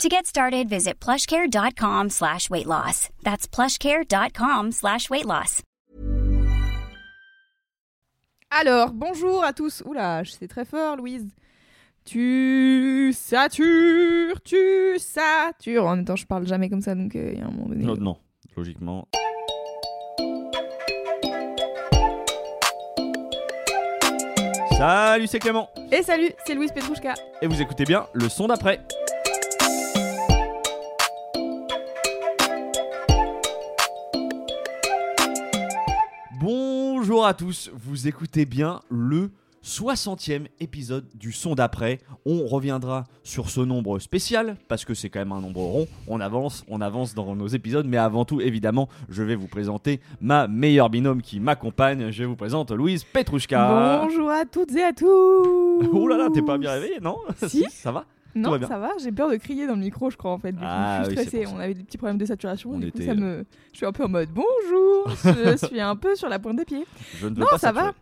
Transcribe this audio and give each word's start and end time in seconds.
To 0.00 0.08
get 0.08 0.26
started, 0.26 0.68
visit 0.68 0.98
plushcare.com 1.00 2.10
slash 2.10 2.50
weight 2.50 2.66
loss. 2.66 3.08
That's 3.22 3.46
plushcare.com 3.46 4.72
slash 4.72 5.08
weight 5.10 5.26
loss. 5.26 5.62
Alors, 8.50 8.90
bonjour 8.92 9.44
à 9.44 9.52
tous. 9.52 9.82
Oula, 9.86 10.22
c'est 10.24 10.48
très 10.48 10.64
fort, 10.64 10.96
Louise. 10.96 11.26
Tu 12.04 13.12
satures, 13.14 14.40
tu 14.42 14.98
satures. 14.98 15.86
En 15.86 15.96
même 15.96 16.04
temps, 16.04 16.16
je 16.16 16.26
parle 16.26 16.46
jamais 16.46 16.68
comme 16.68 16.82
ça, 16.82 16.94
donc 16.94 17.14
euh, 17.14 17.30
il 17.32 17.38
y 17.38 17.42
a 17.42 17.46
un 17.46 17.50
moment 17.50 17.68
donné. 17.68 17.84
Non, 17.84 17.96
non, 17.96 18.16
logiquement. 18.56 19.06
Salut, 24.76 25.26
c'est 25.28 25.38
Clément. 25.38 25.68
Et 25.92 26.02
salut, 26.02 26.32
c'est 26.44 26.54
Louise 26.54 26.72
Petrouchka. 26.72 27.14
Et 27.40 27.46
vous 27.46 27.60
écoutez 27.62 27.84
bien 27.84 28.06
le 28.14 28.28
son 28.28 28.48
d'après. 28.48 28.80
Bonjour 37.12 37.26
à 37.26 37.34
tous, 37.34 37.70
vous 37.74 38.08
écoutez 38.08 38.46
bien 38.46 38.80
le 38.88 39.32
60e 39.62 40.46
épisode 40.60 41.04
du 41.14 41.30
son 41.30 41.54
d'après. 41.54 41.98
On 42.24 42.46
reviendra 42.46 43.04
sur 43.22 43.50
ce 43.50 43.60
nombre 43.60 43.98
spécial 43.98 44.56
parce 44.66 44.86
que 44.86 44.94
c'est 44.94 45.10
quand 45.10 45.18
même 45.18 45.32
un 45.32 45.42
nombre 45.42 45.60
rond. 45.60 45.86
On 46.08 46.20
avance, 46.20 46.64
on 46.68 46.80
avance 46.80 47.14
dans 47.14 47.36
nos 47.36 47.48
épisodes, 47.48 47.84
mais 47.86 47.98
avant 47.98 48.24
tout, 48.24 48.40
évidemment, 48.40 48.88
je 49.10 49.22
vais 49.22 49.34
vous 49.34 49.46
présenter 49.46 50.00
ma 50.22 50.48
meilleure 50.48 50.88
binôme 50.88 51.20
qui 51.20 51.38
m'accompagne. 51.38 52.10
Je 52.12 52.24
vous 52.24 52.34
présente 52.34 52.70
Louise 52.70 53.04
Petrouchka. 53.04 54.00
Bonjour 54.04 54.30
à 54.30 54.46
toutes 54.46 54.74
et 54.74 54.82
à 54.82 54.94
tous. 54.94 55.82
Oh 55.92 56.08
là 56.08 56.16
là, 56.16 56.28
t'es 56.32 56.40
pas 56.40 56.56
bien 56.56 56.70
réveillé, 56.70 56.98
non? 57.02 57.18
Si. 57.46 57.66
Ça 57.70 57.92
va? 57.92 58.06
Non, 58.34 58.56
va 58.58 58.66
ça 58.66 58.78
va, 58.78 58.90
j'ai 59.02 59.12
peur 59.12 59.30
de 59.30 59.36
crier 59.36 59.66
dans 59.66 59.74
le 59.74 59.80
micro, 59.80 60.10
je 60.10 60.16
crois 60.16 60.30
en 60.32 60.38
fait. 60.38 60.52
Du 60.52 60.58
coup, 60.58 60.64
Ah 60.66 61.00
je 61.04 61.10
suis 61.10 61.18
oui, 61.18 61.22
c'est 61.24 61.28
stressée, 61.28 61.52
on 61.54 61.58
avait 61.58 61.74
des 61.74 61.82
petits 61.84 61.98
problèmes 61.98 62.18
de 62.18 62.24
saturation. 62.24 62.70
On 62.72 62.78
du 62.78 62.90
coup, 62.90 62.98
était- 62.98 63.06
ça 63.08 63.14
me... 63.14 63.44
Je 63.72 63.76
suis 63.76 63.86
un 63.86 63.92
peu 63.92 64.04
en 64.04 64.08
mode 64.08 64.30
bonjour, 64.30 65.08
je 65.24 65.66
suis 65.66 65.80
un 65.80 65.96
peu 65.96 66.14
sur 66.14 66.28
la 66.28 66.38
pointe 66.38 66.56
des 66.56 66.64
pieds. 66.64 66.84
Je 67.18 67.26
ne 67.26 67.34
veux 67.34 67.40
Non, 67.40 67.46
pas 67.50 67.58
ça 67.58 67.68
saturer. 67.68 67.84
va. 67.84 67.92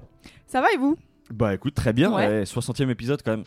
Ça 0.46 0.60
va 0.60 0.72
et 0.72 0.76
vous? 0.76 0.96
Bah 1.32 1.54
écoute, 1.54 1.74
très 1.74 1.92
bien. 1.92 2.10
Ouais. 2.12 2.26
ouais, 2.26 2.42
60e 2.44 2.90
épisode 2.90 3.22
quand 3.24 3.32
même. 3.32 3.44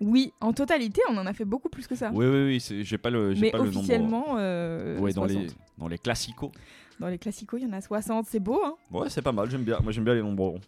Oui, 0.00 0.32
en 0.40 0.52
totalité, 0.52 1.00
on 1.10 1.16
en 1.16 1.26
a 1.26 1.32
fait 1.32 1.44
beaucoup 1.44 1.68
plus 1.68 1.86
que 1.88 1.96
ça. 1.96 2.10
Oui, 2.14 2.24
oui, 2.26 2.60
oui. 2.68 2.84
J'ai 2.84 2.98
pas 2.98 3.10
le, 3.10 3.34
j'ai 3.34 3.40
Mais 3.40 3.50
pas 3.50 3.58
le 3.58 3.64
nombre. 3.64 3.78
officiellement, 3.78 4.24
euh, 4.38 4.96
Ouais, 5.00 5.12
dans 5.12 5.22
60. 5.26 5.42
les, 5.42 5.48
dans 5.78 5.88
les 5.88 5.98
classicos. 5.98 6.52
Dans 7.00 7.08
les 7.08 7.18
classicos, 7.18 7.60
il 7.60 7.68
y 7.68 7.70
en 7.70 7.72
a 7.72 7.80
60, 7.80 8.26
c'est 8.28 8.40
beau, 8.40 8.60
hein 8.64 8.74
Ouais, 8.90 9.08
c'est 9.08 9.22
pas 9.22 9.30
mal, 9.32 9.48
j'aime 9.50 9.62
bien. 9.62 9.78
Moi, 9.82 9.92
j'aime 9.92 10.04
bien 10.04 10.14
les 10.14 10.22
nombres 10.22 10.44
ronds. 10.48 10.60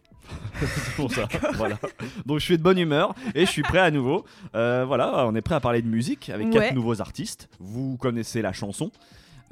c'est 0.61 0.95
pour 0.95 1.11
ça. 1.13 1.27
voilà. 1.55 1.77
Donc, 2.25 2.39
je 2.39 2.45
suis 2.45 2.57
de 2.57 2.63
bonne 2.63 2.79
humeur 2.79 3.15
et 3.35 3.47
je 3.47 3.51
suis 3.51 3.63
prêt 3.63 3.81
à 3.81 3.91
nouveau. 3.91 4.25
Euh, 4.55 4.85
voilà, 4.87 5.27
on 5.27 5.35
est 5.35 5.41
prêt 5.41 5.57
à 5.57 5.61
parler 5.61 5.83
de 5.83 5.89
musique 5.89 6.31
avec 6.31 6.47
Ouais. 6.49 6.53
quatre 6.53 6.75
nouveaux 6.75 7.01
artistes. 7.01 7.49
Vous 7.59 7.97
connaissez 7.97 8.43
la 8.43 8.53
chanson. 8.53 8.93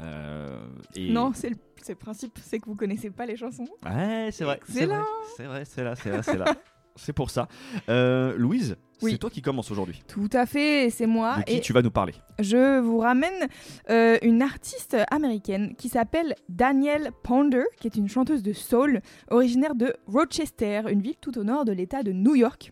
Euh, 0.00 0.60
et... 0.94 1.10
Non, 1.10 1.32
c'est 1.34 1.50
le, 1.50 1.56
c'est 1.82 1.92
le 1.92 1.98
principe, 1.98 2.38
c'est 2.42 2.60
que 2.60 2.66
vous 2.66 2.76
connaissez 2.76 3.10
pas 3.10 3.26
les 3.26 3.36
chansons. 3.36 3.66
Ouais, 3.84 4.28
c'est 4.30 4.44
vrai. 4.44 4.60
C'est 4.68 4.86
vrai, 4.86 5.00
c'est 5.36 5.44
vrai, 5.44 5.64
c'est 5.64 5.82
là, 5.84 5.96
c'est 5.96 6.10
là, 6.10 6.22
c'est 6.22 6.38
là. 6.38 6.44
c'est 6.98 7.12
pour 7.12 7.30
ça. 7.30 7.48
Euh, 7.88 8.34
Louise, 8.36 8.76
Oui. 9.02 9.12
c'est 9.12 9.18
toi 9.18 9.30
qui 9.30 9.40
commence 9.42 9.70
aujourd'hui. 9.70 10.02
Tout 10.08 10.28
à 10.32 10.44
fait, 10.46 10.90
c'est 10.90 11.06
moi. 11.06 11.38
De 11.38 11.42
qui 11.44 11.56
et 11.56 11.60
tu 11.60 11.72
vas 11.72 11.82
nous 11.82 11.90
parler 11.90 12.14
je 12.40 12.78
vous 12.80 12.98
ramène 12.98 13.48
euh, 13.90 14.16
une 14.22 14.42
artiste 14.42 14.96
américaine 15.10 15.74
qui 15.76 15.88
s'appelle 15.88 16.34
Danielle 16.48 17.10
Ponder, 17.24 17.64
qui 17.80 17.88
est 17.88 17.96
une 17.96 18.08
chanteuse 18.08 18.42
de 18.42 18.52
soul 18.52 19.00
originaire 19.30 19.74
de 19.74 19.94
Rochester, 20.06 20.82
une 20.90 21.02
ville 21.02 21.16
tout 21.20 21.36
au 21.38 21.44
nord 21.44 21.64
de 21.64 21.72
l'État 21.72 22.02
de 22.02 22.12
New 22.12 22.36
York. 22.36 22.70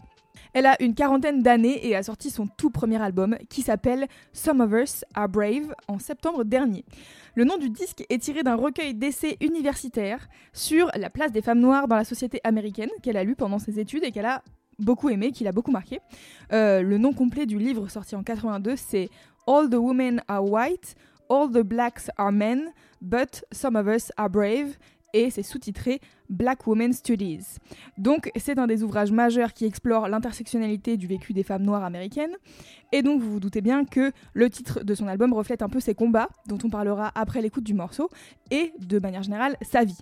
Elle 0.53 0.67
a 0.67 0.81
une 0.83 0.95
quarantaine 0.95 1.43
d'années 1.43 1.87
et 1.87 1.97
a 1.97 2.03
sorti 2.03 2.31
son 2.31 2.47
tout 2.47 2.71
premier 2.71 3.01
album 3.01 3.37
qui 3.49 3.63
s'appelle 3.63 4.07
Some 4.33 4.61
of 4.61 4.73
Us 4.73 5.05
Are 5.15 5.29
Brave 5.29 5.75
en 5.89 5.99
septembre 5.99 6.45
dernier. 6.45 6.85
Le 7.35 7.45
nom 7.45 7.59
du 7.59 7.71
disque 7.71 8.05
est 8.09 8.23
tiré 8.23 8.43
d'un 8.43 8.55
recueil 8.55 8.95
d'essais 8.95 9.37
universitaires 9.41 10.29
sur 10.53 10.91
la 10.97 11.11
place 11.11 11.33
des 11.33 11.43
femmes 11.43 11.61
noires 11.61 11.89
dans 11.89 11.97
la 11.97 12.05
société 12.05 12.41
américaine 12.45 12.91
qu'elle 13.03 13.17
a 13.17 13.25
lu 13.25 13.37
pendant 13.37 13.59
ses 13.59 13.79
études 13.79 14.05
et 14.05 14.13
qu'elle 14.13 14.27
a 14.27 14.43
beaucoup 14.79 15.09
aimé, 15.09 15.33
qui 15.33 15.45
l'a 15.45 15.53
beaucoup 15.53 15.71
marqué. 15.71 16.01
Euh, 16.53 16.83
le 16.83 16.99
nom 16.99 17.13
complet 17.13 17.47
du 17.47 17.59
livre 17.59 17.89
sorti 17.89 18.17
en 18.17 18.23
82, 18.23 18.77
c'est 18.77 19.09
All 19.47 19.69
the 19.71 19.75
women 19.75 20.23
are 20.29 20.45
white, 20.45 20.95
all 21.29 21.49
the 21.51 21.63
blacks 21.63 22.11
are 22.17 22.33
men, 22.33 22.73
but 23.01 23.45
some 23.53 23.77
of 23.77 23.87
us 23.87 24.11
are 24.17 24.29
brave. 24.29 24.77
Et 25.13 25.31
c'est 25.31 25.43
sous-titré 25.43 26.01
Black 26.29 26.67
Women 26.67 26.93
Studies. 26.93 27.59
Donc, 27.99 28.31
c'est 28.37 28.59
un 28.59 28.67
des 28.67 28.83
ouvrages 28.83 29.13
majeurs 29.13 29.53
qui 29.53 29.65
explore 29.65 30.09
l'intersectionnalité 30.09 30.97
du 30.97 31.07
vécu 31.07 31.33
des 31.33 31.43
femmes 31.43 31.63
noires 31.63 31.85
américaines. 31.85 32.37
Et 32.93 33.03
donc, 33.03 33.21
vous 33.21 33.33
vous 33.33 33.41
doutez 33.41 33.61
bien 33.61 33.85
que 33.85 34.13
le 34.35 34.51
titre 34.51 34.85
de 34.85 34.95
son 34.95 35.07
album 35.07 35.33
reflète 35.33 35.63
un 35.63 35.69
peu 35.69 35.81
ses 35.81 35.95
combats, 35.95 36.29
dont 36.47 36.59
on 36.65 36.71
parlera 36.71 37.13
après 37.15 37.43
l'écoute 37.43 37.65
du 37.65 37.75
morceau, 37.75 38.11
et 38.51 38.73
de 38.79 38.99
manière 38.99 39.23
générale, 39.23 39.57
sa 39.63 39.85
vie. 39.85 39.99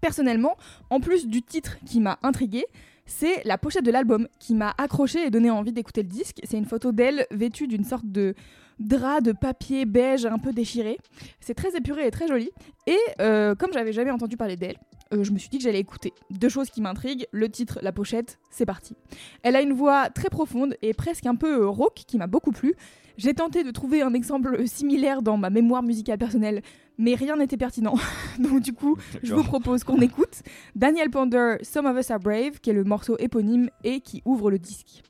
Personnellement, 0.00 0.56
en 0.90 1.00
plus 1.00 1.26
du 1.26 1.42
titre 1.42 1.78
qui 1.84 2.00
m'a 2.00 2.18
intriguée, 2.22 2.66
c'est 3.06 3.42
la 3.44 3.58
pochette 3.58 3.84
de 3.84 3.90
l'album 3.90 4.28
qui 4.38 4.54
m'a 4.54 4.74
accroché 4.76 5.26
et 5.26 5.30
donné 5.30 5.50
envie 5.50 5.72
d'écouter 5.72 6.02
le 6.02 6.08
disque. 6.08 6.40
C'est 6.44 6.58
une 6.58 6.66
photo 6.66 6.92
d'elle 6.92 7.26
vêtue 7.30 7.66
d'une 7.66 7.84
sorte 7.84 8.04
de 8.04 8.34
drap 8.78 9.20
de 9.20 9.32
papier 9.32 9.86
beige 9.86 10.26
un 10.26 10.38
peu 10.38 10.52
déchiré. 10.52 10.98
C'est 11.40 11.54
très 11.54 11.74
épuré 11.76 12.06
et 12.06 12.10
très 12.10 12.28
joli. 12.28 12.50
Et 12.86 12.98
euh, 13.20 13.54
comme 13.54 13.72
j'avais 13.72 13.92
jamais 13.92 14.10
entendu 14.10 14.36
parler 14.36 14.56
d'elle, 14.56 14.76
euh, 15.12 15.24
je 15.24 15.32
me 15.32 15.38
suis 15.38 15.48
dit 15.48 15.58
que 15.58 15.64
j'allais 15.64 15.80
écouter. 15.80 16.12
Deux 16.30 16.48
choses 16.48 16.70
qui 16.70 16.80
m'intriguent, 16.80 17.26
le 17.32 17.48
titre, 17.48 17.78
la 17.82 17.92
pochette, 17.92 18.38
c'est 18.50 18.66
parti. 18.66 18.94
Elle 19.42 19.56
a 19.56 19.62
une 19.62 19.72
voix 19.72 20.10
très 20.10 20.28
profonde 20.28 20.76
et 20.82 20.92
presque 20.94 21.26
un 21.26 21.34
peu 21.34 21.62
euh, 21.62 21.68
rauque 21.68 22.04
qui 22.06 22.18
m'a 22.18 22.26
beaucoup 22.26 22.52
plu. 22.52 22.74
J'ai 23.16 23.34
tenté 23.34 23.64
de 23.64 23.70
trouver 23.70 24.02
un 24.02 24.12
exemple 24.12 24.56
similaire 24.66 25.22
dans 25.22 25.36
ma 25.36 25.50
mémoire 25.50 25.82
musicale 25.82 26.18
personnelle, 26.18 26.62
mais 26.98 27.14
rien 27.14 27.36
n'était 27.36 27.56
pertinent. 27.56 27.94
Donc 28.38 28.60
du 28.60 28.72
coup, 28.72 28.96
je 29.22 29.34
vous 29.34 29.44
propose 29.44 29.82
qu'on 29.82 30.00
écoute 30.00 30.42
Daniel 30.76 31.10
Ponder, 31.10 31.56
Some 31.62 31.86
of 31.86 31.96
Us 31.98 32.10
Are 32.10 32.20
Brave, 32.20 32.60
qui 32.60 32.70
est 32.70 32.74
le 32.74 32.84
morceau 32.84 33.16
éponyme 33.18 33.70
et 33.84 34.00
qui 34.00 34.22
ouvre 34.24 34.50
le 34.50 34.58
disque. 34.58 35.02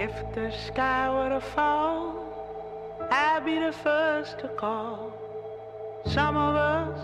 If 0.00 0.10
the 0.34 0.50
sky 0.66 1.08
were 1.08 1.28
to 1.28 1.40
fall, 1.40 2.16
I'd 3.12 3.44
be 3.44 3.60
the 3.60 3.72
first 3.72 4.40
to 4.40 4.48
call. 4.58 5.23
Some 6.06 6.36
of 6.36 6.54
us, 6.54 6.98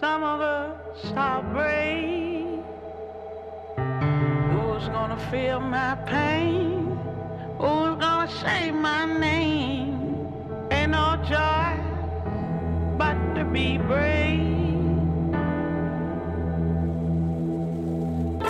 some 0.00 0.22
of 0.22 0.40
us 0.40 1.12
are 1.16 1.42
brave. 1.42 2.62
Who's 4.52 4.88
gonna 4.88 5.18
feel 5.30 5.60
my 5.60 5.96
pain? 6.06 6.96
Who's 7.58 7.96
gonna 7.96 8.30
say 8.30 8.70
my 8.70 9.04
name? 9.18 10.28
Ain't 10.70 10.92
no 10.92 11.16
joy 11.28 11.76
but 12.96 13.16
to 13.34 13.44
be 13.44 13.78
brave. 13.78 14.38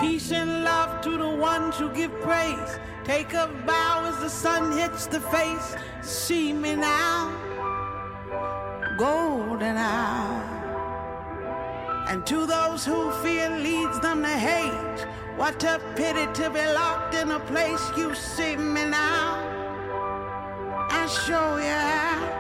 Peace 0.01 0.31
and 0.33 0.65
love 0.65 1.01
to 1.03 1.17
the 1.17 1.29
ones 1.29 1.77
who 1.77 1.91
give 1.91 2.13
praise. 2.21 2.79
Take 3.05 3.33
a 3.33 3.49
bow 3.67 4.05
as 4.05 4.19
the 4.19 4.29
sun 4.29 4.77
hits 4.77 5.07
the 5.07 5.21
face. 5.21 5.77
See 6.03 6.53
me 6.53 6.77
now, 6.77 7.33
golden 8.99 9.77
hour. 9.77 10.43
And 12.09 12.27
to 12.27 12.47
those 12.47 12.85
who 12.85 13.13
fear 13.23 13.49
leads 13.49 14.01
them 14.01 14.23
to 14.23 14.29
hate. 14.29 15.07
What 15.37 15.63
a 15.63 15.81
pity 15.95 16.27
to 16.43 16.51
be 16.51 16.67
locked 16.73 17.15
in 17.15 17.31
a 17.31 17.39
place. 17.39 17.85
You 17.97 18.15
see 18.15 18.57
me 18.57 18.87
now, 18.87 19.39
I 20.91 21.07
show 21.07 21.57
you 21.59 21.79
how. 21.93 22.38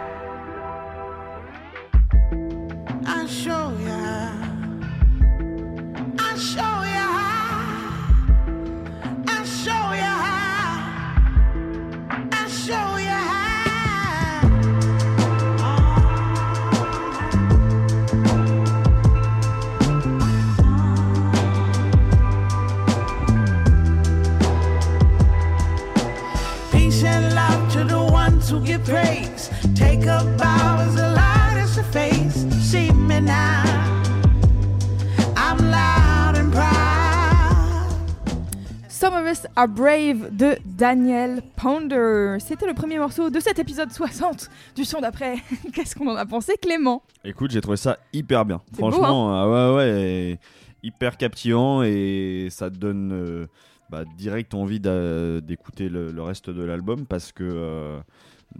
Are 39.58 39.66
Brave 39.66 40.36
de 40.36 40.56
Daniel 40.64 41.42
Pounder. 41.56 42.36
C'était 42.38 42.64
le 42.68 42.74
premier 42.74 42.96
morceau 42.96 43.28
de 43.28 43.40
cet 43.40 43.58
épisode 43.58 43.90
60 43.90 44.48
du 44.76 44.84
son 44.84 45.00
d'après. 45.00 45.38
Qu'est-ce 45.72 45.96
qu'on 45.96 46.06
en 46.08 46.14
a 46.14 46.24
pensé, 46.24 46.52
Clément? 46.62 47.02
Écoute, 47.24 47.50
j'ai 47.50 47.60
trouvé 47.60 47.76
ça 47.76 47.98
hyper 48.12 48.44
bien. 48.44 48.58
Beau, 48.70 48.88
Franchement, 48.88 49.32
ah 49.34 49.48
ouais, 49.72 49.76
ouais, 49.76 50.38
hyper 50.84 51.16
captivant 51.16 51.82
et 51.82 52.46
ça 52.52 52.70
te 52.70 52.76
donne 52.76 53.10
euh, 53.12 53.46
bah, 53.90 54.04
direct 54.16 54.54
envie 54.54 54.78
d'écouter 54.78 55.88
le, 55.88 56.12
le 56.12 56.22
reste 56.22 56.50
de 56.50 56.62
l'album 56.62 57.04
parce 57.04 57.32
que 57.32 57.42
euh, 57.42 57.98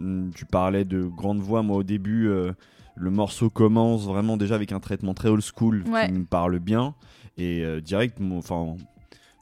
mm, 0.01 0.31
tu 0.35 0.43
parlais 0.43 0.83
de 0.83 1.03
grande 1.03 1.39
voix. 1.39 1.63
Moi, 1.63 1.77
au 1.77 1.83
début, 1.83 2.27
euh, 2.27 2.51
le 2.97 3.09
morceau 3.09 3.49
commence 3.49 4.05
vraiment 4.05 4.35
déjà 4.35 4.55
avec 4.55 4.73
un 4.73 4.81
traitement 4.81 5.13
très 5.13 5.29
old 5.29 5.43
school 5.43 5.81
Ouais. 5.87 6.07
qui 6.07 6.11
me 6.11 6.25
parle 6.25 6.59
bien 6.59 6.93
et 7.37 7.63
direct, 7.79 8.17
enfin. 8.33 8.75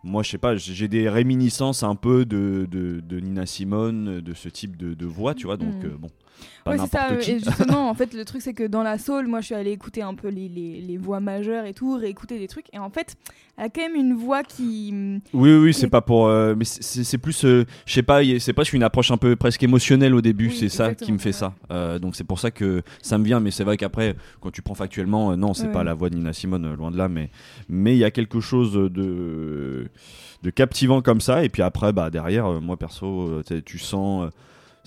Moi, 0.03 0.23
je 0.23 0.29
sais 0.31 0.37
pas, 0.37 0.55
j'ai 0.55 0.87
des 0.87 1.09
réminiscences 1.09 1.83
un 1.83 1.95
peu 1.95 2.25
de, 2.25 2.67
de, 2.69 3.01
de 3.01 3.19
Nina 3.19 3.45
Simone, 3.45 4.21
de 4.21 4.33
ce 4.33 4.47
type 4.47 4.77
de, 4.77 4.93
de 4.93 5.05
voix, 5.05 5.33
tu 5.33 5.47
vois. 5.47 5.57
Donc, 5.57 5.83
Mm. 5.83 5.87
euh, 5.87 5.97
bon, 5.97 6.09
Ouais, 6.65 6.77
c'est 6.77 6.87
ça. 6.87 7.15
qui. 7.15 7.31
Et 7.31 7.39
justement, 7.39 7.89
en 7.89 7.93
fait, 7.93 8.13
le 8.15 8.25
truc, 8.25 8.41
c'est 8.41 8.53
que 8.53 8.67
dans 8.67 8.83
la 8.83 8.97
soul, 8.97 9.27
moi, 9.27 9.39
je 9.41 9.47
suis 9.47 9.55
allée 9.55 9.71
écouter 9.71 10.01
un 10.01 10.13
peu 10.15 10.27
les, 10.29 10.49
les, 10.49 10.81
les 10.81 10.97
voix 10.97 11.19
majeures 11.19 11.65
et 11.65 11.73
tout, 11.73 11.95
réécouter 11.97 12.37
des 12.39 12.47
trucs. 12.47 12.65
Et 12.73 12.79
en 12.79 12.89
fait, 12.89 13.15
elle 13.57 13.65
a 13.65 13.69
quand 13.69 13.81
même 13.81 13.95
une 13.95 14.13
voix 14.13 14.43
qui. 14.43 14.93
Oui, 15.33 15.53
oui, 15.55 15.73
c'est 15.73 15.87
pas 15.87 16.01
pour. 16.01 16.27
euh, 16.27 16.55
mais 16.57 16.65
c'est- 16.65 17.17
plus. 17.17 17.45
euh, 17.45 17.65
je 17.85 17.93
sais 17.93 18.03
pas, 18.03 18.21
c'est 18.39 18.53
presque 18.53 18.73
une 18.73 18.83
approche 18.83 19.11
un 19.11 19.17
peu 19.17 19.35
presque 19.35 19.63
émotionnelle 19.63 20.13
au 20.13 20.21
début. 20.21 20.47
Oui, 20.49 20.55
c'est 20.59 20.69
ça 20.69 20.93
qui 20.93 21.11
me 21.11 21.17
fait 21.17 21.29
ouais. 21.29 21.33
ça. 21.33 21.53
Euh, 21.71 21.99
donc 21.99 22.15
c'est 22.15 22.23
pour 22.25 22.39
ça 22.39 22.51
que 22.51 22.81
ça 23.01 23.17
me 23.17 23.23
vient. 23.23 23.39
Mais 23.39 23.51
c'est 23.51 23.63
vrai 23.63 23.77
qu'après, 23.77 24.15
quand 24.41 24.51
tu 24.51 24.61
prends 24.61 24.75
factuellement, 24.75 25.35
non, 25.37 25.53
c'est 25.53 25.67
Ouais. 25.67 25.71
pas 25.73 25.83
la 25.83 25.93
voix 25.93 26.09
de 26.09 26.15
Nina 26.15 26.33
Simone, 26.33 26.73
loin 26.75 26.91
de 26.91 26.97
là. 26.97 27.07
Mais 27.07 27.29
mais 27.69 27.95
il 27.95 27.99
y 27.99 28.03
a 28.03 28.11
quelque 28.11 28.39
chose 28.41 28.73
de 28.73 29.87
de 30.43 30.49
captivant 30.49 31.01
comme 31.01 31.21
ça. 31.21 31.43
Et 31.43 31.49
puis 31.49 31.61
après, 31.61 31.93
bah 31.93 32.09
derrière, 32.09 32.45
euh, 32.45 32.59
moi 32.59 32.77
perso, 32.77 33.41
euh, 33.49 33.61
tu 33.65 33.79
sens. 33.79 34.25
euh, 34.25 34.29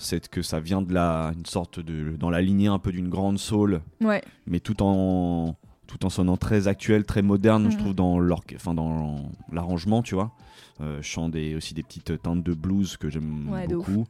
c'est 0.01 0.27
que 0.27 0.41
ça 0.41 0.59
vient 0.59 0.81
de 0.81 0.93
la 0.93 1.31
une 1.37 1.45
sorte 1.45 1.79
de 1.79 2.15
dans 2.17 2.29
la 2.29 2.41
lignée 2.41 2.67
un 2.67 2.79
peu 2.79 2.91
d'une 2.91 3.09
grande 3.09 3.37
soul 3.39 3.81
Ouais. 4.01 4.21
mais 4.47 4.59
tout 4.59 4.81
en 4.83 5.55
tout 5.87 6.05
en 6.05 6.09
sonnant 6.09 6.37
très 6.37 6.67
actuel, 6.69 7.03
très 7.05 7.21
moderne, 7.21 7.69
je 7.69 7.75
Mhm. 7.75 7.81
trouve 7.81 7.93
dans 7.95 8.19
enfin 8.55 8.73
dans 8.73 9.29
l'arrangement, 9.51 10.01
tu 10.01 10.15
vois. 10.15 10.31
Euh, 10.79 10.97
je 11.01 11.07
chante 11.07 11.31
des, 11.31 11.53
aussi 11.55 11.73
des 11.73 11.83
petites 11.83 12.21
teintes 12.21 12.43
de 12.43 12.53
blues 12.53 12.95
que 12.97 13.09
j'aime 13.09 13.49
Ouais, 13.49 13.67
beaucoup. 13.67 14.05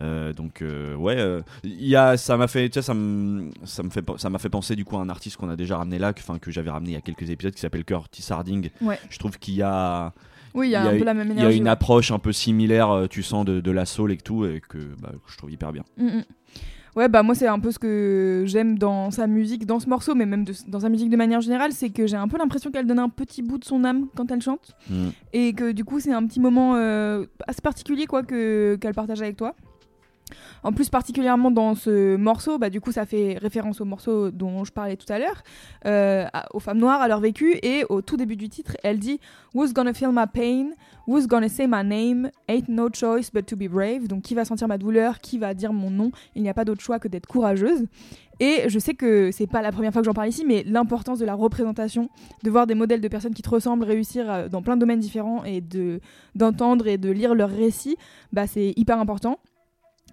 Euh, 0.00 0.32
donc 0.34 0.60
euh, 0.62 0.94
ouais, 0.94 1.16
euh, 1.18 1.40
il 1.64 1.86
y 1.86 1.96
a, 1.96 2.16
ça 2.16 2.36
m'a 2.36 2.46
fait, 2.48 2.80
ça 2.80 2.92
me, 2.94 3.50
ça 3.64 3.82
me 3.82 3.88
fait, 3.90 4.04
ça 4.18 4.28
m'a 4.30 4.38
fait 4.38 4.50
penser 4.50 4.76
du 4.76 4.84
coup 4.84 4.96
à 4.98 5.00
un 5.00 5.08
artiste 5.08 5.36
qu'on 5.38 5.48
a 5.48 5.56
déjà 5.56 5.78
ramené 5.78 5.98
là, 5.98 6.12
que, 6.12 6.20
enfin 6.20 6.38
que 6.38 6.50
j'avais 6.50 6.70
ramené 6.70 6.90
il 6.90 6.94
y 6.94 6.98
a 6.98 7.00
quelques 7.00 7.28
épisodes, 7.30 7.54
qui 7.54 7.60
s'appelle 7.60 7.84
Curtis 7.84 8.24
Harding. 8.30 8.70
Ouais. 8.82 8.98
Je 9.10 9.18
trouve 9.18 9.38
qu'il 9.38 9.54
y 9.54 9.62
a, 9.62 10.12
Oui, 10.56 10.68
il 10.68 10.70
y 10.70 10.74
a 10.76 10.80
Il 10.80 10.84
y 10.84 10.88
a 10.88 10.90
un 10.90 10.94
eu- 10.94 10.98
peu 10.98 11.04
la 11.04 11.14
même 11.14 11.28
il 11.28 11.34
y 11.34 11.38
a 11.38 11.40
énergie. 11.42 11.58
une 11.58 11.64
ouais. 11.64 11.70
approche 11.70 12.10
un 12.10 12.18
peu 12.18 12.32
similaire, 12.32 12.90
euh, 12.90 13.06
tu 13.06 13.22
sens 13.22 13.44
de, 13.44 13.60
de 13.60 13.70
la 13.70 13.84
soul 13.86 14.10
et 14.10 14.16
tout, 14.16 14.44
et 14.44 14.60
que, 14.68 14.78
bah, 15.00 15.10
que 15.12 15.30
je 15.32 15.36
trouve 15.36 15.50
hyper 15.52 15.70
bien. 15.72 15.84
Mm, 15.98 16.06
mm. 16.06 16.24
Ouais, 16.96 17.10
bah 17.10 17.22
moi 17.22 17.34
c'est 17.34 17.46
un 17.46 17.58
peu 17.58 17.70
ce 17.72 17.78
que 17.78 18.44
j'aime 18.46 18.78
dans 18.78 19.10
sa 19.10 19.26
musique, 19.26 19.66
dans 19.66 19.78
ce 19.80 19.86
morceau, 19.86 20.14
mais 20.14 20.24
même 20.24 20.44
de- 20.44 20.54
dans 20.66 20.80
sa 20.80 20.88
musique 20.88 21.10
de 21.10 21.16
manière 21.18 21.42
générale, 21.42 21.72
c'est 21.72 21.90
que 21.90 22.06
j'ai 22.06 22.16
un 22.16 22.26
peu 22.26 22.38
l'impression 22.38 22.70
qu'elle 22.70 22.86
donne 22.86 22.98
un 22.98 23.10
petit 23.10 23.42
bout 23.42 23.58
de 23.58 23.64
son 23.66 23.84
âme 23.84 24.06
quand 24.16 24.30
elle 24.32 24.40
chante, 24.40 24.74
Mm. 24.88 25.08
et 25.34 25.52
que 25.52 25.72
du 25.72 25.84
coup 25.84 26.00
c'est 26.00 26.12
un 26.14 26.26
petit 26.26 26.40
moment 26.40 26.74
euh, 26.76 27.26
assez 27.46 27.60
particulier 27.60 28.06
quoi 28.06 28.22
que 28.22 28.76
qu'elle 28.80 28.94
partage 28.94 29.20
avec 29.20 29.36
toi. 29.36 29.54
En 30.62 30.72
plus 30.72 30.88
particulièrement 30.88 31.50
dans 31.50 31.74
ce 31.74 32.16
morceau, 32.16 32.58
bah 32.58 32.70
du 32.70 32.80
coup 32.80 32.90
ça 32.90 33.06
fait 33.06 33.38
référence 33.40 33.80
au 33.80 33.84
morceau 33.84 34.30
dont 34.30 34.64
je 34.64 34.72
parlais 34.72 34.96
tout 34.96 35.10
à 35.12 35.18
l'heure, 35.18 35.42
euh, 35.86 36.26
aux 36.52 36.60
femmes 36.60 36.78
noires, 36.78 37.00
à 37.00 37.08
leur 37.08 37.20
vécu, 37.20 37.58
et 37.62 37.84
au 37.88 38.02
tout 38.02 38.16
début 38.16 38.36
du 38.36 38.48
titre, 38.48 38.76
elle 38.82 38.98
dit 38.98 39.20
Who's 39.54 39.72
gonna 39.72 39.94
feel 39.94 40.10
my 40.12 40.26
pain? 40.32 40.70
Who's 41.06 41.28
gonna 41.28 41.48
say 41.48 41.68
my 41.68 41.84
name? 41.84 42.30
Ain't 42.48 42.68
no 42.68 42.88
choice 42.92 43.30
but 43.32 43.46
to 43.46 43.56
be 43.56 43.68
brave. 43.68 44.08
Donc 44.08 44.22
qui 44.22 44.34
va 44.34 44.44
sentir 44.44 44.66
ma 44.66 44.78
douleur? 44.78 45.20
Qui 45.20 45.38
va 45.38 45.54
dire 45.54 45.72
mon 45.72 45.90
nom? 45.90 46.10
Il 46.34 46.42
n'y 46.42 46.48
a 46.48 46.54
pas 46.54 46.64
d'autre 46.64 46.82
choix 46.82 46.98
que 46.98 47.06
d'être 47.06 47.26
courageuse. 47.26 47.86
Et 48.40 48.68
je 48.68 48.78
sais 48.78 48.94
que 48.94 49.30
c'est 49.30 49.46
pas 49.46 49.62
la 49.62 49.72
première 49.72 49.92
fois 49.92 50.02
que 50.02 50.06
j'en 50.06 50.12
parle 50.12 50.28
ici, 50.28 50.44
mais 50.44 50.62
l'importance 50.64 51.18
de 51.18 51.24
la 51.24 51.34
représentation, 51.34 52.10
de 52.42 52.50
voir 52.50 52.66
des 52.66 52.74
modèles 52.74 53.00
de 53.00 53.08
personnes 53.08 53.32
qui 53.32 53.42
te 53.42 53.48
ressemblent 53.48 53.84
réussir 53.84 54.30
euh, 54.30 54.48
dans 54.48 54.62
plein 54.62 54.74
de 54.74 54.80
domaines 54.80 55.00
différents 55.00 55.44
et 55.44 55.60
de 55.60 56.00
d'entendre 56.34 56.86
et 56.86 56.98
de 56.98 57.10
lire 57.10 57.34
leurs 57.34 57.50
récits, 57.50 57.96
bah 58.32 58.46
c'est 58.46 58.74
hyper 58.76 58.98
important. 58.98 59.38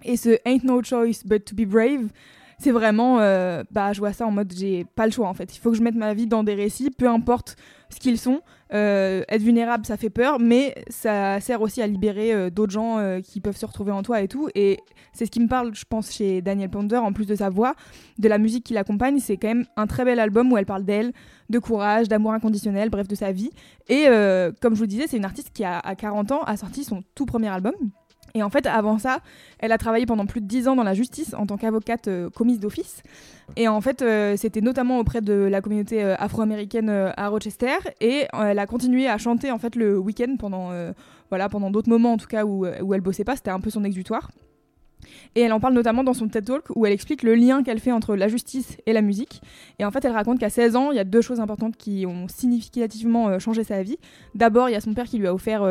Et 0.04 0.16
ce 0.16 0.38
Ain't 0.44 0.64
no 0.64 0.82
choice 0.82 1.24
but 1.24 1.44
to 1.44 1.54
be 1.54 1.66
brave, 1.66 2.10
c'est 2.58 2.70
vraiment, 2.70 3.20
euh, 3.20 3.62
bah 3.70 3.92
je 3.92 3.98
vois 3.98 4.12
ça 4.12 4.26
en 4.26 4.30
mode 4.30 4.52
j'ai 4.56 4.84
pas 4.84 5.06
le 5.06 5.12
choix 5.12 5.28
en 5.28 5.34
fait. 5.34 5.54
Il 5.54 5.58
faut 5.58 5.70
que 5.70 5.76
je 5.76 5.82
mette 5.82 5.94
ma 5.94 6.14
vie 6.14 6.26
dans 6.26 6.44
des 6.44 6.54
récits, 6.54 6.90
peu 6.90 7.08
importe 7.08 7.56
ce 7.90 7.98
qu'ils 7.98 8.18
sont. 8.18 8.40
Euh, 8.72 9.22
être 9.28 9.42
vulnérable, 9.42 9.84
ça 9.86 9.96
fait 9.96 10.10
peur, 10.10 10.38
mais 10.40 10.74
ça 10.88 11.40
sert 11.40 11.60
aussi 11.60 11.82
à 11.82 11.86
libérer 11.86 12.32
euh, 12.32 12.50
d'autres 12.50 12.72
gens 12.72 13.20
qui 13.22 13.40
peuvent 13.40 13.56
se 13.56 13.66
retrouver 13.66 13.92
en 13.92 14.02
toi 14.02 14.20
et 14.20 14.28
tout. 14.28 14.48
Et 14.54 14.78
c'est 15.12 15.26
ce 15.26 15.30
qui 15.30 15.40
me 15.40 15.48
parle, 15.48 15.74
je 15.74 15.84
pense, 15.88 16.12
chez 16.12 16.42
Daniel 16.42 16.70
Ponder, 16.70 16.96
en 16.96 17.12
plus 17.12 17.26
de 17.26 17.34
sa 17.34 17.50
voix, 17.50 17.74
de 18.18 18.28
la 18.28 18.38
musique 18.38 18.64
qui 18.64 18.74
l'accompagne. 18.74 19.18
C'est 19.18 19.36
quand 19.36 19.48
même 19.48 19.66
un 19.76 19.86
très 19.86 20.04
bel 20.04 20.18
album 20.18 20.52
où 20.52 20.56
elle 20.56 20.66
parle 20.66 20.84
d'elle, 20.84 21.12
de 21.50 21.58
courage, 21.58 22.08
d'amour 22.08 22.32
inconditionnel, 22.32 22.90
bref, 22.90 23.06
de 23.08 23.14
sa 23.14 23.32
vie. 23.32 23.50
Et 23.88 24.06
comme 24.60 24.74
je 24.74 24.80
vous 24.80 24.86
disais, 24.86 25.06
c'est 25.06 25.16
une 25.16 25.24
artiste 25.24 25.50
qui, 25.52 25.64
à 25.64 25.94
40 25.96 26.32
ans, 26.32 26.42
a 26.42 26.56
sorti 26.56 26.84
son 26.84 27.02
tout 27.14 27.26
premier 27.26 27.48
album. 27.48 27.74
Et 28.36 28.42
en 28.42 28.50
fait, 28.50 28.66
avant 28.66 28.98
ça, 28.98 29.20
elle 29.60 29.70
a 29.70 29.78
travaillé 29.78 30.06
pendant 30.06 30.26
plus 30.26 30.40
de 30.40 30.46
10 30.46 30.66
ans 30.66 30.74
dans 30.74 30.82
la 30.82 30.94
justice 30.94 31.34
en 31.34 31.46
tant 31.46 31.56
qu'avocate 31.56 32.08
euh, 32.08 32.30
commise 32.30 32.58
d'office. 32.58 33.02
Et 33.56 33.68
en 33.68 33.80
fait, 33.80 34.02
euh, 34.02 34.36
c'était 34.36 34.60
notamment 34.60 34.98
auprès 34.98 35.20
de 35.20 35.34
la 35.34 35.60
communauté 35.60 36.02
euh, 36.02 36.16
afro-américaine 36.18 36.88
euh, 36.88 37.10
à 37.16 37.28
Rochester. 37.28 37.76
Et 38.00 38.26
elle 38.32 38.58
a 38.58 38.66
continué 38.66 39.06
à 39.06 39.18
chanter 39.18 39.50
en 39.50 39.58
fait 39.58 39.76
le 39.76 39.98
week-end 39.98 40.34
pendant, 40.36 40.70
voilà, 41.28 41.48
pendant 41.48 41.70
d'autres 41.70 41.88
moments 41.88 42.12
en 42.12 42.16
tout 42.16 42.26
cas 42.26 42.44
où, 42.44 42.66
où 42.66 42.94
elle 42.94 43.00
bossait 43.00 43.24
pas. 43.24 43.36
C'était 43.36 43.50
un 43.50 43.60
peu 43.60 43.70
son 43.70 43.84
exutoire. 43.84 44.30
Et 45.34 45.42
elle 45.42 45.52
en 45.52 45.60
parle 45.60 45.74
notamment 45.74 46.02
dans 46.02 46.14
son 46.14 46.28
TED 46.28 46.46
Talk 46.46 46.64
où 46.74 46.86
elle 46.86 46.92
explique 46.92 47.22
le 47.22 47.34
lien 47.34 47.62
qu'elle 47.62 47.78
fait 47.78 47.92
entre 47.92 48.16
la 48.16 48.26
justice 48.28 48.78
et 48.86 48.92
la 48.92 49.02
musique. 49.02 49.42
Et 49.78 49.84
en 49.84 49.90
fait, 49.90 50.04
elle 50.04 50.12
raconte 50.12 50.38
qu'à 50.38 50.48
16 50.48 50.76
ans, 50.76 50.90
il 50.92 50.96
y 50.96 51.00
a 51.00 51.04
deux 51.04 51.20
choses 51.20 51.40
importantes 51.40 51.76
qui 51.76 52.06
ont 52.06 52.26
significativement 52.26 53.38
changé 53.38 53.64
sa 53.64 53.82
vie. 53.82 53.98
D'abord, 54.34 54.68
il 54.68 54.72
y 54.72 54.76
a 54.76 54.80
son 54.80 54.94
père 54.94 55.04
qui 55.04 55.18
lui 55.18 55.26
a 55.26 55.34
offert 55.34 55.62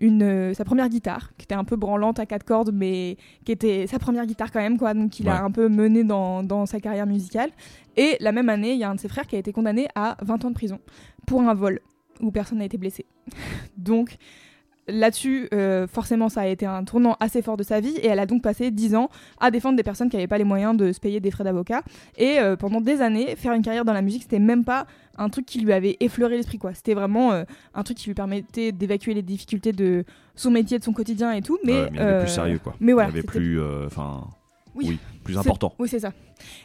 une, 0.00 0.22
euh, 0.22 0.54
sa 0.54 0.64
première 0.64 0.88
guitare, 0.88 1.30
qui 1.38 1.44
était 1.44 1.54
un 1.54 1.64
peu 1.64 1.76
branlante 1.76 2.18
à 2.18 2.26
quatre 2.26 2.44
cordes, 2.44 2.72
mais 2.72 3.16
qui 3.44 3.52
était 3.52 3.86
sa 3.86 3.98
première 3.98 4.26
guitare 4.26 4.50
quand 4.50 4.60
même, 4.60 4.78
quoi. 4.78 4.94
Donc, 4.94 5.20
il 5.20 5.26
Ouais. 5.26 5.32
a 5.32 5.44
un 5.44 5.50
peu 5.50 5.68
mené 5.68 6.02
dans, 6.02 6.42
dans 6.42 6.66
sa 6.66 6.80
carrière 6.80 7.06
musicale. 7.06 7.50
Et 7.96 8.16
la 8.20 8.32
même 8.32 8.48
année, 8.48 8.72
il 8.72 8.78
y 8.78 8.84
a 8.84 8.90
un 8.90 8.94
de 8.96 9.00
ses 9.00 9.08
frères 9.08 9.26
qui 9.26 9.36
a 9.36 9.38
été 9.38 9.52
condamné 9.52 9.86
à 9.94 10.16
20 10.22 10.44
ans 10.44 10.48
de 10.50 10.54
prison 10.54 10.80
pour 11.26 11.42
un 11.42 11.54
vol 11.54 11.80
où 12.20 12.30
personne 12.30 12.58
n'a 12.58 12.64
été 12.64 12.78
blessé. 12.78 13.06
Donc, 13.76 14.16
là-dessus, 14.88 15.48
euh, 15.54 15.86
forcément, 15.86 16.28
ça 16.28 16.40
a 16.42 16.46
été 16.46 16.66
un 16.66 16.82
tournant 16.84 17.16
assez 17.20 17.42
fort 17.42 17.56
de 17.56 17.62
sa 17.62 17.80
vie 17.80 17.96
et 17.98 18.06
elle 18.08 18.18
a 18.18 18.26
donc 18.26 18.42
passé 18.42 18.70
10 18.72 18.96
ans 18.96 19.08
à 19.38 19.50
défendre 19.52 19.76
des 19.76 19.82
personnes 19.84 20.08
qui 20.08 20.16
n'avaient 20.16 20.26
pas 20.26 20.38
les 20.38 20.44
moyens 20.44 20.76
de 20.76 20.90
se 20.92 20.98
payer 20.98 21.20
des 21.20 21.30
frais 21.30 21.44
d'avocat. 21.44 21.82
Et 22.16 22.38
euh, 22.40 22.56
pendant 22.56 22.80
des 22.80 23.00
années, 23.00 23.36
faire 23.36 23.52
une 23.52 23.62
carrière 23.62 23.84
dans 23.84 23.92
la 23.92 24.02
musique, 24.02 24.22
c'était 24.22 24.40
même 24.40 24.64
pas 24.64 24.86
un 25.20 25.28
truc 25.28 25.44
qui 25.46 25.60
lui 25.60 25.72
avait 25.72 25.96
effleuré 26.00 26.36
l'esprit, 26.36 26.58
quoi. 26.58 26.72
C'était 26.74 26.94
vraiment 26.94 27.32
euh, 27.32 27.44
un 27.74 27.82
truc 27.82 27.98
qui 27.98 28.08
lui 28.08 28.14
permettait 28.14 28.72
d'évacuer 28.72 29.12
les 29.14 29.22
difficultés 29.22 29.72
de 29.72 30.04
son 30.34 30.50
métier, 30.50 30.78
de 30.78 30.84
son 30.84 30.92
quotidien 30.92 31.32
et 31.32 31.42
tout. 31.42 31.58
Mais, 31.62 31.72
Ouais, 31.74 31.90
mais 31.92 31.98
il 31.98 32.00
y 32.00 32.02
avait 32.02 32.12
euh, 32.12 32.20
plus 32.22 32.30
sérieux 32.32 32.58
quoi. 32.58 32.74
mais 32.80 32.92
voilà, 32.92 33.10
il 33.10 33.16
y 33.16 33.18
avait 33.18 33.26
plus, 33.26 33.60
euh, 33.60 33.86
enfin, 33.86 34.26
Oui. 34.74 34.86
oui. 34.88 34.98
plus 35.24 35.38
important. 35.38 35.74
Oui, 35.78 35.88
c'est 35.88 36.00
ça. 36.00 36.12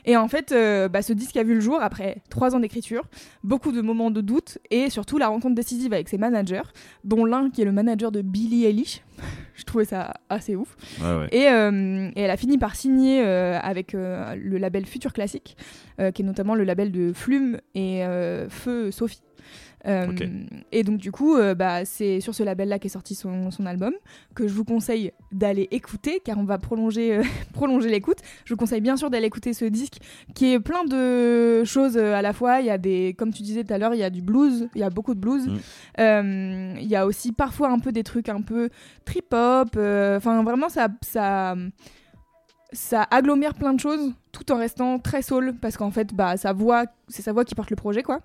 Et 0.06 0.16
en 0.16 0.28
fait, 0.28 0.52
euh, 0.52 0.88
bah, 0.88 1.02
ce 1.02 1.14
disque 1.14 1.38
a 1.38 1.44
vu 1.44 1.56
le 1.56 1.60
jour 1.60 1.80
après 1.82 2.18
trois 2.30 2.56
ans 2.56 2.60
d'écriture, 2.60 3.04
beaucoup 3.44 3.72
de 3.72 3.82
moments 3.82 4.12
de 4.12 4.22
doute 4.22 4.58
et 4.72 4.90
surtout 4.90 5.18
la 5.18 5.28
rencontre 5.28 5.56
décisive 5.56 5.94
avec 5.94 6.10
ses 6.10 6.18
managers, 6.18 6.64
dont 7.04 7.26
l'un 7.26 7.50
qui 7.50 7.62
est 7.62 7.66
le 7.66 7.72
manager 7.72 8.12
de 8.12 8.22
Billie 8.22 8.66
Eilish. 8.66 9.02
Je 9.56 9.64
trouvais 9.64 9.86
ça 9.86 10.14
assez 10.30 10.56
ouf. 10.56 10.76
Ouais, 11.02 11.18
ouais. 11.18 11.28
Et, 11.32 11.48
euh, 11.50 12.10
et 12.16 12.22
elle 12.22 12.32
a 12.32 12.38
fini 12.38 12.58
par 12.58 12.76
signer 12.76 13.24
euh, 13.26 13.58
avec 13.62 13.94
le 13.94 14.58
label 14.58 14.86
Future 14.86 15.14
Classic, 15.14 15.56
euh, 16.00 16.12
qui 16.12 16.22
est 16.22 16.26
notamment 16.26 16.56
le 16.56 16.66
label 16.66 16.92
de 16.92 17.14
Flume 17.14 17.60
et 17.74 18.04
Feu 18.50 18.92
Sophie. 18.92 19.22
Euh. 19.88 20.08
Et 20.72 20.84
donc 20.84 20.98
du 20.98 21.12
coup, 21.12 21.36
euh, 21.36 21.56
bah, 21.56 21.86
c'est 21.86 22.20
sur 22.20 22.34
ce 22.34 22.44
label-là 22.44 22.80
qu'est 22.80 22.90
sorti 22.90 23.16
son, 23.16 23.52
son 23.52 23.66
album, 23.66 23.94
que 24.34 24.48
je 24.48 24.54
vous 24.54 24.66
conseille 24.66 25.12
d'aller 25.32 25.68
écouter, 25.72 26.22
car 26.24 26.38
on 26.38 26.44
va 26.44 26.58
prolonger, 26.58 27.18
euh, 27.18 27.24
prolonger 27.54 27.90
l'écoute. 27.90 28.18
Je 28.46 28.54
vous 28.54 28.58
conseille 28.58 28.82
bien 28.82 28.98
sûr 28.98 29.10
d'aller 29.10 29.28
écouter 29.28 29.54
ce 29.54 29.66
disque, 29.66 29.98
qui 30.34 30.54
est 30.54 30.60
plein 30.60 30.84
de 30.86 31.64
choses 31.64 31.98
à 31.98 32.22
la 32.22 32.34
fois. 32.34 32.62
Il 32.62 32.68
y 32.68 32.72
a 32.72 32.78
des, 32.78 33.16
comme 33.18 33.34
tu 33.34 33.44
disais 33.44 33.64
tout 33.64 33.74
à 33.74 33.78
l'heure, 33.78 33.94
il 33.94 34.00
y 34.00 34.04
a 34.04 34.10
du 34.10 34.22
blues, 34.22 34.68
il 34.76 34.82
y 34.82 34.84
a 34.84 34.90
beaucoup 34.90 35.14
de 35.14 35.20
blues. 35.20 35.48
Mm. 35.48 36.78
Il 36.78 36.88
y 36.88 36.96
a 36.96 37.06
aussi 37.06 37.32
parfois 37.32 37.70
un 37.70 37.80
peu 37.80 37.92
des 37.92 38.04
trucs 38.04 38.30
un 38.30 38.42
peu 38.42 38.70
trip-hop. 39.06 39.70
Enfin, 39.76 40.44
vraiment, 40.44 40.70
ça, 40.70 40.90
ça, 41.02 41.56
ça 42.72 43.04
agglomère 43.10 43.54
plein 43.54 43.74
de 43.74 43.80
choses, 43.80 44.14
tout 44.32 44.52
en 44.52 44.58
restant 44.58 45.00
très 45.00 45.22
soul 45.22 45.56
parce 45.62 45.78
qu'en 45.78 45.92
fait, 45.92 46.14
bah, 46.14 46.38
sa 46.38 46.54
voix, 46.54 46.86
c'est 47.08 47.22
sa 47.22 47.34
voix 47.34 47.46
qui 47.46 47.56
porte 47.56 47.70
le 47.70 47.76
projet, 47.76 48.04
quoi. 48.04 48.20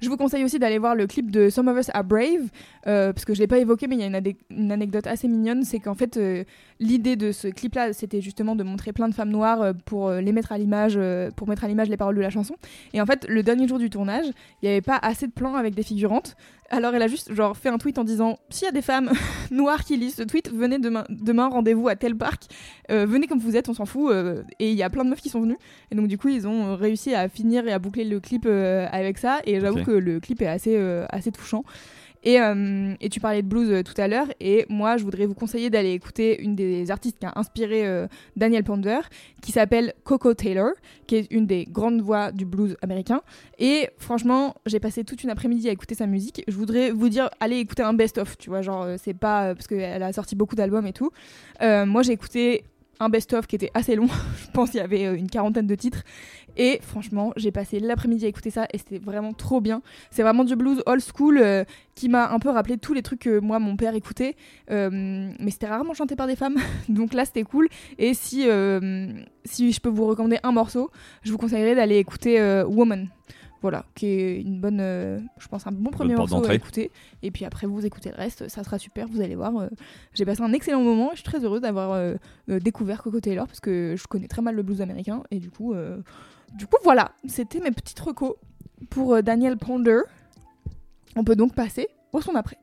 Je 0.00 0.08
vous 0.08 0.16
conseille 0.16 0.44
aussi 0.44 0.58
d'aller 0.58 0.78
voir 0.78 0.94
le 0.94 1.06
clip 1.06 1.30
de 1.30 1.50
Some 1.50 1.68
of 1.68 1.78
Us 1.78 1.90
Are 1.94 2.04
Brave, 2.04 2.50
euh, 2.86 3.12
parce 3.12 3.24
que 3.24 3.34
je 3.34 3.38
ne 3.38 3.44
l'ai 3.44 3.48
pas 3.48 3.58
évoqué, 3.58 3.86
mais 3.86 3.96
il 3.96 4.00
y 4.00 4.04
a 4.04 4.06
une, 4.50 4.72
anecdote 4.72 5.06
assez 5.06 5.28
mignonne, 5.28 5.62
c'est 5.62 5.78
qu'en 5.78 5.94
fait, 5.94 6.16
euh, 6.16 6.44
l'idée 6.80 7.16
de 7.16 7.32
ce 7.32 7.48
clip-là, 7.48 7.92
c'était 7.92 8.20
justement 8.20 8.56
de 8.56 8.64
montrer 8.64 8.92
plein 8.92 9.08
de 9.08 9.14
femmes 9.14 9.30
noires 9.30 9.62
euh, 9.62 9.72
pour 9.84 10.10
les 10.10 10.32
mettre 10.32 10.52
à 10.52 10.58
l'image, 10.58 10.98
pour 11.36 11.48
mettre 11.48 11.64
à 11.64 11.68
l'image 11.68 11.88
les 11.88 11.96
paroles 11.96 12.16
de 12.16 12.20
la 12.20 12.30
chanson. 12.30 12.54
Et 12.92 13.00
en 13.00 13.06
fait, 13.06 13.26
le 13.28 13.42
dernier 13.42 13.68
jour 13.68 13.78
du 13.78 13.90
tournage, 13.90 14.26
il 14.62 14.66
n'y 14.66 14.68
avait 14.68 14.80
pas 14.80 14.98
assez 15.00 15.26
de 15.26 15.32
plans 15.32 15.54
avec 15.54 15.74
des 15.74 15.82
figurantes. 15.82 16.36
Alors 16.70 16.94
elle 16.94 17.02
a 17.02 17.06
juste 17.06 17.34
genre 17.34 17.54
fait 17.54 17.68
un 17.68 17.76
tweet 17.76 17.98
en 17.98 18.04
disant 18.04 18.38
s'il 18.48 18.64
y 18.64 18.68
a 18.68 18.72
des 18.72 18.80
femmes 18.80 19.10
noires 19.50 19.84
qui 19.84 19.98
lisent 19.98 20.14
ce 20.14 20.22
tweet, 20.22 20.50
venez 20.50 20.78
demain, 20.78 21.04
demain 21.10 21.48
rendez-vous 21.48 21.86
à 21.88 21.96
tel 21.96 22.16
parc, 22.16 22.44
venez 22.88 23.26
comme 23.26 23.40
vous 23.40 23.56
êtes, 23.56 23.68
on 23.68 23.74
s'en 23.74 23.84
fout. 23.84 24.10
et 24.58 24.70
il 24.70 24.74
y 24.74 24.82
a 24.82 24.88
plein 24.88 25.04
de 25.04 25.10
meufs 25.10 25.20
qui 25.20 25.28
sont 25.28 25.42
venues. 25.42 25.58
Et 25.90 25.96
donc 25.96 26.08
du 26.08 26.16
coup 26.16 26.28
ils 26.28 26.48
ont 26.48 26.74
réussi 26.74 27.14
à 27.14 27.28
finir 27.28 27.68
et 27.68 27.72
à 27.72 27.78
boucler 27.78 28.04
le 28.04 28.20
clip 28.20 28.46
avec 28.46 29.18
ça. 29.18 29.40
Et 29.44 29.60
j'avoue 29.62 29.78
Ok. 29.80 29.86
que 29.86 29.90
le 29.92 30.20
clip 30.20 30.42
est 30.42 30.46
assez 30.46 30.76
euh, 30.76 31.06
assez 31.08 31.32
touchant. 31.32 31.64
Et, 32.24 32.40
euh, 32.40 32.94
et 33.00 33.08
tu 33.08 33.18
parlais 33.18 33.42
de 33.42 33.48
blues 33.48 33.68
euh, 33.72 33.82
tout 33.82 34.00
à 34.00 34.06
l'heure, 34.06 34.28
et 34.38 34.64
moi 34.68 34.96
je 34.96 35.02
voudrais 35.02 35.26
vous 35.26 35.34
conseiller 35.34 35.70
d'aller 35.70 35.90
écouter 35.90 36.40
une 36.40 36.54
des 36.54 36.92
artistes 36.92 37.18
qui 37.18 37.26
a 37.26 37.32
inspiré 37.34 37.84
euh, 37.84 38.06
Daniel 38.36 38.62
Ponder, 38.62 39.00
qui 39.42 39.50
s'appelle 39.50 39.92
Coco 40.04 40.32
Taylor, 40.32 40.70
qui 41.08 41.16
est 41.16 41.26
une 41.32 41.46
des 41.48 41.64
grandes 41.68 42.00
voix 42.00 42.30
du 42.30 42.44
blues 42.44 42.76
américain. 42.80 43.22
Et 43.58 43.88
franchement, 43.98 44.54
j'ai 44.66 44.78
passé 44.78 45.02
toute 45.02 45.24
une 45.24 45.30
après-midi 45.30 45.68
à 45.68 45.72
écouter 45.72 45.96
sa 45.96 46.06
musique. 46.06 46.44
Je 46.46 46.54
voudrais 46.54 46.92
vous 46.92 47.08
dire, 47.08 47.28
allez 47.40 47.56
écouter 47.58 47.82
un 47.82 47.92
best-of, 47.92 48.38
tu 48.38 48.50
vois, 48.50 48.62
genre 48.62 48.86
c'est 48.98 49.14
pas 49.14 49.56
parce 49.56 49.66
qu'elle 49.66 50.04
a 50.04 50.12
sorti 50.12 50.36
beaucoup 50.36 50.54
d'albums 50.54 50.86
et 50.86 50.92
tout. 50.92 51.10
Moi 51.60 52.02
j'ai 52.02 52.12
écouté 52.12 52.62
best-of 53.08 53.46
qui 53.46 53.56
était 53.56 53.70
assez 53.74 53.94
long, 53.94 54.06
je 54.46 54.50
pense 54.52 54.70
qu'il 54.70 54.80
y 54.80 54.82
avait 54.82 55.06
euh, 55.06 55.16
une 55.16 55.28
quarantaine 55.28 55.66
de 55.66 55.74
titres. 55.74 56.02
Et 56.56 56.80
franchement, 56.82 57.32
j'ai 57.36 57.50
passé 57.50 57.80
l'après-midi 57.80 58.26
à 58.26 58.28
écouter 58.28 58.50
ça 58.50 58.66
et 58.72 58.78
c'était 58.78 58.98
vraiment 58.98 59.32
trop 59.32 59.60
bien. 59.60 59.82
C'est 60.10 60.22
vraiment 60.22 60.44
du 60.44 60.54
blues 60.54 60.82
old 60.84 61.02
school 61.02 61.38
euh, 61.38 61.64
qui 61.94 62.08
m'a 62.08 62.30
un 62.30 62.38
peu 62.38 62.50
rappelé 62.50 62.76
tous 62.76 62.92
les 62.92 63.02
trucs 63.02 63.20
que 63.20 63.38
moi, 63.38 63.58
mon 63.58 63.76
père 63.76 63.94
écoutait. 63.94 64.36
Euh, 64.70 64.90
mais 65.38 65.50
c'était 65.50 65.66
rarement 65.66 65.94
chanté 65.94 66.14
par 66.14 66.26
des 66.26 66.36
femmes. 66.36 66.56
Donc 66.88 67.14
là, 67.14 67.24
c'était 67.24 67.44
cool. 67.44 67.68
Et 67.98 68.12
si, 68.12 68.46
si 69.44 69.72
je 69.72 69.80
peux 69.80 69.88
vous 69.88 70.06
recommander 70.06 70.38
un 70.42 70.52
morceau, 70.52 70.90
je 71.22 71.32
vous 71.32 71.38
conseillerais 71.38 71.74
d'aller 71.74 71.96
écouter 71.96 72.62
Woman. 72.68 73.08
Voilà, 73.62 73.84
qui 73.94 74.06
est 74.06 74.40
une 74.42 74.60
bonne, 74.60 74.80
euh, 74.80 75.20
je 75.38 75.46
pense, 75.46 75.66
un 75.68 75.72
bon 75.72 75.90
premier 75.92 76.14
morceau 76.16 76.34
à 76.50 76.54
écouter. 76.56 76.90
Et 77.22 77.30
puis 77.30 77.44
après, 77.44 77.68
vous 77.68 77.86
écoutez 77.86 78.10
le 78.10 78.16
reste, 78.16 78.48
ça 78.48 78.64
sera 78.64 78.76
super, 78.78 79.06
vous 79.06 79.20
allez 79.20 79.36
voir. 79.36 79.56
euh, 79.56 79.68
J'ai 80.14 80.24
passé 80.24 80.42
un 80.42 80.52
excellent 80.52 80.82
moment 80.82 81.08
et 81.12 81.16
je 81.16 81.20
suis 81.20 81.24
très 81.24 81.44
heureuse 81.44 81.60
d'avoir 81.60 81.92
euh, 81.92 82.16
découvert 82.48 83.02
Coco 83.04 83.20
Taylor 83.20 83.46
parce 83.46 83.60
que 83.60 83.94
je 83.96 84.06
connais 84.08 84.26
très 84.26 84.42
mal 84.42 84.56
le 84.56 84.62
blues 84.64 84.80
américain. 84.80 85.22
Et 85.30 85.38
du 85.38 85.48
coup, 85.50 85.74
euh, 85.74 86.00
du 86.54 86.66
coup 86.66 86.76
voilà, 86.82 87.12
c'était 87.28 87.60
mes 87.60 87.70
petites 87.70 88.00
recos 88.00 88.34
pour 88.90 89.22
Daniel 89.22 89.56
Ponder. 89.56 90.00
On 91.14 91.22
peut 91.22 91.36
donc 91.36 91.54
passer 91.54 91.86
au 92.12 92.20
son 92.20 92.34
après. 92.34 92.58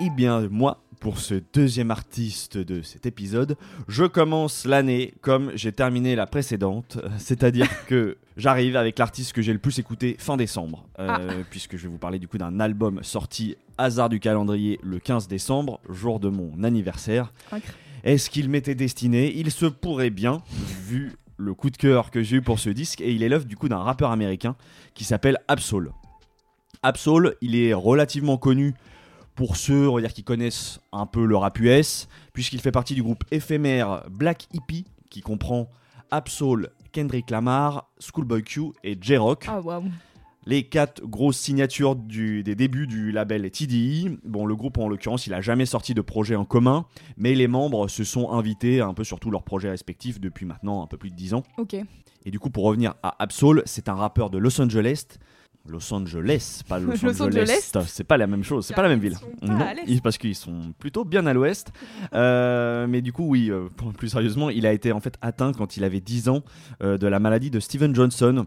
Eh 0.00 0.10
bien, 0.10 0.48
moi, 0.48 0.78
pour 1.02 1.18
ce 1.18 1.34
deuxième 1.52 1.90
artiste 1.90 2.56
de 2.56 2.80
cet 2.80 3.06
épisode, 3.06 3.56
je 3.88 4.04
commence 4.04 4.64
l'année 4.64 5.14
comme 5.20 5.50
j'ai 5.56 5.72
terminé 5.72 6.14
la 6.14 6.28
précédente, 6.28 6.96
euh, 7.02 7.08
c'est-à-dire 7.18 7.66
que 7.88 8.18
j'arrive 8.36 8.76
avec 8.76 9.00
l'artiste 9.00 9.32
que 9.32 9.42
j'ai 9.42 9.52
le 9.52 9.58
plus 9.58 9.80
écouté 9.80 10.14
fin 10.20 10.36
décembre, 10.36 10.86
euh, 11.00 11.42
puisque 11.50 11.76
je 11.76 11.82
vais 11.82 11.88
vous 11.88 11.98
parler 11.98 12.20
du 12.20 12.28
coup 12.28 12.38
d'un 12.38 12.60
album 12.60 13.02
sorti 13.02 13.56
hasard 13.78 14.10
du 14.10 14.20
calendrier 14.20 14.78
le 14.84 15.00
15 15.00 15.26
décembre, 15.26 15.80
jour 15.88 16.20
de 16.20 16.28
mon 16.28 16.62
anniversaire. 16.62 17.32
Est-ce 18.04 18.30
qu'il 18.30 18.48
m'était 18.48 18.76
destiné? 18.76 19.32
Il 19.34 19.50
se 19.50 19.66
pourrait 19.66 20.10
bien, 20.10 20.40
vu 20.86 21.14
le 21.36 21.52
coup 21.52 21.70
de 21.70 21.76
cœur 21.76 22.12
que 22.12 22.22
j'ai 22.22 22.36
eu 22.36 22.42
pour 22.42 22.60
ce 22.60 22.70
disque, 22.70 23.00
et 23.00 23.10
il 23.10 23.24
est 23.24 23.28
l'œuvre 23.28 23.46
du 23.46 23.56
coup 23.56 23.68
d'un 23.68 23.82
rappeur 23.82 24.12
américain 24.12 24.54
qui 24.94 25.02
s'appelle 25.02 25.38
Absol. 25.48 25.90
Absol, 26.84 27.34
il 27.40 27.56
est 27.56 27.74
relativement 27.74 28.36
connu 28.36 28.74
pour 29.34 29.56
ceux 29.56 29.88
on 29.88 29.94
va 29.96 30.00
dire, 30.00 30.12
qui 30.12 30.24
connaissent 30.24 30.80
un 30.92 31.06
peu 31.06 31.24
le 31.24 31.36
rap 31.36 31.58
US, 31.60 32.08
puisqu'il 32.32 32.60
fait 32.60 32.72
partie 32.72 32.94
du 32.94 33.02
groupe 33.02 33.24
éphémère 33.30 34.04
Black 34.10 34.46
Hippie, 34.52 34.84
qui 35.10 35.20
comprend 35.20 35.68
Absol, 36.10 36.68
Kendrick 36.92 37.30
Lamar, 37.30 37.88
Schoolboy 37.98 38.42
Q 38.42 38.60
et 38.84 38.96
J-Rock. 39.00 39.46
Ah. 39.48 39.60
Les 40.44 40.64
quatre 40.64 41.06
grosses 41.06 41.38
signatures 41.38 41.94
du- 41.94 42.42
des 42.42 42.56
débuts 42.56 42.88
du 42.88 43.12
label 43.12 43.48
TDI. 43.48 44.18
Bon, 44.24 44.44
le 44.44 44.56
groupe 44.56 44.76
en 44.78 44.88
l'occurrence, 44.88 45.28
il 45.28 45.34
a 45.34 45.40
jamais 45.40 45.66
sorti 45.66 45.94
de 45.94 46.00
projet 46.00 46.34
en 46.34 46.44
commun, 46.44 46.84
mais 47.16 47.34
les 47.36 47.46
membres 47.46 47.86
se 47.86 48.02
sont 48.02 48.32
invités 48.32 48.80
un 48.80 48.92
peu 48.92 49.04
sur 49.04 49.20
tous 49.20 49.30
leurs 49.30 49.44
projets 49.44 49.70
respectifs 49.70 50.18
depuis 50.20 50.44
maintenant 50.44 50.82
un 50.82 50.88
peu 50.88 50.96
plus 50.96 51.10
de 51.10 51.14
10 51.14 51.34
ans. 51.34 51.44
Ok. 51.58 51.76
Et 52.24 52.30
du 52.32 52.40
coup, 52.40 52.50
pour 52.50 52.64
revenir 52.64 52.94
à 53.04 53.14
Absol, 53.22 53.62
c'est 53.66 53.88
un 53.88 53.94
rappeur 53.94 54.30
de 54.30 54.38
Los 54.38 54.60
Angeles. 54.60 55.04
Los 55.66 55.92
Angeles, 55.92 56.62
pas 56.68 56.78
Los, 56.80 57.02
Los 57.02 57.22
Angeles. 57.22 57.72
C'est 57.86 58.04
pas 58.04 58.16
la 58.16 58.26
même 58.26 58.42
chose, 58.42 58.66
c'est 58.66 58.74
pas 58.74 58.82
la 58.82 58.88
même 58.88 59.00
ville. 59.00 59.16
Non, 59.42 59.58
parce 60.02 60.18
qu'ils 60.18 60.34
sont 60.34 60.72
plutôt 60.78 61.04
bien 61.04 61.26
à 61.26 61.32
l'ouest. 61.32 61.72
Euh, 62.14 62.86
mais 62.86 63.00
du 63.00 63.12
coup, 63.12 63.24
oui, 63.24 63.50
euh, 63.50 63.68
plus 63.96 64.08
sérieusement, 64.08 64.50
il 64.50 64.66
a 64.66 64.72
été 64.72 64.92
en 64.92 65.00
fait 65.00 65.16
atteint 65.22 65.52
quand 65.52 65.76
il 65.76 65.84
avait 65.84 66.00
10 66.00 66.28
ans 66.28 66.42
euh, 66.82 66.98
de 66.98 67.06
la 67.06 67.20
maladie 67.20 67.50
de 67.50 67.58
Steven 67.58 67.94
Johnson, 67.94 68.44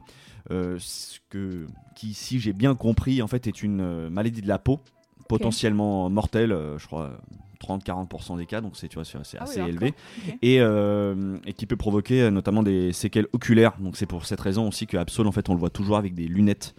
ce 0.49 1.19
que, 1.29 1.65
qui, 1.95 2.13
si 2.13 2.39
j'ai 2.39 2.53
bien 2.53 2.75
compris, 2.75 3.21
en 3.21 3.27
fait, 3.27 3.47
est 3.47 3.63
une 3.63 4.09
maladie 4.09 4.41
de 4.41 4.47
la 4.47 4.59
peau, 4.59 4.81
potentiellement 5.27 6.09
mortelle, 6.09 6.55
je 6.77 6.85
crois. 6.85 7.17
30-40% 7.65 8.37
des 8.37 8.45
cas, 8.45 8.61
donc 8.61 8.73
c'est 8.75 8.91
c'est 8.93 9.17
Ah 9.39 9.45
oui, 9.45 9.59
assez 9.59 9.59
élevé, 9.61 9.93
et, 10.41 10.59
euh, 10.59 11.37
et 11.45 11.53
qui 11.53 11.65
peut 11.65 11.77
provoquer 11.77 12.29
notamment 12.29 12.63
des 12.63 12.93
séquelles 12.93 13.27
oculaires. 13.33 13.73
Donc 13.79 13.97
c'est 13.97 14.05
pour 14.05 14.25
cette 14.25 14.41
raison 14.41 14.67
aussi 14.67 14.87
que 14.87 14.97
Absol, 14.97 15.27
en 15.27 15.31
fait, 15.31 15.49
on 15.49 15.53
le 15.53 15.59
voit 15.59 15.69
toujours 15.69 15.97
avec 15.97 16.13
des 16.13 16.27
lunettes 16.27 16.75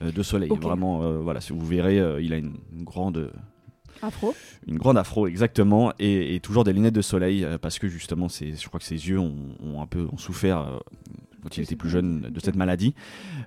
de 0.00 0.22
soleil. 0.22 0.48
Vraiment, 0.60 1.02
euh, 1.02 1.18
voilà, 1.18 1.40
si 1.40 1.52
vous 1.52 1.64
verrez, 1.64 1.98
euh, 2.00 2.20
il 2.22 2.32
a 2.32 2.36
une, 2.36 2.54
une 2.72 2.84
grande, 2.84 3.30
Afro. 4.02 4.34
une 4.66 4.78
grande 4.78 4.96
afro 4.96 5.26
exactement, 5.26 5.92
et, 5.98 6.34
et 6.34 6.40
toujours 6.40 6.64
des 6.64 6.72
lunettes 6.72 6.94
de 6.94 7.02
soleil 7.02 7.44
euh, 7.44 7.58
parce 7.58 7.78
que 7.78 7.88
justement, 7.88 8.28
c'est, 8.28 8.52
je 8.54 8.66
crois 8.68 8.80
que 8.80 8.86
ses 8.86 9.08
yeux 9.08 9.18
ont, 9.18 9.34
ont 9.62 9.82
un 9.82 9.86
peu 9.86 10.06
ont 10.12 10.16
souffert. 10.18 10.58
euh, 10.60 10.78
quand 11.42 11.56
il 11.56 11.62
était 11.62 11.74
plus 11.74 11.88
jeune 11.88 12.20
de 12.20 12.38
cette 12.38 12.54
maladie. 12.54 12.94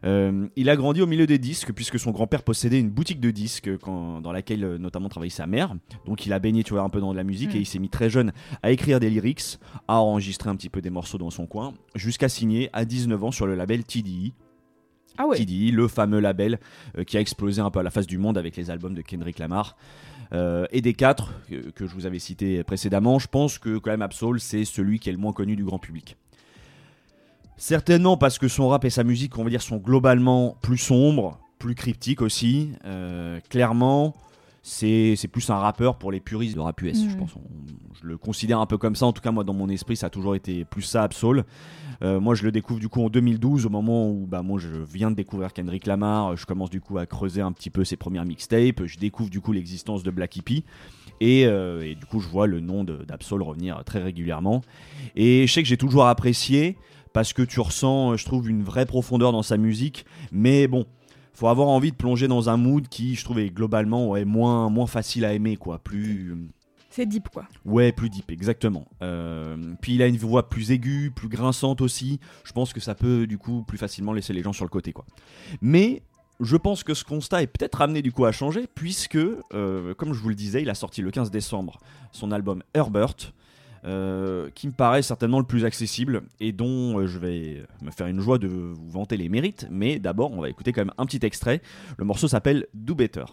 Euh, 0.03 0.47
il 0.55 0.67
a 0.71 0.75
grandi 0.75 0.99
au 1.03 1.05
milieu 1.05 1.27
des 1.27 1.37
disques 1.37 1.71
puisque 1.73 1.99
son 1.99 2.09
grand-père 2.09 2.41
possédait 2.41 2.79
une 2.79 2.89
boutique 2.89 3.19
de 3.19 3.29
disques 3.29 3.77
quand- 3.77 4.19
dans 4.19 4.31
laquelle 4.31 4.63
euh, 4.63 4.77
notamment 4.79 5.09
travaillait 5.09 5.29
sa 5.29 5.45
mère. 5.45 5.75
Donc 6.07 6.25
il 6.25 6.33
a 6.33 6.39
baigné 6.39 6.63
tu 6.63 6.73
vois, 6.73 6.81
un 6.81 6.89
peu 6.89 6.99
dans 6.99 7.13
la 7.13 7.23
musique 7.23 7.53
et 7.53 7.59
il 7.59 7.67
s'est 7.67 7.77
mis 7.77 7.89
très 7.89 8.09
jeune 8.09 8.33
à 8.63 8.71
écrire 8.71 8.99
des 8.99 9.11
lyrics, 9.11 9.59
à 9.87 9.99
enregistrer 9.99 10.49
un 10.49 10.55
petit 10.55 10.69
peu 10.69 10.81
des 10.81 10.89
morceaux 10.89 11.19
dans 11.19 11.29
son 11.29 11.45
coin, 11.45 11.75
jusqu'à 11.93 12.29
signer 12.29 12.71
à 12.73 12.83
19 12.83 13.23
ans 13.25 13.31
sur 13.31 13.45
le 13.45 13.53
label 13.53 13.83
TDI. 13.83 14.33
Ah 15.17 15.27
ouais. 15.27 15.43
Le 15.45 15.87
fameux 15.87 16.19
label 16.19 16.59
euh, 16.97 17.03
qui 17.03 17.17
a 17.17 17.19
explosé 17.19 17.61
un 17.61 17.69
peu 17.69 17.79
à 17.79 17.83
la 17.83 17.91
face 17.91 18.07
du 18.07 18.17
monde 18.17 18.37
avec 18.37 18.55
les 18.55 18.69
albums 18.71 18.95
de 18.95 19.01
Kendrick 19.01 19.39
Lamar. 19.39 19.75
Euh, 20.33 20.65
et 20.71 20.81
des 20.81 20.93
quatre 20.93 21.31
que, 21.47 21.69
que 21.69 21.85
je 21.85 21.93
vous 21.93 22.05
avais 22.05 22.17
cités 22.17 22.63
précédemment, 22.63 23.19
je 23.19 23.27
pense 23.27 23.59
que 23.59 23.77
quand 23.77 23.91
même 23.91 24.01
Absol, 24.01 24.39
c'est 24.39 24.65
celui 24.65 24.99
qui 24.99 25.09
est 25.09 25.11
le 25.11 25.19
moins 25.19 25.33
connu 25.33 25.55
du 25.55 25.63
grand 25.63 25.77
public. 25.77 26.17
Certainement 27.57 28.17
parce 28.17 28.39
que 28.39 28.47
son 28.47 28.67
rap 28.69 28.83
et 28.85 28.89
sa 28.89 29.03
musique, 29.03 29.37
on 29.37 29.43
va 29.43 29.49
dire, 29.49 29.61
sont 29.61 29.77
globalement 29.77 30.57
plus 30.61 30.77
sombres, 30.77 31.39
plus 31.59 31.75
cryptiques 31.75 32.21
aussi. 32.21 32.71
Euh, 32.85 33.39
clairement, 33.49 34.15
c'est 34.63 35.27
plus 35.31 35.49
un 35.49 35.57
rappeur 35.57 35.97
pour 35.97 36.11
les 36.11 36.19
puristes 36.21 36.55
de 36.55 36.59
rap 36.61 36.81
US, 36.81 36.97
je 37.03 37.09
Mhm. 37.09 37.17
pense. 37.17 37.35
On- 37.35 37.41
je 38.01 38.07
le 38.07 38.17
considère 38.17 38.59
un 38.59 38.65
peu 38.65 38.77
comme 38.77 38.95
ça. 38.95 39.05
En 39.05 39.13
tout 39.13 39.21
cas, 39.21 39.31
moi, 39.31 39.43
dans 39.43 39.53
mon 39.53 39.69
esprit, 39.69 39.95
ça 39.95 40.07
a 40.07 40.09
toujours 40.09 40.35
été 40.35 40.65
plus 40.65 40.81
ça, 40.81 41.03
Absol. 41.03 41.43
Euh, 42.01 42.19
moi, 42.19 42.33
je 42.35 42.43
le 42.43 42.51
découvre 42.51 42.79
du 42.79 42.89
coup 42.89 43.01
en 43.03 43.09
2012, 43.09 43.65
au 43.65 43.69
moment 43.69 44.09
où 44.09 44.25
bah, 44.25 44.41
moi, 44.41 44.59
je 44.59 44.69
viens 44.69 45.11
de 45.11 45.15
découvrir 45.15 45.53
Kendrick 45.53 45.85
Lamar. 45.85 46.35
Je 46.35 46.45
commence 46.45 46.69
du 46.69 46.81
coup 46.81 46.97
à 46.97 47.05
creuser 47.05 47.41
un 47.41 47.51
petit 47.51 47.69
peu 47.69 47.83
ses 47.85 47.95
premières 47.97 48.25
mixtapes. 48.25 48.85
Je 48.85 48.97
découvre 48.97 49.29
du 49.29 49.39
coup 49.41 49.51
l'existence 49.53 50.01
de 50.03 50.11
Black 50.11 50.35
Hippie. 50.35 50.63
Et, 51.21 51.45
euh, 51.45 51.81
et 51.85 51.95
du 51.95 52.05
coup, 52.05 52.19
je 52.19 52.27
vois 52.27 52.47
le 52.47 52.59
nom 52.59 52.83
d'Absol 52.83 53.41
revenir 53.43 53.83
très 53.85 54.01
régulièrement. 54.01 54.61
Et 55.15 55.45
je 55.47 55.53
sais 55.53 55.61
que 55.61 55.69
j'ai 55.69 55.77
toujours 55.77 56.05
apprécié 56.07 56.77
parce 57.13 57.31
que 57.31 57.43
tu 57.43 57.59
ressens, 57.59 58.17
je 58.17 58.25
trouve, 58.25 58.49
une 58.49 58.63
vraie 58.63 58.87
profondeur 58.87 59.31
dans 59.31 59.43
sa 59.43 59.57
musique. 59.57 60.05
Mais 60.31 60.67
bon, 60.67 60.85
faut 61.33 61.47
avoir 61.47 61.67
envie 61.67 61.91
de 61.91 61.95
plonger 61.95 62.27
dans 62.27 62.49
un 62.49 62.57
mood 62.57 62.87
qui, 62.87 63.15
je 63.15 63.23
trouvais 63.23 63.49
globalement, 63.49 64.09
ouais, 64.09 64.25
moins, 64.25 64.69
moins 64.69 64.87
facile 64.87 65.25
à 65.25 65.33
aimer, 65.33 65.57
quoi. 65.57 65.79
Plus. 65.79 66.35
C'est 66.89 67.07
deep 67.07 67.29
quoi. 67.29 67.45
Ouais, 67.65 67.91
plus 67.91 68.09
deep, 68.09 68.29
exactement. 68.29 68.85
Euh, 69.01 69.57
puis 69.81 69.95
il 69.95 70.03
a 70.03 70.07
une 70.07 70.17
voix 70.17 70.47
plus 70.47 70.69
aiguë, 70.69 71.09
plus 71.09 71.27
grinçante 71.27 71.81
aussi. 71.81 72.19
Je 72.43 72.51
pense 72.51 72.71
que 72.71 72.79
ça 72.79 72.93
peut 72.93 73.25
du 73.25 73.39
coup 73.39 73.63
plus 73.63 73.79
facilement 73.79 74.13
laisser 74.13 74.31
les 74.31 74.43
gens 74.43 74.53
sur 74.53 74.63
le 74.63 74.69
côté, 74.69 74.93
quoi. 74.93 75.05
Mais 75.59 76.03
je 76.39 76.55
pense 76.55 76.83
que 76.83 76.93
ce 76.93 77.03
constat 77.03 77.41
est 77.41 77.47
peut-être 77.47 77.81
amené 77.81 78.03
du 78.03 78.11
coup 78.11 78.25
à 78.25 78.31
changer, 78.31 78.67
puisque, 78.75 79.15
euh, 79.15 79.95
comme 79.95 80.13
je 80.13 80.19
vous 80.19 80.29
le 80.29 80.35
disais, 80.35 80.61
il 80.61 80.69
a 80.69 80.75
sorti 80.75 81.01
le 81.01 81.09
15 81.09 81.31
décembre 81.31 81.79
son 82.11 82.31
album 82.31 82.61
Herbert. 82.75 83.15
Euh, 83.85 84.49
qui 84.55 84.67
me 84.67 84.71
paraît 84.71 85.01
certainement 85.01 85.39
le 85.39 85.45
plus 85.45 85.65
accessible 85.65 86.21
et 86.39 86.53
dont 86.53 86.99
euh, 86.99 87.05
je 87.05 87.19
vais 87.19 87.65
me 87.81 87.91
faire 87.91 88.07
une 88.07 88.21
joie 88.21 88.37
de 88.37 88.47
vous 88.47 88.89
vanter 88.89 89.17
les 89.17 89.27
mérites. 89.27 89.67
Mais 89.69 89.99
d'abord, 89.99 90.31
on 90.31 90.39
va 90.39 90.49
écouter 90.49 90.71
quand 90.71 90.81
même 90.81 90.93
un 90.97 91.05
petit 91.05 91.19
extrait. 91.25 91.61
Le 91.97 92.05
morceau 92.05 92.29
s'appelle 92.29 92.67
Do 92.73 92.95
Better. 92.95 93.25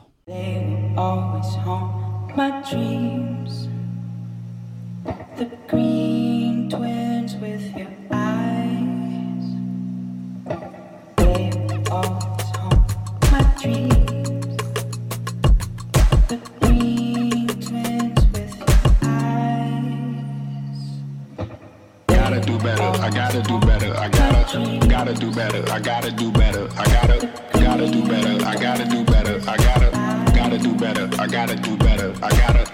Gotta 23.30 23.48
do 23.48 23.60
better. 23.60 23.96
I 23.96 24.08
gotta, 24.08 24.86
gotta 24.88 25.14
do 25.14 25.30
better. 25.30 25.72
I 25.72 25.78
gotta 25.78 26.10
do 26.10 26.32
better. 26.32 26.68
I 26.76 26.84
gotta, 26.86 27.32
gotta 27.52 27.88
do 27.88 28.02
better. 28.04 28.44
I 28.44 28.56
gotta 28.56 28.84
do 28.88 29.04
better. 29.04 29.40
I 29.48 29.56
gotta, 29.56 30.32
gotta 30.34 30.58
do 30.58 30.74
better. 30.74 31.08
I 31.16 31.26
gotta 31.28 31.54
do 31.54 31.76
better. 31.76 32.12
I 32.22 32.30
gotta, 32.30 32.64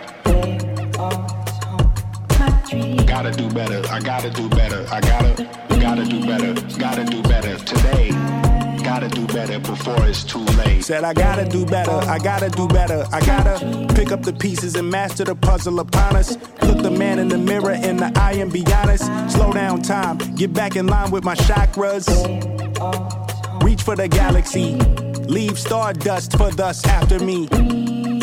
gotta 3.07 3.31
do 3.33 3.51
better. 3.51 3.83
I 3.91 4.01
gotta 4.01 4.31
do 4.31 4.49
better. 4.49 4.87
I 4.91 5.01
gotta, 5.01 5.49
gotta 5.79 6.05
do 6.07 6.27
better. 6.27 6.55
Gotta 6.79 7.05
do 7.05 7.23
better 7.23 7.59
today. 7.59 8.11
Gotta 8.83 9.09
do 9.09 9.27
better 9.27 9.59
before 9.59 10.07
it's 10.07 10.25
too 10.25 10.39
late. 10.39 10.83
Said 10.83 11.05
I 11.05 11.13
gotta 11.13 11.45
do 11.45 11.67
better, 11.67 11.91
I 11.91 12.19
gotta 12.19 12.49
do 12.49 12.69
better, 12.69 13.05
I 13.13 13.21
gotta 13.21 13.93
pick 13.95 14.13
up 14.13 14.23
the 14.23 14.33
pieces 14.33 14.77
and 14.77 14.89
master 14.89 15.25
the 15.25 15.35
puzzle 15.35 15.81
upon 15.81 16.15
us. 16.15 16.39
The 16.87 16.93
man 16.93 17.19
in 17.19 17.27
the 17.27 17.37
mirror 17.37 17.73
in 17.73 17.97
the 17.97 18.13
eye 18.15 18.35
and 18.35 18.53
be 18.53 18.65
honest. 18.73 19.07
Slow 19.33 19.53
down 19.53 19.83
time, 19.83 20.19
get 20.37 20.53
back 20.53 20.77
in 20.77 20.87
line 20.87 21.11
with 21.11 21.25
my 21.25 21.35
chakras. 21.35 22.07
Reach 23.65 23.83
for 23.83 23.97
the 23.97 24.07
galaxy, 24.07 24.77
leave 25.27 25.59
stardust 25.59 26.39
for 26.39 26.53
thus 26.53 26.87
after 26.87 27.19
me. 27.19 27.49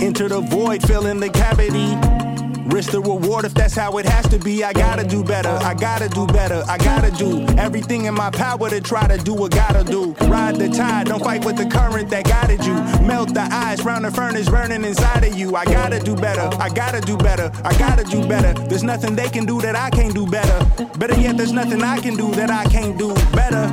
Enter 0.01 0.29
the 0.29 0.39
void, 0.39 0.82
fill 0.82 1.08
in 1.08 1.20
the 1.20 1.29
cavity. 1.29 2.23
Risk 2.65 2.91
the 2.91 3.01
reward 3.01 3.46
if 3.46 3.53
that's 3.53 3.75
how 3.75 3.98
it 3.98 4.05
has 4.05 4.27
to 4.29 4.39
be. 4.39 4.63
I 4.63 4.74
gotta 4.74 5.05
do 5.05 5.24
better, 5.24 5.50
I 5.50 5.74
gotta 5.74 6.08
do 6.10 6.25
better, 6.27 6.63
I 6.67 6.77
gotta 6.77 7.12
do 7.12 7.46
everything 7.58 8.05
in 8.05 8.13
my 8.13 8.29
power 8.29 8.70
to 8.70 8.79
try 8.82 9.08
to 9.08 9.17
do 9.17 9.34
what 9.34 9.51
gotta 9.51 9.84
do. 9.84 10.13
Ride 10.27 10.55
the 10.55 10.70
tide, 10.70 11.08
don't 11.08 11.24
fight 11.24 11.46
with 11.46 11.58
the 11.58 11.65
current 11.65 12.10
that 12.10 12.25
guided 12.25 12.65
you. 12.65 12.74
Melt 13.05 13.34
the 13.34 13.48
ice 13.51 13.84
round 13.84 14.05
the 14.05 14.12
furnace 14.12 14.50
burning 14.50 14.84
inside 14.84 15.24
of 15.25 15.38
you. 15.38 15.55
I 15.55 15.65
gotta 15.65 16.00
do 16.00 16.15
better, 16.15 16.50
I 16.60 16.70
gotta 16.70 17.01
do 17.01 17.17
better, 17.17 17.51
I 17.63 17.77
gotta 17.77 18.03
do 18.03 18.25
better. 18.27 18.53
There's 18.67 18.84
nothing 18.84 19.15
they 19.15 19.29
can 19.29 19.46
do 19.46 19.60
that 19.62 19.75
I 19.75 19.89
can't 19.89 20.13
do 20.13 20.25
better. 20.25 20.58
Better 20.98 21.20
yet, 21.20 21.38
there's 21.38 21.51
nothing 21.53 21.84
I 21.84 22.00
can 22.00 22.15
do 22.15 22.32
that 22.32 22.50
I 22.50 22.63
can't 22.65 22.98
do 22.98 23.13
better. 23.34 23.67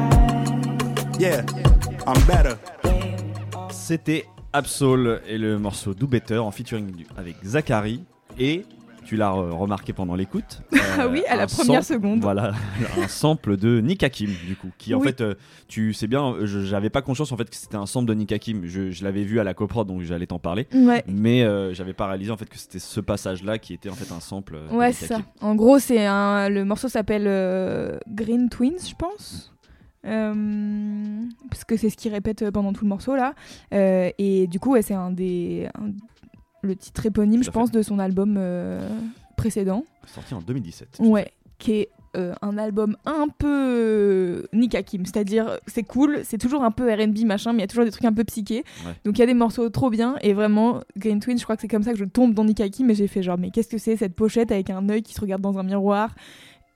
Yeah, 1.19 1.45
I'm 2.07 2.21
better. 2.27 2.59
C'était 3.71 4.27
Absol 4.53 5.21
et 5.29 5.39
le 5.39 5.59
morceau 5.59 5.95
Do 5.95 6.07
Better 6.09 6.39
en 6.39 6.51
featuring 6.51 7.05
avec 7.17 7.37
Zachary 7.45 8.05
et 8.39 8.65
tu 9.11 9.17
l'as 9.17 9.31
re- 9.33 9.51
remarqué 9.51 9.93
pendant 9.93 10.15
l'écoute. 10.15 10.63
Ah 10.99 11.07
oui, 11.09 11.23
à 11.29 11.37
la 11.37 11.45
un 11.45 11.47
première 11.47 11.83
sample- 11.85 12.01
seconde. 12.01 12.21
Voilà, 12.21 12.53
un 13.01 13.09
sample 13.09 13.57
de 13.57 13.81
Nick 13.81 14.03
Hakim 14.03 14.31
du 14.47 14.57
coup, 14.57 14.69
qui 14.77 14.93
en 14.95 14.99
Oui. 14.99 15.07
fait, 15.07 15.21
euh, 15.21 15.35
tu 15.69 15.93
sais 15.95 16.07
bien, 16.09 16.33
euh, 16.33 16.47
je- 16.47 16.61
j'avais 16.65 16.91
pas 16.91 17.01
conscience 17.01 17.31
en 17.33 17.37
fait 17.37 17.49
que 17.49 17.55
c'était 17.57 17.77
un 17.77 17.87
sample 17.87 18.07
de 18.09 18.15
Nick 18.15 18.33
Hakim. 18.33 18.63
Je, 18.67 18.91
je 18.91 19.05
l'avais 19.05 19.23
vu 19.23 19.39
à 19.41 19.45
la 19.45 19.55
coprod 19.55 19.87
donc 19.87 20.03
j'allais 20.03 20.27
t'en 20.27 20.39
parler, 20.41 20.67
Ouais. 20.75 21.03
mais 21.07 21.43
euh, 21.45 21.73
j'avais 21.75 21.93
pas 21.93 22.07
réalisé 22.09 22.31
en 22.33 22.37
fait 22.37 22.49
que 22.49 22.59
c'était 22.59 22.79
ce 22.81 23.01
passage-là 23.01 23.59
qui 23.59 23.73
était 23.73 23.89
en 23.89 23.95
fait 23.95 24.13
un 24.13 24.21
sample. 24.21 24.57
euh, 24.57 24.69
Ouais, 24.77 24.93
c'est 24.93 25.07
ça. 25.07 25.21
En 25.41 25.55
gros, 25.55 25.79
c'est 25.79 26.05
un. 26.07 26.49
Le 26.49 26.65
morceau 26.65 26.89
s'appelle 26.89 27.25
euh, 27.27 27.99
Green 28.09 28.49
Twins, 28.49 28.79
je 28.87 28.95
pense. 28.97 29.53
Euh, 30.07 31.23
parce 31.51 31.65
que 31.65 31.77
c'est 31.77 31.91
ce 31.91 31.97
qu'il 31.97 32.13
répète 32.13 32.51
pendant 32.51 32.73
tout 32.73 32.85
le 32.85 32.89
morceau 32.89 33.15
là. 33.17 33.35
Euh, 33.75 34.11
et 34.19 34.47
du 34.47 34.59
coup, 34.61 34.73
ouais, 34.73 34.83
c'est 34.83 34.95
un 34.95 35.11
des. 35.11 35.69
un- 35.79 35.93
le 36.63 36.77
titre 36.77 37.07
éponyme, 37.07 37.43
je 37.43 37.47
fait. 37.47 37.53
pense, 37.53 37.71
de 37.71 37.83
son 37.83 37.99
album 37.99 38.37
euh, 38.39 38.89
précédent. 39.37 39.85
Sorti 40.07 40.35
en 40.35 40.41
2017. 40.41 40.99
Ouais, 41.01 41.33
qui 41.59 41.73
est 41.73 41.91
euh, 42.17 42.35
un 42.43 42.59
album 42.59 42.97
un 43.07 43.29
peu 43.29 43.47
euh, 43.49 44.43
Nick 44.53 44.75
Hakim, 44.75 45.07
c'est-à-dire 45.07 45.59
c'est 45.69 45.85
cool, 45.85 46.23
c'est 46.25 46.39
toujours 46.39 46.65
un 46.65 46.73
peu 46.73 46.93
R&B 46.93 47.21
machin, 47.25 47.53
mais 47.53 47.59
il 47.59 47.61
y 47.61 47.65
a 47.65 47.69
toujours 47.69 47.85
des 47.85 47.93
trucs 47.93 48.05
un 48.05 48.13
peu 48.13 48.25
psychés. 48.25 48.65
Ouais. 48.85 48.93
Donc 49.05 49.17
il 49.17 49.21
y 49.21 49.23
a 49.23 49.27
des 49.27 49.35
morceaux 49.35 49.69
trop 49.71 49.91
bien 49.91 50.17
et 50.23 50.33
vraiment 50.33 50.81
Green 50.97 51.21
Twin, 51.21 51.39
je 51.39 51.45
crois 51.45 51.55
que 51.55 51.63
c'est 51.63 51.69
comme 51.69 51.85
ça 51.85 51.93
que 51.93 51.99
je 51.99 52.05
tombe 52.05 52.35
dans 52.35 52.45
Nick 52.45 52.61
Hakim 52.61 52.91
et 52.91 52.97
j'ai 52.97 53.07
fait 53.07 53.23
genre 53.23 53.39
mais 53.39 53.51
qu'est-ce 53.51 53.69
que 53.69 53.79
c'est 53.79 53.97
cette 53.97 54.15
pochette 54.15 54.51
avec 54.51 54.71
un 54.71 54.89
œil 54.89 55.03
qui 55.03 55.15
se 55.15 55.21
regarde 55.21 55.41
dans 55.41 55.59
un 55.59 55.63
miroir 55.63 56.13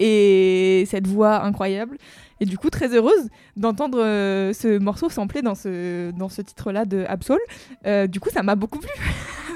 et 0.00 0.84
cette 0.88 1.06
voix 1.06 1.42
incroyable. 1.44 1.96
Et 2.40 2.46
du 2.46 2.58
coup 2.58 2.68
très 2.68 2.88
heureuse 2.94 3.28
d'entendre 3.56 3.98
euh, 4.02 4.52
ce 4.52 4.78
morceau 4.78 5.08
samplé 5.08 5.40
dans 5.40 5.54
ce 5.54 6.10
dans 6.10 6.28
ce 6.28 6.42
titre-là 6.42 6.84
de 6.84 7.04
Absol. 7.08 7.38
Euh, 7.86 8.06
du 8.06 8.18
coup 8.20 8.28
ça 8.30 8.42
m'a 8.42 8.54
beaucoup 8.56 8.78
plu. 8.78 8.90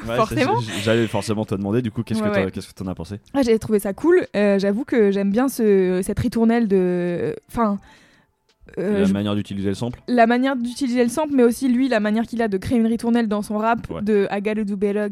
Ouais, 0.06 0.14
forcément. 0.14 0.54
J'allais 0.84 1.08
forcément 1.08 1.44
te 1.44 1.56
demander 1.56 1.82
du 1.82 1.90
coup 1.90 2.04
qu'est-ce 2.04 2.22
Ouais, 2.22 2.30
que 2.30 2.34
ouais. 2.36 2.50
qu'est-ce 2.52 2.68
que 2.68 2.72
t'en 2.72 2.86
as 2.86 2.94
pensé? 2.94 3.16
Ah, 3.34 3.42
j'ai 3.42 3.58
trouvé 3.58 3.80
ça 3.80 3.92
cool. 3.92 4.24
Euh, 4.36 4.56
J'avoue 4.58 4.84
que 4.84 5.10
j'aime 5.10 5.32
bien 5.32 5.48
ce, 5.48 6.00
cette 6.04 6.20
ritournelle 6.20 6.68
de. 6.68 7.34
Enfin. 7.50 7.78
euh, 8.78 9.00
La 9.00 9.04
je- 9.04 9.12
manière 9.12 9.34
d'utiliser 9.34 9.68
le 9.70 9.74
sample? 9.74 10.00
La 10.06 10.28
manière 10.28 10.54
d'utiliser 10.54 11.02
le 11.02 11.10
sample, 11.10 11.34
mais 11.34 11.42
aussi 11.42 11.68
lui, 11.68 11.88
la 11.88 11.98
manière 11.98 12.26
qu'il 12.28 12.40
a 12.42 12.48
de 12.48 12.56
créer 12.58 12.78
une 12.78 12.86
ritournelle 12.86 13.26
dans 13.26 13.42
son 13.42 13.58
rap, 13.58 13.90
Ouais. 13.90 14.00
de 14.02 14.28
do 14.62 14.76
better. 14.76 15.08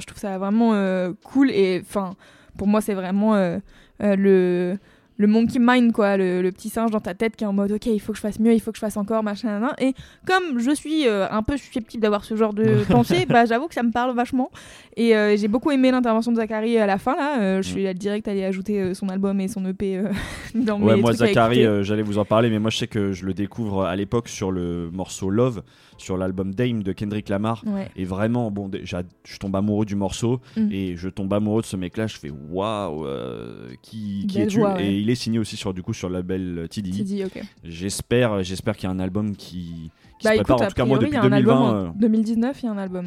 Je 0.00 0.06
trouve 0.06 0.18
ça 0.18 0.38
vraiment 0.38 0.72
euh, 0.72 1.12
cool. 1.22 1.50
Et 1.50 1.82
enfin, 1.86 2.14
pour 2.56 2.66
moi, 2.66 2.80
c'est 2.80 2.94
vraiment 2.94 3.34
euh, 3.34 3.58
euh, 4.02 4.16
le. 4.16 4.78
Le 5.16 5.28
monkey 5.28 5.60
mind, 5.60 5.92
quoi, 5.92 6.16
le, 6.16 6.42
le 6.42 6.50
petit 6.50 6.68
singe 6.68 6.90
dans 6.90 6.98
ta 6.98 7.14
tête 7.14 7.36
qui 7.36 7.44
est 7.44 7.46
en 7.46 7.52
mode 7.52 7.70
ok, 7.70 7.86
il 7.86 8.00
faut 8.00 8.10
que 8.10 8.16
je 8.16 8.20
fasse 8.20 8.40
mieux, 8.40 8.52
il 8.52 8.58
faut 8.58 8.72
que 8.72 8.76
je 8.76 8.80
fasse 8.80 8.96
encore, 8.96 9.22
machin, 9.22 9.46
nan, 9.46 9.60
nan. 9.60 9.70
Et 9.78 9.94
comme 10.26 10.58
je 10.58 10.72
suis 10.74 11.06
euh, 11.06 11.28
un 11.30 11.44
peu 11.44 11.56
susceptible 11.56 12.02
d'avoir 12.02 12.24
ce 12.24 12.34
genre 12.34 12.52
de 12.52 12.82
pensée, 12.90 13.24
bah 13.24 13.44
j'avoue 13.44 13.68
que 13.68 13.74
ça 13.74 13.84
me 13.84 13.92
parle 13.92 14.12
vachement. 14.16 14.50
Et 14.96 15.14
euh, 15.14 15.36
j'ai 15.36 15.46
beaucoup 15.46 15.70
aimé 15.70 15.92
l'intervention 15.92 16.32
de 16.32 16.38
Zachary 16.38 16.78
à 16.78 16.86
la 16.86 16.98
fin, 16.98 17.14
là. 17.14 17.40
Euh, 17.40 17.62
je 17.62 17.68
suis 17.68 17.94
direct 17.94 18.26
allée 18.26 18.42
ajouter 18.42 18.92
son 18.94 19.08
album 19.08 19.40
et 19.40 19.46
son 19.46 19.64
EP 19.66 20.02
dans 20.56 20.82
Ouais, 20.82 20.96
mes 20.96 21.00
moi 21.00 21.14
trucs 21.14 21.28
Zachary, 21.28 21.64
j'allais 21.84 22.02
vous 22.02 22.18
en 22.18 22.24
parler, 22.24 22.50
mais 22.50 22.58
moi 22.58 22.70
je 22.70 22.78
sais 22.78 22.88
que 22.88 23.12
je 23.12 23.24
le 23.24 23.34
découvre 23.34 23.84
à 23.84 23.94
l'époque 23.94 24.28
sur 24.28 24.50
le 24.50 24.90
morceau 24.92 25.30
Love, 25.30 25.62
sur 25.98 26.16
l'album 26.16 26.54
Dame 26.54 26.82
de 26.82 26.92
Kendrick 26.92 27.28
Lamar. 27.28 27.62
Ouais. 27.66 27.88
Et 27.96 28.04
vraiment, 28.04 28.50
bon, 28.50 28.70
je 28.82 29.36
tombe 29.38 29.54
amoureux 29.56 29.84
du 29.86 29.96
morceau 29.96 30.40
Mm. 30.56 30.68
et 30.72 30.96
je 30.96 31.08
tombe 31.08 31.32
amoureux 31.32 31.62
de 31.62 31.66
ce 31.66 31.76
mec-là. 31.76 32.06
Je 32.06 32.16
fais 32.16 32.30
waouh, 32.30 33.06
euh, 33.06 33.70
qui, 33.82 34.26
qui 34.28 34.40
es-tu? 34.40 34.62
ouais. 34.62 34.84
Et 34.86 34.98
il 34.98 35.10
est 35.10 35.14
signé 35.14 35.38
aussi 35.38 35.56
sur 35.56 35.72
du 35.74 35.82
coup 35.82 35.94
sur 35.94 36.08
le 36.08 36.16
label 36.16 36.58
euh, 36.58 36.66
TDI. 36.68 36.90
Tu 36.92 37.02
dis, 37.02 37.24
ok. 37.24 37.40
J'espère, 37.64 38.42
j'espère 38.42 38.76
qu'il 38.76 38.88
y 38.88 38.92
a 38.92 38.94
un 38.94 39.00
album 39.00 39.34
qui, 39.36 39.90
qui 40.18 40.24
Bah 40.24 40.30
se 40.30 40.34
écoute, 40.34 40.46
prépare. 40.46 40.62
En 40.66 40.68
tout 40.68 40.74
cas, 40.74 40.84
moi 40.84 40.98
depuis 40.98 41.10
il 41.12 41.14
y 41.14 41.16
a 41.16 41.22
un 41.22 41.30
2020. 41.30 41.36
album 41.36 41.76
euh, 41.76 41.88
en 41.88 41.94
2019, 41.98 42.62
il 42.62 42.66
y 42.66 42.68
a 42.68 42.72
un 42.72 42.78
album. 42.78 43.06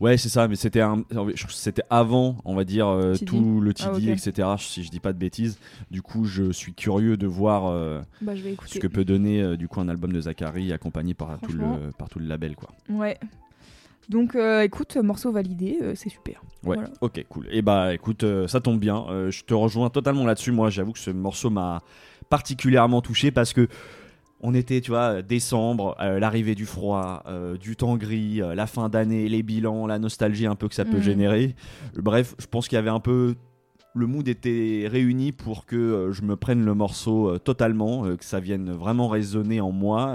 Ouais, 0.00 0.16
c'est 0.16 0.28
ça, 0.28 0.46
mais 0.46 0.54
c'était 0.56 0.80
un, 0.80 1.02
avant, 1.90 2.36
on 2.44 2.54
va 2.54 2.64
dire, 2.64 2.86
euh, 2.88 3.14
TD. 3.14 3.24
tout 3.24 3.60
le 3.60 3.74
TD, 3.74 3.88
Ah, 3.90 3.96
ok. 3.96 4.02
etc. 4.04 4.48
Si 4.58 4.84
je 4.84 4.90
dis 4.90 5.00
pas 5.00 5.12
de 5.12 5.18
bêtises. 5.18 5.58
Du 5.90 6.02
coup, 6.02 6.24
je 6.24 6.52
suis 6.52 6.72
curieux 6.72 7.16
de 7.16 7.26
voir 7.26 7.66
euh, 7.66 8.00
Bah 8.20 8.34
je 8.36 8.42
vais 8.42 8.52
écouter. 8.52 8.74
ce 8.74 8.78
que 8.78 8.86
peut 8.86 9.04
donner 9.04 9.42
euh, 9.42 9.56
du 9.56 9.66
coup 9.68 9.80
un 9.80 9.88
album 9.88 10.12
de 10.12 10.20
Zachary 10.20 10.72
accompagné 10.72 11.14
par 11.14 11.38
tout, 11.40 11.52
le, 11.52 11.90
par 11.98 12.08
tout 12.08 12.18
le 12.20 12.26
label, 12.26 12.54
quoi. 12.54 12.68
Ouais. 12.88 13.18
Donc 14.08 14.36
écoute, 14.62 14.96
morceau 14.96 15.30
validé, 15.32 15.78
c'est 15.94 16.08
super. 16.08 16.40
Ouais, 16.64 16.76
Voilà. 16.76 16.90
ok, 17.02 17.24
cool. 17.28 17.46
Et 17.50 17.60
bah 17.60 17.92
écoute, 17.92 18.24
ça 18.46 18.58
tombe 18.60 18.78
bien. 18.80 19.04
Je 19.28 19.42
te 19.42 19.52
rejoins 19.52 19.90
totalement 19.90 20.24
là-dessus. 20.24 20.50
Moi, 20.50 20.70
j'avoue 20.70 20.92
que 20.92 20.98
ce 20.98 21.10
morceau 21.10 21.50
m'a 21.50 21.82
particulièrement 22.30 23.02
touché 23.02 23.30
parce 23.30 23.52
que 23.52 23.68
on 24.40 24.54
était, 24.54 24.80
tu 24.80 24.90
vois, 24.92 25.20
décembre, 25.22 25.96
euh, 26.00 26.18
l'arrivée 26.20 26.54
du 26.54 26.64
froid, 26.66 27.22
euh, 27.26 27.56
du 27.56 27.74
temps 27.76 27.96
gris, 27.96 28.40
euh, 28.40 28.54
la 28.54 28.66
fin 28.66 28.88
d'année, 28.88 29.28
les 29.28 29.42
bilans, 29.42 29.86
la 29.86 29.98
nostalgie 29.98 30.46
un 30.46 30.54
peu 30.54 30.68
que 30.68 30.74
ça 30.74 30.84
peut 30.84 30.98
Mhm. 30.98 31.02
générer. 31.02 31.56
Bref, 31.96 32.34
je 32.38 32.46
pense 32.46 32.68
qu'il 32.68 32.76
y 32.76 32.78
avait 32.78 32.90
un 32.90 33.00
peu. 33.00 33.34
Le 33.94 34.06
mood 34.06 34.28
était 34.28 34.86
réuni 34.88 35.32
pour 35.32 35.66
que 35.66 36.10
je 36.12 36.22
me 36.22 36.36
prenne 36.36 36.64
le 36.64 36.74
morceau 36.74 37.36
totalement, 37.38 38.02
que 38.16 38.24
ça 38.24 38.38
vienne 38.38 38.70
vraiment 38.70 39.08
résonner 39.08 39.60
en 39.60 39.72
moi. 39.72 40.14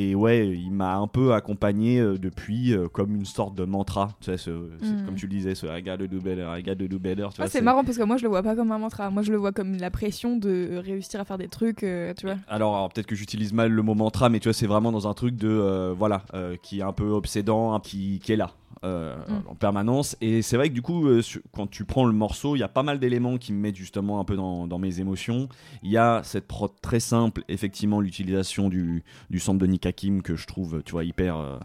Et 0.00 0.14
ouais, 0.14 0.48
il 0.48 0.70
m'a 0.70 0.96
un 0.96 1.06
peu 1.08 1.32
accompagné 1.34 1.98
euh, 1.98 2.18
depuis 2.18 2.72
euh, 2.72 2.88
comme 2.88 3.14
une 3.16 3.24
sorte 3.24 3.54
de 3.56 3.64
mantra. 3.64 4.10
Tu 4.20 4.26
sais, 4.30 4.36
ce- 4.36 4.50
Mhm. 4.50 5.04
comme 5.06 5.14
tu 5.16 5.26
le 5.26 5.32
disais, 5.32 5.54
ce 5.54 5.66
gotta 5.66 5.96
do 6.06 6.20
better, 6.20 6.46
gotta 6.64 6.74
do 6.86 6.98
better. 6.98 7.26
Ah, 7.38 7.48
c'est 7.48 7.60
marrant 7.62 7.82
parce 7.84 7.98
que 7.98 8.02
moi 8.04 8.16
je 8.16 8.22
le 8.22 8.28
vois 8.28 8.42
pas 8.42 8.54
comme 8.54 8.70
un 8.72 8.78
mantra, 8.78 9.10
moi 9.10 9.22
je 9.22 9.32
le 9.32 9.38
vois 9.38 9.52
comme 9.52 9.76
la 9.76 9.90
pression 9.90 10.36
de 10.36 10.80
réussir 10.84 11.20
à 11.20 11.24
faire 11.24 11.38
des 11.38 11.48
trucs, 11.48 11.82
euh, 11.82 12.14
tu 12.16 12.26
vois. 12.26 12.36
Alors, 12.48 12.76
alors, 12.76 12.88
peut-être 12.90 13.06
que 13.06 13.16
j'utilise 13.16 13.52
mal 13.52 13.70
le 13.72 13.82
mot 13.82 13.94
mantra, 13.94 14.28
mais 14.28 14.38
tu 14.40 14.48
vois, 14.48 14.52
c'est 14.54 14.66
vraiment 14.66 14.92
dans 14.92 15.08
un 15.08 15.14
truc 15.14 15.34
de 15.36 15.48
euh, 15.48 15.94
voilà, 15.96 16.22
qui 16.62 16.78
est 16.80 16.82
un 16.82 16.92
peu 16.92 17.08
obsédant, 17.10 17.78
qui, 17.80 18.20
qui 18.22 18.32
est 18.32 18.36
là. 18.36 18.50
Euh, 18.84 19.16
Mm. 19.28 19.48
en 19.50 19.54
permanence 19.54 20.16
et 20.20 20.40
c'est 20.42 20.56
vrai 20.56 20.68
que 20.68 20.74
du 20.74 20.82
coup 20.82 21.06
euh, 21.08 21.20
quand 21.52 21.66
tu 21.68 21.84
prends 21.84 22.04
le 22.04 22.12
morceau 22.12 22.54
il 22.54 22.60
y 22.60 22.62
a 22.62 22.68
pas 22.68 22.82
mal 22.84 22.98
d'éléments 23.00 23.36
qui 23.36 23.52
me 23.52 23.58
mettent 23.58 23.74
justement 23.76 24.20
un 24.20 24.24
peu 24.24 24.36
dans, 24.36 24.66
dans 24.68 24.78
mes 24.78 25.00
émotions 25.00 25.48
il 25.82 25.90
y 25.90 25.96
a 25.96 26.20
cette 26.22 26.46
prod 26.46 26.70
très 26.80 27.00
simple 27.00 27.42
effectivement 27.48 28.00
l'utilisation 28.00 28.68
du, 28.68 29.02
du 29.30 29.40
sample 29.40 29.58
de 29.58 29.66
Nick 29.66 29.84
Hakim 29.86 30.22
que 30.22 30.36
je 30.36 30.46
trouve 30.46 30.82
tu 30.84 30.92
vois 30.92 31.02
hyper 31.04 31.36
euh, 31.36 31.58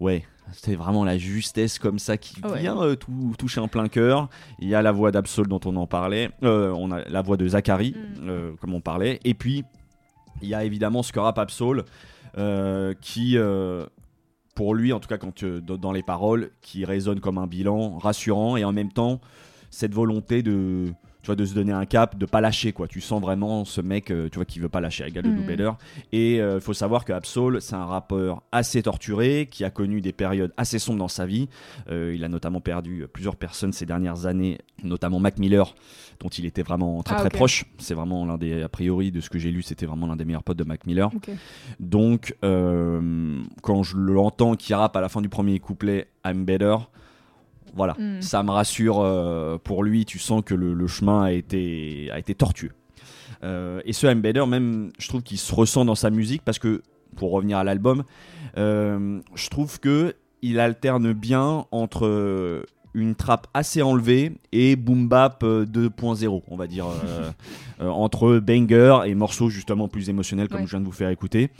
ouais 0.00 0.24
c'est 0.52 0.74
vraiment 0.76 1.04
la 1.04 1.16
justesse 1.18 1.78
comme 1.78 1.98
ça 1.98 2.16
qui 2.16 2.40
Ouais. 2.44 2.60
vient 2.60 2.76
tout- 2.96 3.34
toucher 3.38 3.60
en 3.60 3.68
plein 3.68 3.88
cœur 3.88 4.28
il 4.60 4.68
y 4.68 4.74
a 4.74 4.82
la 4.82 4.92
voix 4.92 5.10
d'Absol 5.10 5.48
dont 5.48 5.60
on 5.64 5.74
en 5.76 5.86
parlait 5.86 6.30
on 6.42 6.92
a 6.92 7.00
la 7.08 7.22
voix 7.22 7.36
de 7.36 7.48
Zachary 7.48 7.94
Mm. 8.20 8.56
comme 8.60 8.74
on 8.74 8.80
parlait 8.80 9.20
et 9.24 9.34
puis 9.34 9.64
il 10.42 10.48
y 10.48 10.54
a 10.54 10.64
évidemment 10.64 11.02
ce 11.02 11.12
que 11.12 11.18
rap 11.20 11.38
Absol 11.38 11.82
euh, 12.36 12.94
qui, 13.00 13.38
euh, 13.38 13.86
pour 14.54 14.74
lui, 14.74 14.92
en 14.92 15.00
tout 15.00 15.08
cas 15.08 15.18
quand 15.18 15.34
tu- 15.34 15.60
dans 15.62 15.92
les 15.92 16.02
paroles, 16.02 16.50
qui 16.60 16.84
résonne 16.84 17.20
comme 17.20 17.38
un 17.38 17.46
bilan 17.46 17.98
rassurant 17.98 18.56
et 18.56 18.64
en 18.64 18.72
même 18.72 18.92
temps 18.92 19.20
cette 19.70 19.94
volonté 19.94 20.42
de, 20.42 20.92
tu 21.24 21.28
vois, 21.28 21.36
de 21.36 21.44
se 21.44 21.54
donner 21.54 21.72
un 21.72 21.86
cap, 21.86 22.18
de 22.18 22.26
pas 22.26 22.40
lâcher, 22.40 22.72
quoi. 22.72 22.86
Tu 22.86 23.00
sens 23.00 23.20
vraiment 23.20 23.64
ce 23.64 23.80
mec, 23.80 24.10
euh, 24.10 24.28
tu 24.28 24.36
vois, 24.36 24.44
qui 24.44 24.60
veut 24.60 24.68
pas 24.68 24.80
lâcher, 24.80 25.06
égal 25.06 25.24
de. 25.24 25.30
Do 25.30 25.42
Better. 25.42 25.70
Et 26.12 26.36
il 26.36 26.60
faut 26.60 26.74
savoir 26.74 27.04
que 27.04 27.12
Absol, 27.12 27.60
c'est 27.60 27.74
un 27.74 27.86
rappeur 27.86 28.42
assez 28.52 28.82
torturé, 28.82 29.48
qui 29.50 29.64
a 29.64 29.70
connu 29.70 30.00
des 30.00 30.12
périodes 30.12 30.52
assez 30.56 30.78
sombres 30.78 30.98
dans 30.98 31.08
sa 31.08 31.26
vie. 31.26 31.48
Euh, 31.90 32.14
il 32.14 32.22
a 32.24 32.28
notamment 32.28 32.60
perdu 32.60 33.06
plusieurs 33.12 33.36
personnes 33.36 33.72
ces 33.72 33.86
dernières 33.86 34.26
années, 34.26 34.58
notamment 34.82 35.18
Mac 35.18 35.38
Miller, 35.38 35.74
dont 36.20 36.28
il 36.28 36.44
était 36.44 36.62
vraiment 36.62 37.02
très 37.02 37.16
Ah, 37.16 37.20
très 37.20 37.30
proche. 37.30 37.64
C'est 37.78 37.94
vraiment 37.94 38.26
l'un 38.26 38.38
des, 38.38 38.62
a 38.62 38.68
priori, 38.68 39.10
de 39.10 39.20
ce 39.20 39.30
que 39.30 39.38
j'ai 39.38 39.50
lu, 39.50 39.62
c'était 39.62 39.86
vraiment 39.86 40.06
l'un 40.06 40.16
des 40.16 40.24
meilleurs 40.24 40.44
potes 40.44 40.58
de 40.58 40.64
Mac 40.64 40.86
Miller. 40.86 41.10
Donc, 41.80 42.36
euh, 42.44 43.42
quand 43.62 43.82
je 43.82 43.96
l'entends 43.96 44.54
qui 44.54 44.74
rappe 44.74 44.96
à 44.96 45.00
la 45.00 45.08
fin 45.08 45.22
du 45.22 45.28
premier 45.28 45.58
couplet 45.58 46.08
I'm 46.24 46.44
better, 46.44 46.76
voilà, 47.74 47.94
Mm. 47.98 48.22
ça 48.22 48.42
me 48.42 48.50
rassure 48.50 49.00
euh, 49.00 49.58
pour 49.62 49.82
lui. 49.84 50.04
Tu 50.04 50.18
sens 50.18 50.42
que 50.44 50.54
le, 50.54 50.74
le 50.74 50.86
chemin 50.86 51.22
a 51.24 51.32
été, 51.32 52.08
a 52.12 52.18
été 52.18 52.34
tortueux. 52.34 52.72
Euh, 53.42 53.80
et 53.84 53.92
ce 53.92 54.06
I'm 54.06 54.20
better, 54.20 54.46
même, 54.46 54.90
je 54.98 55.08
trouve 55.08 55.22
qu'il 55.22 55.38
se 55.38 55.54
ressent 55.54 55.84
dans 55.84 55.94
sa 55.94 56.10
musique 56.10 56.42
parce 56.42 56.58
que, 56.58 56.82
pour 57.16 57.30
revenir 57.32 57.58
à 57.58 57.64
l'album, 57.64 58.04
euh, 58.56 59.20
je 59.34 59.48
trouve 59.48 59.78
que 59.80 60.14
il 60.42 60.58
alterne 60.60 61.12
bien 61.12 61.64
entre 61.70 62.64
une 62.94 63.14
trappe 63.16 63.48
assez 63.54 63.82
enlevée 63.82 64.32
et 64.52 64.76
boom 64.76 65.08
bap 65.08 65.42
euh, 65.42 65.64
2.0, 65.66 66.42
on 66.48 66.56
va 66.56 66.66
dire, 66.66 66.86
entre 67.80 68.38
banger 68.38 69.00
et 69.06 69.14
morceaux 69.14 69.48
justement 69.50 69.88
plus 69.88 70.08
émotionnels 70.08 70.48
comme 70.48 70.60
Ouais. 70.60 70.66
je 70.66 70.70
viens 70.70 70.80
de 70.80 70.84
vous 70.86 70.92
faire 70.92 71.08
écouter. 71.10 71.50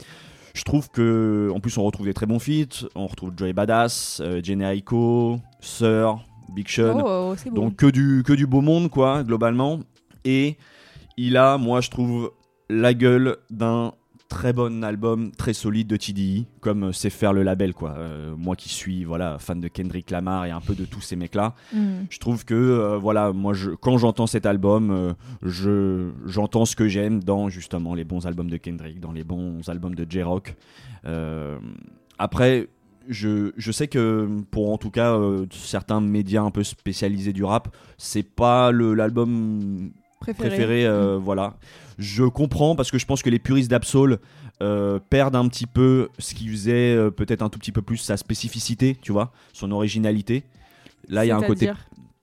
Je 0.55 0.63
trouve 0.63 0.89
que, 0.89 1.51
en 1.53 1.59
plus, 1.59 1.77
on 1.77 1.83
retrouve 1.83 2.05
des 2.05 2.13
très 2.13 2.25
bons 2.25 2.39
feats. 2.39 2.87
On 2.95 3.07
retrouve 3.07 3.33
Joey 3.35 3.51
Badass, 3.51 4.21
euh, 4.23 4.39
Jenny 4.41 4.63
Aiko, 4.63 5.37
Sir, 5.59 6.17
Big 6.55 6.69
Sean. 6.69 7.01
Oh, 7.05 7.35
beau. 7.45 7.51
Donc 7.51 7.75
que 7.75 7.87
du, 7.87 8.23
que 8.25 8.31
du 8.31 8.47
beau 8.47 8.61
monde, 8.61 8.89
quoi, 8.89 9.23
globalement. 9.23 9.81
Et 10.23 10.57
il 11.17 11.35
a, 11.35 11.57
moi, 11.57 11.81
je 11.81 11.89
trouve, 11.89 12.31
la 12.69 12.93
gueule 12.93 13.35
d'un 13.49 13.91
très 14.27 14.53
bon 14.53 14.83
album, 14.83 15.31
très 15.31 15.53
solide 15.53 15.87
de 15.87 15.97
TDI, 15.97 16.47
comme 16.59 16.91
c'est 16.93 17.09
faire 17.09 17.31
le 17.33 17.43
label, 17.43 17.73
quoi. 17.73 17.91
Euh, 17.97 18.35
moi 18.37 18.55
qui 18.55 18.69
suis, 18.69 19.03
voilà, 19.03 19.37
fan 19.39 19.59
de 19.61 19.67
Kendrick 19.67 20.09
Lamar 20.11 20.45
et 20.45 20.51
un 20.51 20.61
peu 20.61 20.73
de 20.75 20.85
tous 20.85 21.01
ces 21.01 21.15
mecs-là, 21.15 21.53
Mm. 21.73 22.05
je 22.09 22.19
trouve 22.19 22.43
que, 22.45 22.53
euh, 22.55 22.97
voilà, 22.97 23.31
moi, 23.33 23.53
je, 23.53 23.71
quand 23.71 23.97
j'entends 23.97 24.27
cet 24.27 24.45
album, 24.45 24.91
euh, 24.91 25.13
je, 25.43 26.09
j'entends 26.25 26.65
ce 26.65 26.75
que 26.75 26.87
j'aime 26.87 27.23
dans, 27.23 27.49
justement, 27.49 27.93
les 27.93 28.03
bons 28.03 28.25
albums 28.25 28.49
de 28.49 28.57
Kendrick, 28.57 28.99
dans 28.99 29.11
les 29.11 29.23
bons 29.23 29.67
albums 29.69 29.95
de 29.95 30.05
J-Rock. 30.09 30.55
Euh, 31.05 31.57
après, 32.17 32.67
je, 33.07 33.51
je 33.55 33.71
sais 33.71 33.87
que 33.87 34.27
pour 34.49 34.73
en 34.73 34.79
tout 34.79 34.89
cas 34.89 35.13
euh, 35.15 35.45
certains 35.51 36.01
médias 36.01 36.41
un 36.41 36.49
peu 36.49 36.63
spécialisés 36.63 37.33
du 37.33 37.43
rap, 37.43 37.67
c'est 37.99 38.23
pas 38.23 38.71
l'album 38.71 39.91
Préféré. 40.33 40.49
préféré. 40.49 40.85
euh, 40.85 41.17
Voilà, 41.21 41.55
je 41.97 42.23
comprends 42.23 42.75
parce 42.75 42.91
que 42.91 42.97
je 42.97 43.05
pense 43.05 43.21
que 43.21 43.29
les 43.29 43.39
puristes 43.39 43.69
d'Absol 43.69 44.19
euh, 44.61 44.99
perdent 45.09 45.35
un 45.35 45.47
petit 45.47 45.67
peu 45.67 46.09
ce 46.17 46.33
qui 46.33 46.47
faisait 46.47 46.95
euh, 46.95 47.11
peut-être 47.11 47.41
un 47.41 47.49
tout 47.49 47.59
petit 47.59 47.71
peu 47.71 47.81
plus 47.81 47.97
sa 47.97 48.17
spécificité, 48.17 48.97
tu 49.01 49.11
vois, 49.11 49.31
son 49.53 49.71
originalité. 49.71 50.43
Là, 51.09 51.25
il 51.25 51.27
y 51.27 51.31
a 51.31 51.37
un 51.37 51.41
côté 51.41 51.71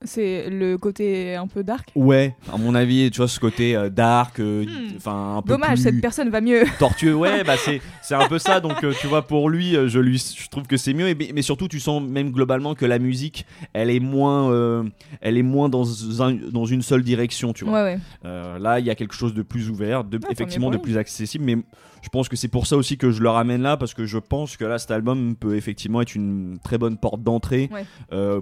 C'est 0.04 0.48
le 0.50 0.76
côté 0.78 1.34
un 1.36 1.46
peu 1.46 1.62
dark. 1.62 1.88
Ouais, 1.94 2.34
à 2.52 2.56
mon 2.58 2.74
avis, 2.74 3.10
tu 3.10 3.18
vois, 3.18 3.28
ce 3.28 3.38
côté 3.40 3.76
euh, 3.76 3.88
dark, 3.90 4.40
euh, 4.40 4.64
Hmm. 4.64 4.96
enfin 4.96 5.42
Dommage, 5.46 5.70
plus 5.74 5.82
cette 5.82 6.00
personne 6.00 6.30
va 6.30 6.40
mieux. 6.40 6.62
tortueux. 6.78 7.14
Ouais, 7.14 7.44
bah 7.44 7.54
c'est 7.56 8.14
un 8.14 8.26
peu 8.28 8.38
ça. 8.38 8.60
Donc 8.60 8.82
euh, 8.84 8.92
tu 9.00 9.06
vois, 9.06 9.22
pour 9.22 9.48
lui, 9.48 9.72
je 9.86 9.98
lui, 9.98 10.18
je 10.18 10.48
trouve 10.48 10.66
que 10.66 10.76
c'est 10.76 10.94
mieux. 10.94 11.08
Et, 11.08 11.32
mais 11.34 11.42
surtout, 11.42 11.68
tu 11.68 11.80
sens 11.80 12.02
même 12.02 12.30
globalement 12.30 12.74
que 12.74 12.84
la 12.86 12.98
musique, 12.98 13.46
elle 13.72 13.90
est 13.90 14.00
moins, 14.00 14.84
elle 15.20 15.36
est 15.36 15.42
moins 15.42 15.68
dans 15.68 16.22
un- 16.22 16.34
dans 16.34 16.64
une 16.66 16.82
seule 16.82 17.02
direction, 17.02 17.52
tu 17.52 17.64
vois. 17.64 17.82
Ouais, 17.84 17.98
ouais. 18.24 18.58
Là, 18.60 18.78
il 18.80 18.86
y 18.86 18.90
a 18.90 18.94
quelque 18.94 19.14
chose 19.14 19.34
de 19.34 19.42
plus 19.42 19.70
ouvert, 19.70 20.04
de, 20.04 20.18
Ah, 20.24 20.28
effectivement 20.30 20.70
de 20.70 20.76
plus 20.78 20.96
accessible, 20.96 21.44
mais 21.44 21.56
je 22.02 22.08
pense 22.08 22.28
que 22.28 22.34
c'est 22.34 22.48
pour 22.48 22.66
ça 22.66 22.76
aussi 22.76 22.98
que 22.98 23.10
je 23.12 23.22
le 23.22 23.28
ramène 23.28 23.62
là, 23.62 23.76
parce 23.76 23.94
que 23.94 24.06
je 24.06 24.18
pense 24.18 24.56
que 24.56 24.64
là, 24.64 24.78
cet 24.78 24.90
album 24.90 25.36
peut 25.36 25.56
effectivement 25.56 26.00
être 26.00 26.14
une 26.16 26.58
très 26.64 26.76
bonne 26.78 26.96
porte 26.96 27.22
d'entrée 27.22 27.70
Ouais. 27.72 27.84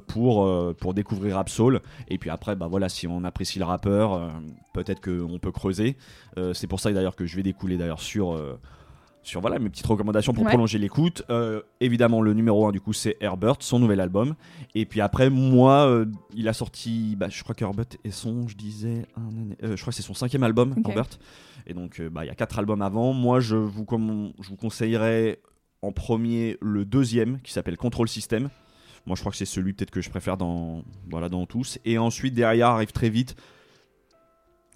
pour, 0.09 0.75
pour 0.77 0.95
découvrir 0.95 1.35
Rap 1.37 1.50
Soul. 1.51 1.81
Et 2.09 2.17
puis 2.19 2.31
après, 2.31 2.57
bah 2.57 2.67
voilà, 2.69 2.89
si 2.89 3.07
on 3.07 3.25
apprécie 3.25 3.59
le 3.59 3.65
rappeur, 3.67 4.15
euh, 4.15 4.29
peut-être 4.73 5.01
qu'on 5.01 5.39
peut 5.39 5.53
creuser. 5.53 5.97
Euh, 6.39 6.55
c'est 6.55 6.67
pour 6.67 6.81
ça 6.81 6.91
d'ailleurs 6.93 7.17
que 7.17 7.27
je 7.27 7.37
vais 7.37 7.43
découler 7.43 7.77
d'ailleurs 7.77 8.01
sur. 8.01 8.33
euh, 8.33 8.59
sur 9.23 9.43
voilà 9.43 9.59
mes 9.59 9.69
petites 9.69 9.85
recommandations 9.87 10.33
pour 10.33 10.45
Ouais. 10.45 10.49
prolonger 10.51 10.79
l'écoute. 10.79 11.23
Évidemment, 11.81 12.23
le 12.23 12.33
numéro 12.33 12.67
1 12.67 12.73
du 12.73 12.81
coup 12.81 12.95
c'est 12.95 13.19
Herbert, 13.21 13.57
son 13.61 13.79
nouvel 13.79 14.01
album. 14.01 14.35
Et 14.75 14.87
puis 14.87 15.03
après, 15.03 15.29
moi, 15.29 16.05
il 16.35 16.49
a 16.49 16.55
sorti, 16.55 17.17
bah, 17.17 17.27
je 17.29 17.43
crois 17.43 17.55
qu'Herbert 17.55 17.85
est 18.03 18.13
son, 18.13 18.49
je 18.49 18.57
disais, 18.57 19.05
je 19.63 19.75
crois 19.79 19.91
que 19.91 19.97
c'est 19.97 20.01
son 20.03 20.15
cinquième 20.15 20.43
album, 20.43 20.73
Ok. 20.79 20.89
Herbert. 20.89 21.09
Et 21.67 21.75
donc, 21.75 22.01
bah, 22.01 22.25
il 22.25 22.29
y 22.29 22.31
a 22.31 22.35
quatre 22.35 22.59
albums 22.59 22.81
avant. 22.81 23.13
Moi, 23.13 23.41
je 23.41 23.57
vous, 23.57 23.85
je 24.41 24.49
vous 24.49 24.57
conseillerais 24.57 25.39
en 25.83 25.93
premier 25.93 26.57
le 26.63 26.87
deuxième 26.87 27.41
qui 27.43 27.53
s'appelle 27.53 27.77
Control 27.77 28.09
System. 28.09 28.49
Moi, 29.07 29.17
je 29.17 29.21
crois 29.21 29.33
que 29.33 29.39
c'est 29.39 29.45
celui 29.45 29.73
peut-être 29.73 29.91
que 29.91 30.01
je 30.01 30.11
préfère 30.11 30.37
dans, 30.37 30.85
dans 31.09 31.47
tous. 31.47 31.79
Et 31.85 31.99
ensuite, 31.99 32.35
derrière, 32.35 32.69
arrive 32.69 32.93
très 32.93 33.11
vite 33.11 33.37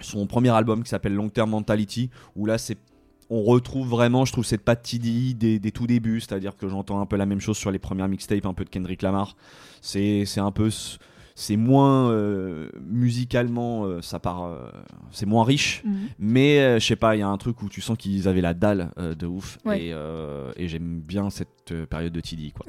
son 0.00 0.26
premier 0.26 0.50
album 0.50 0.82
qui 0.82 0.90
s'appelle 0.90 1.14
Long 1.14 1.28
Term 1.28 1.50
Mentality, 1.50 2.10
où 2.34 2.46
là, 2.46 2.58
c'est 2.58 2.78
on 3.30 3.42
retrouve 3.42 3.88
vraiment, 3.88 4.24
je 4.24 4.32
trouve, 4.32 4.44
cette 4.44 4.62
patte 4.62 4.82
TDI 4.82 5.34
des, 5.34 5.72
tout 5.72 5.86
débuts, 5.86 6.20
c'est-à-dire 6.20 6.56
que 6.56 6.68
j'entends 6.68 7.00
un 7.00 7.06
peu 7.06 7.16
la 7.16 7.26
même 7.26 7.40
chose 7.40 7.56
sur 7.56 7.70
les 7.70 7.78
premières 7.78 8.08
mixtapes, 8.08 8.44
un 8.44 8.54
peu 8.54 8.64
de 8.64 8.70
Kendrick 8.70 9.02
Lamar. 9.02 9.36
C'est 9.80 10.38
un 10.38 10.50
peu. 10.50 10.70
C'est 11.36 11.56
moins 11.56 12.10
euh, 12.10 12.68
musicalement, 12.80 13.84
euh, 13.86 14.00
ça 14.02 14.18
part. 14.20 14.44
euh, 14.44 14.68
c'est 15.10 15.26
moins 15.26 15.44
riche, 15.44 15.82
Mhm. 15.84 15.94
mais 16.18 16.78
je 16.80 16.84
sais 16.86 16.96
pas, 16.96 17.16
il 17.16 17.20
y 17.20 17.22
a 17.22 17.28
un 17.28 17.36
truc 17.38 17.62
où 17.62 17.68
tu 17.68 17.80
sens 17.80 17.96
qu'ils 17.96 18.28
avaient 18.28 18.40
la 18.40 18.54
dalle 18.54 18.90
de 18.96 19.26
ouf. 19.26 19.58
Ouais. 19.64 19.86
Et, 19.86 19.94
et 20.56 20.68
j'aime 20.68 21.00
bien 21.00 21.30
cette 21.30 21.72
période 21.88 22.12
de 22.12 22.20
TDI, 22.20 22.52
quoi. 22.52 22.66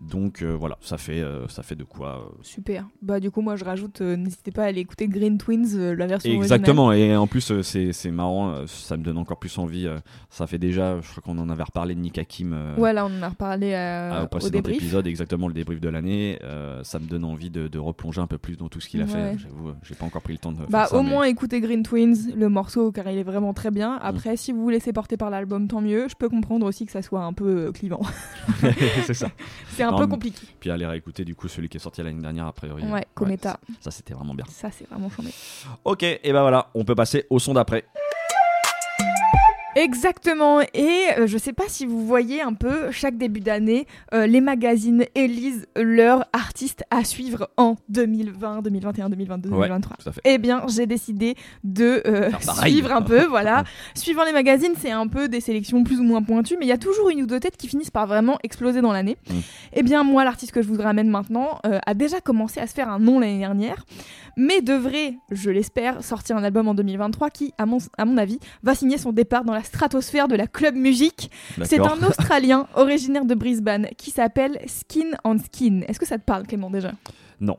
Donc 0.00 0.42
voilà, 0.42 0.78
ça 0.80 0.96
fait, 0.98 1.22
ça 1.48 1.62
fait 1.62 1.76
de 1.76 1.84
quoi. 1.84 2.32
Super. 2.42 2.86
Bah 3.02 3.20
du 3.20 3.30
coup 3.30 3.40
moi 3.40 3.56
je 3.56 3.64
rajoute, 3.64 4.00
n'hésitez 4.00 4.50
pas 4.52 4.64
à 4.64 4.66
aller 4.66 4.80
écouter 4.80 5.08
Green 5.08 5.38
Twins, 5.38 5.92
la 5.94 6.06
version 6.06 6.32
Exactement, 6.32 6.92
et 6.92 7.16
en 7.16 7.26
plus 7.26 7.52
c'est 7.62 8.10
marrant, 8.10 8.66
ça 8.66 8.96
me 8.96 9.02
donne 9.02 9.18
encore 9.18 9.38
plus 9.38 9.56
envie. 9.58 9.88
ça 10.30 10.46
fait 10.46 10.58
déjà, 10.58 11.00
je 11.00 11.10
crois 11.10 11.22
qu'on 11.22 11.38
en 11.38 11.48
avait 11.50 11.62
reparlé 11.62 11.94
de 11.94 12.00
Nick 12.00 12.18
Hakim 12.18 12.52
euh, 12.52 12.56
originale. 12.56 12.80
Ouais 12.82 12.92
là 12.92 13.06
on 13.06 13.18
en 13.18 13.22
a 13.22 13.28
reparlé 13.28 13.72
euh, 13.72 14.12
à- 14.12 14.20
au 14.22 14.24
au 14.24 14.28
précédent 14.28 14.52
débrief. 14.58 14.76
épisode, 14.76 15.06
exactement 15.06 15.48
le 15.48 15.54
débrief 15.54 15.80
de 15.80 15.88
l'année. 15.88 16.38
ça 16.82 16.98
me 16.98 17.06
donne 17.06 17.24
envie 17.24 17.50
de, 17.50 17.68
de 17.68 17.78
replonger 17.98 18.20
un 18.20 18.26
peu 18.28 18.38
plus 18.38 18.56
dans 18.56 18.68
tout 18.68 18.80
ce 18.80 18.88
qu'il 18.88 19.00
a 19.02 19.04
Ouais. 19.04 19.10
fait. 19.10 19.38
J'avoue, 19.38 19.72
j'ai 19.82 19.94
pas 19.96 20.06
encore 20.06 20.22
pris 20.22 20.32
le 20.32 20.38
temps 20.38 20.52
de 20.52 20.58
Bah 20.68 20.80
faire 20.80 20.88
ça. 20.88 20.96
au 20.96 21.02
mais- 21.02 21.10
moins 21.10 21.24
écoutez 21.24 21.60
Green 21.60 21.82
Twins, 21.82 22.32
le 22.34 22.48
morceau 22.48 22.92
car 22.92 23.08
il 23.10 23.18
est 23.18 23.22
vraiment 23.24 23.52
très 23.52 23.70
bien. 23.70 23.98
Après 24.00 24.36
si 24.36 24.52
vous 24.52 24.62
vous 24.62 24.70
laissez 24.70 24.92
porter 24.92 25.16
par 25.16 25.30
l'album 25.30 25.66
tant 25.68 25.80
mieux. 25.80 26.06
Je 26.08 26.14
peux 26.14 26.28
comprendre 26.28 26.64
aussi 26.66 26.86
que 26.86 26.92
ça 26.92 27.02
soit 27.02 27.22
un 27.22 27.32
peu 27.32 27.66
euh, 27.68 27.72
clivant. 27.72 28.00
c'est 29.04 29.14
ça. 29.14 29.28
C'est 29.70 29.82
un 29.82 29.90
Non, 29.90 29.98
peu 29.98 30.04
mais- 30.04 30.10
compliqué. 30.10 30.46
Puis 30.60 30.70
aller 30.70 30.86
réécouter 30.86 31.24
du 31.24 31.34
coup 31.34 31.48
celui 31.48 31.68
qui 31.68 31.76
est 31.76 31.80
sorti 31.80 32.02
l'année 32.02 32.20
dernière 32.22 32.46
a 32.46 32.52
priori. 32.52 32.84
Ouais, 32.84 33.04
Cometa. 33.14 33.58
ça, 33.68 33.74
ça, 33.80 33.90
c'était 33.90 34.14
vraiment 34.14 34.34
bien. 34.34 34.44
Ça 34.48 34.70
c'est 34.70 34.88
vraiment 34.88 35.10
chambé. 35.10 35.30
Ok, 35.84 36.02
et 36.04 36.20
ben 36.32 36.42
voilà, 36.42 36.70
on 36.74 36.84
peut 36.84 36.94
passer 36.94 37.26
au 37.30 37.38
son 37.38 37.54
d'après. 37.54 37.84
Exactement, 39.76 40.60
et 40.74 41.04
euh, 41.18 41.26
je 41.26 41.36
sais 41.38 41.52
pas 41.52 41.64
si 41.68 41.84
vous 41.86 42.04
voyez 42.06 42.40
un 42.40 42.54
peu, 42.54 42.90
chaque 42.90 43.16
début 43.16 43.40
d'année, 43.40 43.86
euh, 44.14 44.26
les 44.26 44.40
magazines 44.40 45.04
élisent 45.14 45.66
leurs 45.76 46.24
artistes 46.32 46.84
à 46.90 47.04
suivre 47.04 47.50
en 47.56 47.76
2020, 47.88 48.62
2021, 48.62 49.08
2022, 49.10 49.50
Ouais. 49.50 49.68
2023. 49.68 49.96
Tout 49.98 50.08
à 50.08 50.12
fait. 50.12 50.20
Eh 50.24 50.38
bien, 50.38 50.62
j'ai 50.68 50.86
décidé 50.86 51.36
de 51.64 52.02
euh, 52.06 52.30
suivre 52.62 52.92
un 52.92 53.02
peu, 53.02 53.24
voilà. 53.26 53.64
Suivant 53.94 54.24
les 54.24 54.32
magazines, 54.32 54.72
c'est 54.78 54.90
un 54.90 55.06
peu 55.06 55.28
des 55.28 55.40
sélections 55.40 55.84
plus 55.84 56.00
ou 56.00 56.02
moins 56.02 56.22
pointues, 56.22 56.56
mais 56.58 56.64
il 56.64 56.70
y 56.70 56.72
a 56.72 56.78
toujours 56.78 57.10
une 57.10 57.22
ou 57.22 57.26
deux 57.26 57.40
têtes 57.40 57.56
qui 57.56 57.68
finissent 57.68 57.90
par 57.90 58.06
vraiment 58.06 58.38
exploser 58.42 58.80
dans 58.80 58.92
l'année. 58.92 59.16
Mm. 59.28 59.34
Eh 59.74 59.82
bien, 59.82 60.02
moi, 60.02 60.24
l'artiste 60.24 60.52
que 60.52 60.62
je 60.62 60.68
vous 60.68 60.80
ramène 60.80 61.08
maintenant 61.08 61.60
a 61.62 61.94
déjà 61.94 62.20
commencé 62.20 62.58
à 62.60 62.66
se 62.66 62.74
faire 62.74 62.88
un 62.88 62.98
nom 62.98 63.20
l'année 63.20 63.38
dernière, 63.38 63.84
mais 64.36 64.60
devrait, 64.60 65.18
je 65.30 65.50
l'espère, 65.50 66.02
sortir 66.02 66.36
un 66.36 66.44
album 66.44 66.68
en 66.68 66.74
2023 66.74 67.30
qui, 67.30 67.52
à 67.58 67.66
mon, 67.66 67.78
à 67.96 68.04
mon 68.04 68.16
avis, 68.16 68.38
va 68.62 68.74
signer 68.74 68.98
son 68.98 69.12
départ 69.12 69.44
dans 69.44 69.52
la 69.52 69.57
stratosphère 69.62 70.28
de 70.28 70.36
la 70.36 70.46
club 70.46 70.74
musique. 70.74 71.30
C'est 71.62 71.80
un 71.80 72.02
Australien 72.02 72.66
originaire 72.74 73.24
de 73.24 73.34
Brisbane 73.34 73.88
qui 73.96 74.10
s'appelle 74.10 74.60
Skin 74.66 75.10
on 75.24 75.38
Skin. 75.38 75.82
Est-ce 75.88 75.98
que 75.98 76.06
ça 76.06 76.18
te 76.18 76.24
parle, 76.24 76.46
Clément, 76.46 76.70
déjà? 76.70 76.92
Non. 77.40 77.58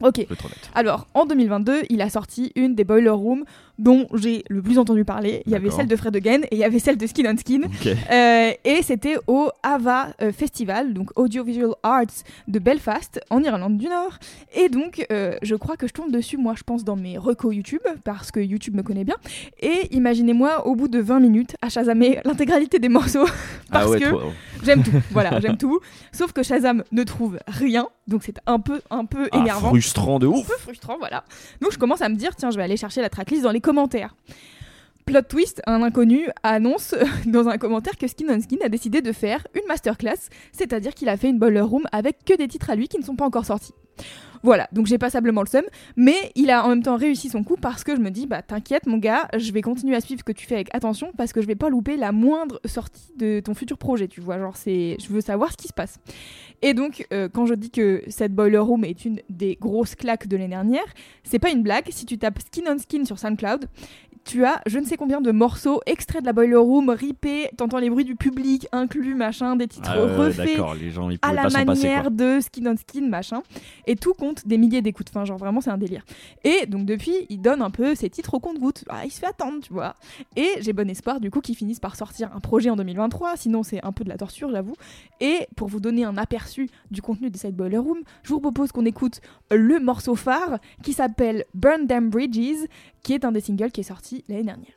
Ok. 0.00 0.26
Alors, 0.74 1.06
en 1.14 1.24
2022, 1.24 1.82
il 1.88 2.02
a 2.02 2.10
sorti 2.10 2.52
une 2.56 2.74
des 2.74 2.84
Boiler 2.84 3.10
Room. 3.10 3.44
Dont 3.78 4.06
j'ai 4.14 4.44
le 4.48 4.62
plus 4.62 4.78
entendu 4.78 5.04
parler. 5.04 5.42
Il 5.46 5.52
y 5.52 5.56
avait 5.56 5.70
celle 5.70 5.86
de 5.88 5.96
Fred 5.96 6.14
Again 6.14 6.40
et 6.42 6.48
il 6.52 6.58
y 6.58 6.64
avait 6.64 6.78
celle 6.78 6.96
de 6.96 7.06
Skin 7.06 7.24
on 7.32 7.36
Skin. 7.36 7.62
Euh, 8.10 8.52
et 8.64 8.82
c'était 8.82 9.16
au 9.26 9.50
AVA 9.62 10.08
euh, 10.22 10.32
Festival, 10.32 10.94
donc 10.94 11.10
Audiovisual 11.18 11.72
Arts 11.82 12.04
de 12.48 12.58
Belfast, 12.58 13.20
en 13.30 13.42
Irlande 13.42 13.76
du 13.78 13.86
Nord. 13.88 14.18
Et 14.54 14.68
donc, 14.68 15.04
euh, 15.10 15.36
je 15.42 15.54
crois 15.56 15.76
que 15.76 15.86
je 15.88 15.92
tombe 15.92 16.12
dessus, 16.12 16.36
moi, 16.36 16.54
je 16.56 16.62
pense, 16.62 16.84
dans 16.84 16.96
mes 16.96 17.18
recos 17.18 17.54
YouTube, 17.54 17.80
parce 18.04 18.30
que 18.30 18.40
YouTube 18.40 18.74
me 18.76 18.82
connaît 18.82 19.04
bien. 19.04 19.16
Et 19.60 19.88
imaginez-moi, 19.94 20.66
au 20.66 20.74
bout 20.76 20.88
de 20.88 21.00
20 21.00 21.20
minutes, 21.20 21.56
à 21.60 21.68
Shazamer 21.68 22.20
l'intégralité 22.24 22.78
des 22.78 22.88
morceaux, 22.88 23.26
parce 23.70 23.86
ah 23.86 23.90
ouais, 23.90 24.00
que 24.00 24.08
trop- 24.08 24.20
j'aime 24.62 24.82
tout. 24.82 24.92
Voilà, 25.10 25.40
j'aime 25.40 25.56
tout. 25.56 25.80
Sauf 26.12 26.32
que 26.32 26.42
Shazam 26.42 26.84
ne 26.92 27.02
trouve 27.02 27.38
rien, 27.48 27.88
donc 28.06 28.22
c'est 28.24 28.36
un 28.46 28.60
peu, 28.60 28.80
un 28.90 29.04
peu 29.04 29.28
Ah, 29.32 29.38
énervant 29.38 29.68
frustrant 29.70 30.18
de 30.18 30.26
un 30.26 30.30
ouf. 30.30 30.46
peu 30.46 30.56
frustrant, 30.58 30.96
voilà. 30.98 31.24
Donc 31.60 31.72
je 31.72 31.78
commence 31.78 32.02
à 32.02 32.08
me 32.08 32.14
dire, 32.16 32.36
tiens, 32.36 32.50
je 32.50 32.56
vais 32.56 32.62
aller 32.62 32.76
chercher 32.76 33.00
la 33.00 33.08
tracklist 33.08 33.42
dans 33.42 33.50
les 33.50 33.60
commentaires. 33.64 34.14
Plot 35.06 35.22
twist, 35.22 35.62
un 35.66 35.82
inconnu 35.82 36.28
annonce 36.42 36.94
dans 37.26 37.48
un 37.48 37.58
commentaire 37.58 37.96
que 37.98 38.06
Skin 38.06 38.26
on 38.28 38.40
Skin 38.40 38.58
a 38.64 38.68
décidé 38.68 39.02
de 39.02 39.12
faire 39.12 39.46
une 39.54 39.66
masterclass, 39.66 40.28
c'est-à-dire 40.52 40.94
qu'il 40.94 41.08
a 41.08 41.16
fait 41.16 41.28
une 41.28 41.38
boiler 41.38 41.60
room 41.60 41.84
avec 41.90 42.24
que 42.24 42.36
des 42.36 42.46
titres 42.46 42.70
à 42.70 42.76
lui 42.76 42.88
qui 42.88 42.98
ne 42.98 43.04
sont 43.04 43.16
pas 43.16 43.26
encore 43.26 43.44
sortis. 43.44 43.74
Voilà, 44.44 44.68
donc 44.72 44.84
j'ai 44.84 44.98
passablement 44.98 45.40
le 45.40 45.46
seum, 45.46 45.64
mais 45.96 46.30
il 46.34 46.50
a 46.50 46.66
en 46.66 46.68
même 46.68 46.82
temps 46.82 46.98
réussi 46.98 47.30
son 47.30 47.42
coup 47.42 47.56
parce 47.56 47.82
que 47.82 47.96
je 47.96 48.00
me 48.02 48.10
dis, 48.10 48.26
bah 48.26 48.42
t'inquiète 48.42 48.84
mon 48.86 48.98
gars, 48.98 49.26
je 49.34 49.50
vais 49.52 49.62
continuer 49.62 49.96
à 49.96 50.02
suivre 50.02 50.20
ce 50.20 50.24
que 50.24 50.32
tu 50.32 50.46
fais 50.46 50.56
avec 50.56 50.68
attention 50.74 51.12
parce 51.16 51.32
que 51.32 51.40
je 51.40 51.46
vais 51.46 51.54
pas 51.54 51.70
louper 51.70 51.96
la 51.96 52.12
moindre 52.12 52.60
sortie 52.66 53.10
de 53.16 53.40
ton 53.40 53.54
futur 53.54 53.78
projet, 53.78 54.06
tu 54.06 54.20
vois, 54.20 54.38
genre 54.38 54.58
c'est, 54.58 54.98
je 55.00 55.08
veux 55.08 55.22
savoir 55.22 55.50
ce 55.52 55.56
qui 55.56 55.68
se 55.68 55.72
passe. 55.72 55.98
Et 56.60 56.74
donc, 56.74 57.06
euh, 57.10 57.30
quand 57.32 57.46
je 57.46 57.54
dis 57.54 57.70
que 57.70 58.02
cette 58.08 58.34
Boiler 58.34 58.58
Room 58.58 58.84
est 58.84 59.06
une 59.06 59.20
des 59.30 59.56
grosses 59.56 59.94
claques 59.94 60.28
de 60.28 60.36
l'année 60.36 60.48
dernière, 60.50 60.84
c'est 61.22 61.38
pas 61.38 61.50
une 61.50 61.62
blague. 61.62 61.86
Si 61.88 62.04
tu 62.04 62.18
tapes 62.18 62.38
Skin 62.40 62.64
on 62.68 62.78
Skin 62.78 63.06
sur 63.06 63.18
SoundCloud, 63.18 63.66
tu 64.24 64.44
as 64.44 64.60
je 64.66 64.78
ne 64.78 64.84
sais 64.84 64.96
combien 64.96 65.20
de 65.20 65.30
morceaux 65.30 65.80
extraits 65.86 66.22
de 66.22 66.26
la 66.26 66.32
Boiler 66.32 66.56
Room, 66.56 66.90
ripés, 66.90 67.48
t'entends 67.56 67.78
les 67.78 67.90
bruits 67.90 68.04
du 68.04 68.16
public, 68.16 68.66
inclus, 68.72 69.14
machin, 69.14 69.56
des 69.56 69.68
titres 69.68 69.90
Ah 69.92 70.16
refaits 70.16 70.46
D'accord, 70.46 70.74
les 70.74 70.90
gens 70.90 71.10
ils 71.10 71.18
à 71.22 71.32
la 71.32 71.42
pas 71.42 71.50
s'en 71.50 71.64
passer. 71.64 71.82
manière 71.82 72.10
de 72.10 72.40
Skin 72.40 72.66
on 72.66 72.76
Skin, 72.76 73.08
machin. 73.08 73.42
Et 73.86 73.96
tout 73.96 74.14
compte 74.14 74.46
des 74.46 74.58
milliers 74.58 74.82
d'écoutes. 74.82 75.08
Enfin, 75.10 75.24
genre 75.24 75.38
vraiment, 75.38 75.60
c'est 75.60 75.70
un 75.70 75.78
délire. 75.78 76.04
Et 76.42 76.66
donc, 76.66 76.86
depuis, 76.86 77.26
il 77.28 77.40
donne 77.40 77.62
un 77.62 77.70
peu 77.70 77.94
ses 77.94 78.10
titres 78.10 78.34
au 78.34 78.40
compte-gouttes. 78.40 78.84
Ah, 78.88 79.04
il 79.04 79.10
se 79.10 79.20
fait 79.20 79.26
attendre, 79.26 79.60
tu 79.62 79.72
vois. 79.72 79.94
Et 80.36 80.48
j'ai 80.60 80.72
bon 80.72 80.88
espoir, 80.88 81.20
du 81.20 81.30
coup, 81.30 81.40
qu'ils 81.40 81.56
finissent 81.56 81.80
par 81.80 81.96
sortir 81.96 82.30
un 82.34 82.40
projet 82.40 82.70
en 82.70 82.76
2023. 82.76 83.36
Sinon, 83.36 83.62
c'est 83.62 83.84
un 83.84 83.92
peu 83.92 84.04
de 84.04 84.08
la 84.08 84.16
torture, 84.16 84.50
j'avoue. 84.50 84.74
Et 85.20 85.46
pour 85.56 85.68
vous 85.68 85.80
donner 85.80 86.04
un 86.04 86.16
aperçu 86.16 86.68
du 86.90 87.02
contenu 87.02 87.30
de 87.30 87.36
cette 87.36 87.56
Boiler 87.56 87.78
Room, 87.78 87.98
je 88.22 88.30
vous 88.30 88.40
propose 88.40 88.72
qu'on 88.72 88.84
écoute 88.84 89.20
le 89.50 89.80
morceau 89.80 90.14
phare 90.14 90.58
qui 90.82 90.92
s'appelle 90.92 91.44
Burn 91.54 91.86
Them 91.86 92.10
Bridges, 92.10 92.66
qui 93.02 93.12
est 93.12 93.24
un 93.24 93.32
des 93.32 93.40
singles 93.40 93.70
qui 93.70 93.80
est 93.80 93.84
sorti 93.84 94.13
l'année 94.28 94.44
dernière. 94.44 94.74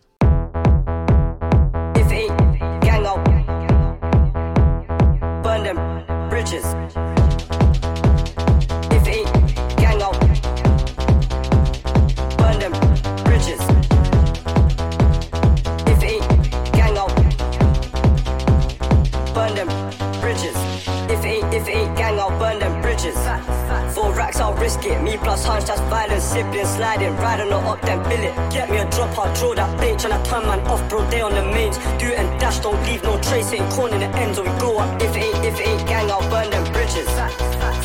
Me 25.07 25.15
plus 25.15 25.45
hunch, 25.45 25.63
that's 25.63 25.79
violence. 25.87 26.25
Siblings 26.25 26.67
sliding, 26.75 27.15
riding 27.15 27.47
or 27.53 27.63
up, 27.63 27.81
then 27.81 28.03
bill 28.03 28.23
it. 28.27 28.35
Get 28.51 28.69
me 28.69 28.77
a 28.77 28.89
drop, 28.91 29.17
I'll 29.17 29.33
draw 29.35 29.55
that 29.55 29.71
bitch 29.79 30.03
and 30.03 30.11
I 30.11 30.21
turn 30.23 30.43
man 30.43 30.59
off, 30.67 30.83
bro. 30.89 30.99
They 31.09 31.21
on 31.21 31.33
the 31.33 31.43
mains. 31.43 31.77
Do 31.97 32.07
it 32.11 32.19
and 32.19 32.27
dash, 32.41 32.59
don't 32.59 32.75
leave 32.83 33.03
no 33.03 33.15
trace. 33.21 33.53
Ain't 33.53 33.71
corn 33.71 33.93
in 33.93 34.01
the 34.01 34.11
ends, 34.19 34.37
or 34.37 34.43
we 34.43 34.51
go 34.59 34.77
up. 34.79 35.01
If 35.01 35.15
it 35.15 35.23
ain't, 35.23 35.45
if 35.45 35.59
it 35.61 35.67
ain't 35.67 35.87
gang, 35.87 36.11
I'll 36.11 36.27
burn 36.29 36.49
them 36.51 36.65
bridges. 36.73 37.07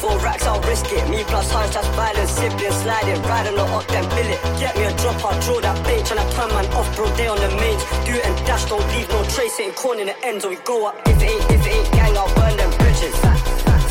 Four 0.02 0.18
racks, 0.18 0.44
I'll 0.46 0.60
risk 0.62 0.86
it. 0.90 1.08
Me 1.08 1.22
plus 1.22 1.48
hunch, 1.48 1.74
that's 1.74 1.86
violence. 1.94 2.32
Siblings 2.32 2.74
sliding, 2.82 3.22
riding 3.22 3.54
or 3.54 3.70
up, 3.70 3.86
then 3.86 4.02
bill 4.10 4.26
it. 4.26 4.42
Get 4.58 4.74
me 4.74 4.82
a 4.90 4.92
drop, 4.98 5.24
I'll 5.24 5.40
draw 5.42 5.60
that 5.60 5.78
bitch 5.86 6.10
and 6.10 6.18
I 6.18 6.26
turn 6.34 6.50
man 6.50 6.66
off, 6.74 6.90
bro. 6.96 7.06
They 7.14 7.28
on 7.28 7.38
the 7.38 7.54
mains. 7.62 7.82
Do 8.02 8.18
it 8.18 8.26
and 8.26 8.36
dash, 8.46 8.66
don't 8.66 8.82
leave 8.98 9.08
no 9.10 9.22
trace. 9.30 9.60
Ain't 9.60 9.76
corn 9.76 10.00
in 10.00 10.06
the 10.10 10.16
ends, 10.26 10.44
or 10.44 10.50
we 10.50 10.56
go 10.66 10.88
up. 10.88 10.98
If 11.06 11.22
it 11.22 11.30
ain't, 11.30 11.50
if 11.54 11.66
it 11.66 11.70
ain't 11.70 11.92
gang, 11.92 12.18
I'll 12.18 12.34
burn 12.34 12.56
them 12.56 12.70
bridges. 12.82 13.14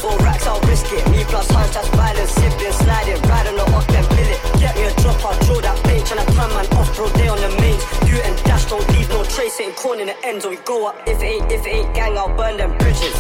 Four 0.02 0.18
racks, 0.26 0.48
I'll 0.48 0.60
risk 0.62 0.90
it. 0.92 1.06
Me 1.12 1.24
plus 1.30 1.46
hunch, 1.52 1.74
that's 1.78 1.88
violence. 1.90 2.32
Siblings 2.34 2.74
sliding, 2.82 3.22
riding 3.30 3.54
or 3.54 3.70
up, 3.70 3.86
then 3.94 4.02
bill 4.10 4.30
it. 4.34 4.42
Get 4.58 4.74
me 4.76 4.90
a 4.90 4.94
drop, 4.98 5.22
I'll 5.22 5.38
draw 5.46 5.62
that 5.62 5.78
bitch 5.86 6.10
and 6.10 6.20
I 6.20 6.26
turn 6.34 6.50
man 6.58 6.66
off, 6.74 6.90
bro. 6.98 7.06
They 7.14 7.30
on 7.30 7.38
the 7.38 7.54
mains. 7.62 7.86
You 8.10 8.18
and 8.26 8.34
dash, 8.42 8.66
don't 8.66 8.82
leave 8.98 9.10
no 9.10 9.22
trace. 9.24 9.62
Ain't 9.62 9.76
corn 9.76 10.00
in 10.00 10.08
the 10.08 10.18
end, 10.26 10.44
or 10.44 10.50
we 10.50 10.58
go 10.66 10.90
up. 10.90 10.98
If 11.06 11.22
it 11.22 11.38
ain't, 11.38 11.52
if 11.52 11.68
it 11.68 11.70
ain't 11.70 11.94
gang, 11.94 12.18
I'll 12.18 12.34
burn 12.36 12.58
them 12.58 12.76
bridges. 12.82 13.14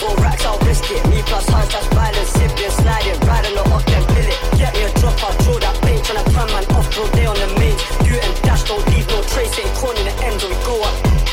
Four 0.00 0.16
racks, 0.24 0.46
I'll 0.48 0.58
risk 0.64 0.88
it. 0.88 1.04
Me 1.12 1.20
plus 1.28 1.46
hunch, 1.52 1.76
that's 1.76 1.86
violence. 1.92 2.30
Siblings 2.40 2.72
sliding, 2.80 3.20
riding 3.28 3.58
or 3.60 3.68
up, 3.68 3.84
then 3.84 4.04
bill 4.08 4.28
it. 4.32 4.38
Get 4.56 4.72
me 4.80 4.88
a 4.88 4.90
drop, 5.04 5.12
I'll 5.20 5.36
draw 5.44 5.60
that 5.60 5.76
bitch 5.84 6.08
and 6.08 6.16
I 6.16 6.24
turn 6.32 6.48
man 6.56 6.64
off, 6.72 6.88
bro. 6.96 7.04
They 7.12 7.26
on 7.28 7.36
the 7.36 7.52
mains. 7.60 7.84
You 8.08 8.16
and 8.16 8.34
dash, 8.48 8.64
don't 8.64 8.80
leave 8.96 9.04
no 9.12 9.20
trace. 9.28 9.52
Ain't 9.60 9.76
corn 9.76 9.92
in 10.00 10.08
the 10.08 10.16
end, 10.24 10.40
or 10.40 10.48
we 10.48 10.56
go 10.64 10.80
up. 10.88 11.27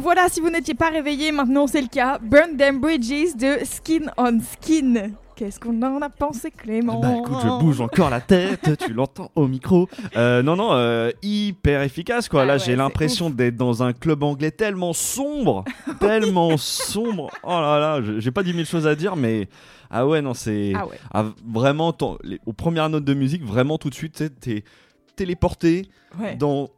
Voilà, 0.00 0.28
si 0.28 0.40
vous 0.40 0.50
n'étiez 0.50 0.74
pas 0.74 0.88
réveillé, 0.90 1.32
maintenant 1.32 1.66
c'est 1.66 1.82
le 1.82 1.88
cas. 1.88 2.18
Burn 2.22 2.56
Them 2.56 2.80
Bridges 2.80 3.34
de 3.36 3.64
Skin 3.64 4.06
on 4.16 4.38
Skin. 4.40 5.10
Qu'est-ce 5.34 5.58
qu'on 5.58 5.80
en 5.82 6.00
a 6.02 6.10
pensé, 6.10 6.50
Clément 6.50 7.00
Bah 7.00 7.14
écoute, 7.18 7.38
je 7.42 7.48
bouge 7.60 7.80
encore 7.80 8.10
la 8.10 8.20
tête, 8.20 8.76
tu 8.78 8.92
l'entends 8.92 9.30
au 9.34 9.48
micro. 9.48 9.88
Euh, 10.16 10.42
non, 10.42 10.56
non, 10.56 10.72
euh, 10.72 11.10
hyper 11.22 11.82
efficace 11.82 12.28
quoi. 12.28 12.42
Ah 12.42 12.44
Là, 12.44 12.52
ouais, 12.54 12.58
j'ai 12.60 12.76
l'impression 12.76 13.30
d'être 13.30 13.56
dans 13.56 13.82
un 13.82 13.92
club 13.92 14.22
anglais 14.22 14.50
tellement 14.50 14.92
sombre, 14.92 15.64
tellement 16.00 16.56
sombre. 16.58 17.30
Oh 17.42 17.48
là 17.50 17.78
là, 17.78 18.00
j'ai 18.18 18.30
pas 18.30 18.42
10 18.42 18.52
000 18.52 18.64
choses 18.66 18.86
à 18.86 18.94
dire, 18.94 19.16
mais 19.16 19.48
ah 19.90 20.06
ouais, 20.06 20.20
non, 20.22 20.34
c'est 20.34 20.72
Ah 20.76 20.86
ouais. 20.86 20.98
ah, 21.12 21.24
vraiment 21.46 21.96
les- 22.22 22.38
aux 22.46 22.52
premières 22.52 22.88
notes 22.90 23.04
de 23.04 23.14
musique, 23.14 23.42
vraiment 23.42 23.78
tout 23.78 23.90
de 23.90 23.94
suite, 23.94 24.22
t'es 24.40 24.64
téléporté 25.16 25.88
Ouais. 26.20 26.36
dans 26.36 26.68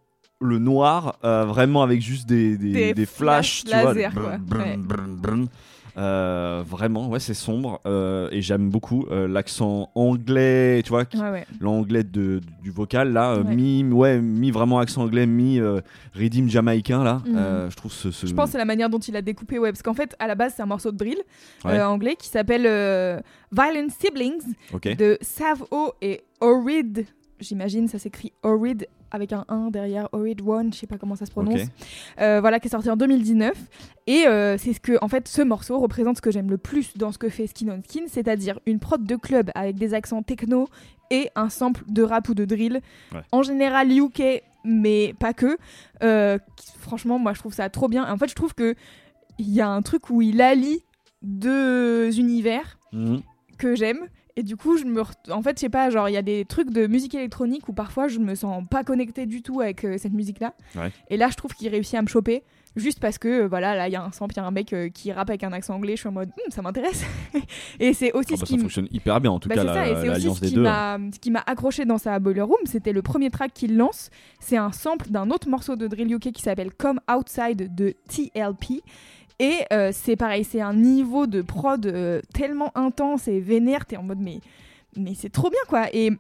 le 0.45 0.59
noir, 0.59 1.19
euh, 1.25 1.45
vraiment 1.45 1.83
avec 1.83 2.01
juste 2.03 2.29
des, 2.29 2.57
des, 2.57 2.73
Des 2.73 2.95
des 2.95 3.07
flashs, 3.07 3.65
flashs 3.65 3.65
tu 3.65 3.83
vois. 3.83 3.95
laser, 3.95 4.13
quoi. 4.15 4.59
Ouais. 4.59 4.79
Euh, 5.97 6.65
vraiment, 6.69 7.09
ouais, 7.09 7.21
c'est 7.21 7.35
sombre 7.35 7.81
euh, 7.87 8.29
et 8.33 8.43
j'aime 8.43 8.69
beaucoup 8.69 9.07
euh, 9.13 9.29
l'accent 9.29 9.91
anglais, 9.95 10.83
tu 10.83 10.89
vois, 10.89 11.05
Ouais, 11.15 11.31
ouais. 11.31 11.47
l'anglais 11.61 12.03
de, 12.03 12.41
du 12.65 12.73
vocal 12.73 13.13
là, 13.13 13.37
Ouais. 13.39 13.55
mi, 13.55 13.85
ouais, 13.85 14.21
mi 14.21 14.51
vraiment 14.51 14.81
accent 14.81 15.03
anglais, 15.05 15.25
mi 15.25 15.61
rythme 16.13 16.49
jamaïcain 16.49 17.05
là. 17.05 17.23
Mhm. 17.25 17.71
Je 17.71 17.77
trouve 17.77 17.93
ce, 17.93 18.11
ce- 18.11 18.27
Je 18.27 18.35
pense 18.35 18.51
c'est 18.51 18.59
la 18.59 18.65
manière 18.65 18.91
dont 18.91 18.99
il 18.99 19.15
a 19.15 19.23
découpé, 19.23 19.61
ouais, 19.61 19.71
parce 19.71 19.83
qu'en 19.83 19.95
fait, 19.95 20.17
à 20.19 20.27
la 20.27 20.35
base, 20.35 20.55
c'est 20.57 20.63
un 20.63 20.67
morceau 20.67 20.91
de 20.91 20.97
drill 20.97 21.19
anglais 21.65 22.17
qui 22.19 22.27
s'appelle 22.29 22.63
Violent 23.53 23.89
Siblings 23.97 24.53
ok. 24.73 24.97
de 24.97 25.17
Savo 25.21 25.93
et 26.03 26.23
Orid. 26.41 27.07
J'imagine, 27.39 27.87
ça 27.87 28.01
s'écrit 28.01 28.33
Orid 28.43 28.89
avec 29.15 29.33
un 29.33 29.45
1 29.49 29.71
derrière, 29.71 30.09
Orid 30.13 30.41
One, 30.47 30.73
je 30.73 30.79
sais 30.81 30.87
pas 30.87 30.99
comment 30.99 31.17
ça 31.17 31.25
se 31.25 31.31
prononce. 31.31 31.61
Euh, 32.21 32.41
voilà, 32.41 32.59
qui 32.61 32.69
est 32.69 32.71
sorti 32.71 32.91
en 32.91 32.97
2019. 32.97 33.53
Et 34.07 34.27
euh, 34.27 34.59
c'est 34.59 34.73
ce 34.73 34.81
que, 34.81 34.99
en 35.03 35.09
fait, 35.09 35.29
ce 35.29 35.41
morceau 35.43 35.79
représente 35.79 36.17
ce 36.17 36.23
que 36.23 36.31
j'aime 36.31 36.51
le 36.51 36.59
plus 36.59 36.97
dans 36.97 37.13
ce 37.13 37.19
que 37.19 37.29
fait 37.29 37.47
Skin 37.47 37.69
on 37.69 37.83
Skin, 37.89 38.05
c'est-à-dire 38.09 38.59
une 38.67 38.79
prod 38.81 39.05
de 39.05 39.17
club 39.17 39.51
avec 39.55 39.77
des 39.77 39.95
accents 39.95 40.23
techno 40.23 40.69
et 41.11 41.31
un 41.37 41.49
sample 41.49 41.85
de 41.89 42.03
rap 42.03 42.29
ou 42.29 42.35
de 42.35 42.45
drill. 42.45 42.81
Ouais. 43.13 43.21
En 43.33 43.43
général 43.43 43.91
UK, 43.93 44.43
mais 44.65 45.15
pas 45.19 45.33
que. 45.33 45.57
Euh, 46.03 46.39
franchement, 46.81 47.19
moi, 47.19 47.33
je 47.35 47.39
trouve 47.39 47.55
ça 47.55 47.69
trop 47.71 47.89
bien. 47.89 48.11
En 48.13 48.17
fait, 48.19 48.29
je 48.29 48.35
trouve 48.35 48.55
que 48.55 48.75
il 49.39 49.51
y 49.51 49.61
a 49.61 49.69
un 49.69 49.83
truc 49.83 50.11
où 50.11 50.23
il 50.23 50.41
allie 50.43 50.85
deux 51.23 52.19
univers 52.19 52.79
Mhm. 52.93 53.23
que 53.59 53.75
j'aime. 53.75 54.01
Et 54.37 54.43
du 54.43 54.57
coup, 54.57 54.77
je 54.77 54.85
me, 54.85 55.01
re- 55.01 55.13
en 55.31 55.43
fait, 55.43 55.57
je 55.57 55.61
sais 55.61 55.69
pas, 55.69 55.91
genre, 55.91 56.09
il 56.09 56.13
y 56.13 56.17
a 56.17 56.23
des 56.23 56.45
trucs 56.45 56.71
de 56.71 56.87
musique 56.89 57.15
électronique 57.15 57.69
où 57.69 57.73
parfois 57.73 58.09
je 58.09 58.19
me 58.19 58.35
sens 58.35 58.65
pas 58.69 58.83
connectée 58.83 59.27
du 59.27 59.43
tout 59.43 59.61
avec 59.61 59.85
euh, 59.85 59.97
cette 59.97 60.13
musique-là. 60.13 60.55
Ouais. 60.75 60.91
Et 61.09 61.17
là, 61.17 61.29
je 61.31 61.37
trouve 61.37 61.53
qu'il 61.55 61.69
réussit 61.69 61.95
à 61.95 62.03
me 62.03 62.09
choper. 62.09 62.43
Juste 62.75 62.99
parce 62.99 63.19
que, 63.19 63.43
euh, 63.43 63.47
voilà, 63.47 63.77
là, 63.77 63.87
il 63.87 63.93
y 63.93 63.97
a 63.97 64.03
un 64.03 64.11
sample, 64.11 64.35
il 64.35 64.39
y 64.39 64.41
a 64.41 64.45
un 64.45 64.51
mec 64.51 64.73
euh, 64.73 64.89
qui 64.89 65.13
rappe 65.13 65.31
avec 65.31 65.45
un 65.45 65.53
accent 65.53 65.77
anglais, 65.77 65.93
je 65.95 66.01
suis 66.01 66.09
en 66.09 66.13
mode, 66.13 66.31
Hum, 66.31 66.51
ça 66.51 66.61
m'intéresse. 66.63 67.05
et 67.79 67.95
c'est 67.95 68.11
aussi 68.13 68.31
Ah 68.33 68.37
ce 68.37 68.41
bah, 68.41 68.47
qui 68.49 68.55
ça 68.57 68.61
fonctionne 68.63 68.89
hyper 68.91 69.21
bien 69.21 69.31
en 69.31 69.39
tout 69.39 69.49
bah, 69.49 69.55
cas 69.55 69.63
la- 69.63 69.93
l'alliance 70.03 70.39
ce 70.39 70.41
des 70.43 70.49
qui 70.49 70.55
deux. 70.57 70.63
m'a 70.63 70.99
ce 71.15 71.21
qui 71.21 71.31
m'a 71.31 71.45
accroché 71.47 71.85
dans 71.85 71.99
sa 71.99 72.19
Boiler 72.19 72.41
Room, 72.41 72.59
c'était 72.65 72.93
le 72.93 73.03
premier 73.03 73.31
track 73.31 73.53
qu'il 73.55 73.77
lance. 73.77 74.11
C'est 74.41 74.57
un 74.57 74.73
sample 74.73 75.11
d'un 75.11 75.31
autre 75.31 75.49
morceau 75.49 75.77
de 75.77 75.87
drill 75.87 76.13
UK 76.13 76.33
qui 76.33 76.43
s'appelle 76.43 76.73
Come 76.75 76.99
Outside 77.09 77.73
de 77.77 77.95
TLP. 78.09 78.83
Et 79.39 79.61
euh, 79.73 79.91
c'est 79.93 80.17
pareil, 80.17 80.45
c'est 80.45 80.61
un 80.61 80.75
niveau 80.75 81.27
de 81.27 81.43
prod 81.43 81.85
euh, 81.87 82.21
tellement 82.33 82.71
intense 82.77 83.27
et 83.27 83.41
vénère, 83.41 83.85
t'es 83.85 83.97
en 83.97 84.03
mode 84.03 84.21
mais, 84.21 84.41
c'est 85.15 85.33
trop 85.33 85.51
bien 85.51 85.61
quoi. 85.69 85.87
Et, 85.93 86.11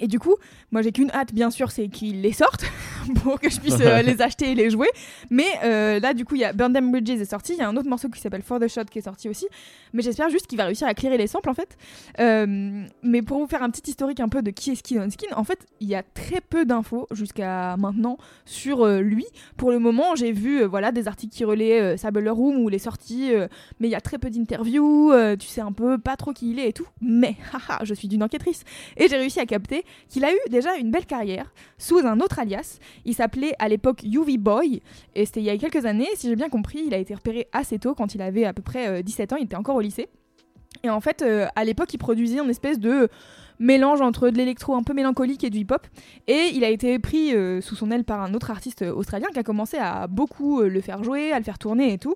et 0.00 0.08
du 0.08 0.18
coup, 0.18 0.36
moi 0.70 0.82
j'ai 0.82 0.92
qu'une 0.92 1.10
hâte 1.12 1.32
bien 1.32 1.50
sûr, 1.50 1.70
c'est 1.70 1.88
qu'il 1.88 2.20
les 2.20 2.32
sorte. 2.32 2.66
pour 3.22 3.40
que 3.40 3.50
je 3.50 3.60
puisse 3.60 3.80
euh, 3.80 4.02
les 4.02 4.22
acheter 4.22 4.52
et 4.52 4.54
les 4.54 4.70
jouer. 4.70 4.88
Mais 5.30 5.46
euh, 5.64 6.00
là, 6.00 6.14
du 6.14 6.24
coup, 6.24 6.34
il 6.34 6.40
y 6.40 6.44
a 6.44 6.52
Burn 6.52 6.72
Them 6.72 6.90
Bridges 6.90 7.20
est 7.20 7.24
sorti. 7.24 7.54
Il 7.54 7.58
y 7.58 7.62
a 7.62 7.68
un 7.68 7.76
autre 7.76 7.88
morceau 7.88 8.08
qui 8.08 8.20
s'appelle 8.20 8.42
For 8.42 8.60
the 8.60 8.68
Shot 8.68 8.84
qui 8.84 8.98
est 8.98 9.02
sorti 9.02 9.28
aussi. 9.28 9.46
Mais 9.92 10.02
j'espère 10.02 10.28
juste 10.30 10.46
qu'il 10.46 10.58
va 10.58 10.64
réussir 10.64 10.86
à 10.86 10.94
clairer 10.94 11.16
les 11.16 11.26
samples 11.26 11.50
en 11.50 11.54
fait. 11.54 11.76
Euh, 12.20 12.84
mais 13.02 13.22
pour 13.22 13.38
vous 13.38 13.46
faire 13.46 13.62
un 13.62 13.70
petit 13.70 13.90
historique 13.90 14.20
un 14.20 14.28
peu 14.28 14.42
de 14.42 14.50
qui 14.50 14.70
est 14.70 14.74
Skin 14.74 15.02
on 15.06 15.10
Skin, 15.10 15.34
en 15.36 15.44
fait, 15.44 15.58
il 15.80 15.88
y 15.88 15.94
a 15.94 16.02
très 16.02 16.40
peu 16.40 16.64
d'infos 16.64 17.06
jusqu'à 17.12 17.76
maintenant 17.76 18.18
sur 18.44 18.86
lui. 18.86 19.26
Pour 19.56 19.70
le 19.70 19.78
moment, 19.78 20.14
j'ai 20.14 20.32
vu 20.32 20.64
voilà 20.64 20.92
des 20.92 21.08
articles 21.08 21.34
qui 21.34 21.44
relaient 21.44 21.96
sa 21.96 22.10
Boiler 22.10 22.30
Room 22.30 22.58
ou 22.58 22.68
les 22.68 22.78
sorties, 22.78 23.30
mais 23.80 23.88
il 23.88 23.90
y 23.90 23.94
a 23.94 24.00
très 24.00 24.18
peu 24.18 24.30
d'interviews. 24.30 25.12
tu 25.38 25.46
sais 25.46 25.60
un 25.60 25.72
peu 25.72 25.98
pas 25.98 26.16
trop 26.16 26.32
qui 26.32 26.50
il 26.50 26.58
est 26.58 26.68
et 26.68 26.72
tout. 26.72 26.86
Mais 27.00 27.36
haha, 27.52 27.80
je 27.84 27.94
suis 27.94 28.08
d'une 28.08 28.22
enquêtrice 28.22 28.64
et 28.96 29.08
j'ai 29.08 29.16
réussi 29.16 29.40
à 29.40 29.46
capter 29.46 29.84
qu'il 30.08 30.24
a 30.24 30.32
eu 30.32 30.38
déjà 30.50 30.76
une 30.76 30.90
belle 30.90 31.06
carrière 31.06 31.52
sous 31.78 31.98
un 31.98 32.20
autre 32.20 32.38
alias. 32.38 32.78
Il 33.04 33.14
s'appelait 33.14 33.54
à 33.58 33.68
l'époque 33.68 34.02
UV 34.02 34.38
Boy 34.38 34.82
et 35.14 35.26
c'était 35.26 35.40
il 35.40 35.46
y 35.46 35.50
a 35.50 35.58
quelques 35.58 35.84
années. 35.86 36.08
Si 36.16 36.28
j'ai 36.28 36.36
bien 36.36 36.48
compris, 36.48 36.82
il 36.86 36.94
a 36.94 36.98
été 36.98 37.14
repéré 37.14 37.48
assez 37.52 37.78
tôt 37.78 37.94
quand 37.94 38.14
il 38.14 38.22
avait 38.22 38.44
à 38.44 38.52
peu 38.52 38.62
près 38.62 38.88
euh, 38.88 39.02
17 39.02 39.32
ans. 39.32 39.36
Il 39.36 39.44
était 39.44 39.56
encore 39.56 39.76
au 39.76 39.80
lycée. 39.80 40.08
Et 40.82 40.90
en 40.90 41.00
fait, 41.00 41.22
euh, 41.22 41.46
à 41.56 41.64
l'époque, 41.64 41.92
il 41.94 41.98
produisait 41.98 42.40
une 42.40 42.50
espèce 42.50 42.78
de 42.78 43.08
mélange 43.58 44.00
entre 44.00 44.30
de 44.30 44.36
l'électro 44.36 44.74
un 44.74 44.82
peu 44.82 44.92
mélancolique 44.92 45.44
et 45.44 45.50
du 45.50 45.58
hip-hop. 45.58 45.86
Et 46.26 46.50
il 46.54 46.64
a 46.64 46.68
été 46.68 46.98
pris 46.98 47.34
euh, 47.34 47.60
sous 47.60 47.76
son 47.76 47.90
aile 47.90 48.04
par 48.04 48.20
un 48.22 48.34
autre 48.34 48.50
artiste 48.50 48.82
euh, 48.82 48.92
australien 48.92 49.28
qui 49.32 49.38
a 49.38 49.42
commencé 49.42 49.76
à 49.78 50.06
beaucoup 50.06 50.60
euh, 50.60 50.68
le 50.68 50.80
faire 50.80 51.02
jouer, 51.04 51.32
à 51.32 51.38
le 51.38 51.44
faire 51.44 51.58
tourner 51.58 51.92
et 51.92 51.98
tout. 51.98 52.14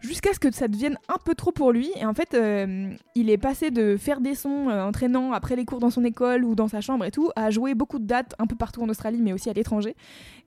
Jusqu'à 0.00 0.32
ce 0.32 0.38
que 0.38 0.50
ça 0.50 0.66
devienne 0.66 0.96
un 1.08 1.18
peu 1.22 1.34
trop 1.34 1.52
pour 1.52 1.72
lui. 1.72 1.90
Et 1.96 2.06
en 2.06 2.14
fait, 2.14 2.34
euh, 2.34 2.90
il 3.14 3.28
est 3.28 3.38
passé 3.38 3.70
de 3.70 3.96
faire 3.98 4.20
des 4.20 4.34
sons 4.34 4.70
euh, 4.70 4.82
entraînant 4.82 5.32
après 5.32 5.56
les 5.56 5.66
cours 5.66 5.78
dans 5.78 5.90
son 5.90 6.04
école 6.04 6.44
ou 6.44 6.54
dans 6.54 6.68
sa 6.68 6.80
chambre 6.80 7.04
et 7.04 7.10
tout, 7.10 7.30
à 7.36 7.50
jouer 7.50 7.74
beaucoup 7.74 7.98
de 7.98 8.06
dates 8.06 8.34
un 8.38 8.46
peu 8.46 8.56
partout 8.56 8.82
en 8.82 8.88
Australie, 8.88 9.20
mais 9.20 9.32
aussi 9.32 9.50
à 9.50 9.52
l'étranger. 9.52 9.94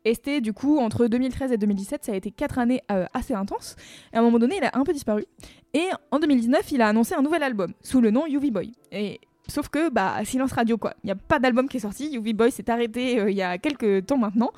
Et 0.05 0.15
c'était 0.15 0.41
du 0.41 0.53
coup 0.53 0.79
entre 0.79 1.07
2013 1.07 1.51
et 1.51 1.57
2017, 1.57 2.03
ça 2.03 2.11
a 2.13 2.15
été 2.15 2.31
quatre 2.31 2.57
années 2.57 2.81
euh, 2.91 3.05
assez 3.13 3.33
intenses. 3.33 3.75
Et 4.11 4.17
à 4.17 4.19
un 4.19 4.23
moment 4.23 4.39
donné, 4.39 4.57
il 4.57 4.63
a 4.63 4.71
un 4.73 4.83
peu 4.83 4.93
disparu. 4.93 5.25
Et 5.73 5.87
en 6.11 6.19
2019, 6.19 6.71
il 6.71 6.81
a 6.81 6.87
annoncé 6.87 7.13
un 7.13 7.21
nouvel 7.21 7.43
album 7.43 7.73
sous 7.81 8.01
le 8.01 8.11
nom 8.11 8.25
UV 8.27 8.51
Boy. 8.51 8.71
Et 8.91 9.19
sauf 9.47 9.69
que 9.69 9.89
bah 9.89 10.15
silence 10.25 10.53
radio 10.53 10.77
quoi. 10.77 10.93
Il 11.03 11.07
n'y 11.07 11.11
a 11.11 11.15
pas 11.15 11.39
d'album 11.39 11.67
qui 11.67 11.77
est 11.77 11.81
sorti. 11.81 12.15
UV 12.15 12.33
Boy 12.33 12.51
s'est 12.51 12.69
arrêté 12.69 13.19
euh, 13.19 13.31
il 13.31 13.37
y 13.37 13.41
a 13.41 13.57
quelques 13.57 14.05
temps 14.05 14.17
maintenant. 14.17 14.51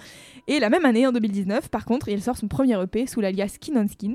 Et 0.47 0.60
la 0.60 0.69
même 0.69 0.86
année, 0.86 1.08
en 1.08 1.12
2019, 1.12 1.69
par 1.69 1.86
contre, 1.86 2.10
il 2.10 2.21
sort 2.21 2.38
son 2.38 2.47
premier 2.47 2.81
EP 2.81 3.08
sous 3.08 3.21
l'alias 3.21 3.49
Skin 3.49 3.75
on 3.75 3.88
Skin. 3.88 4.13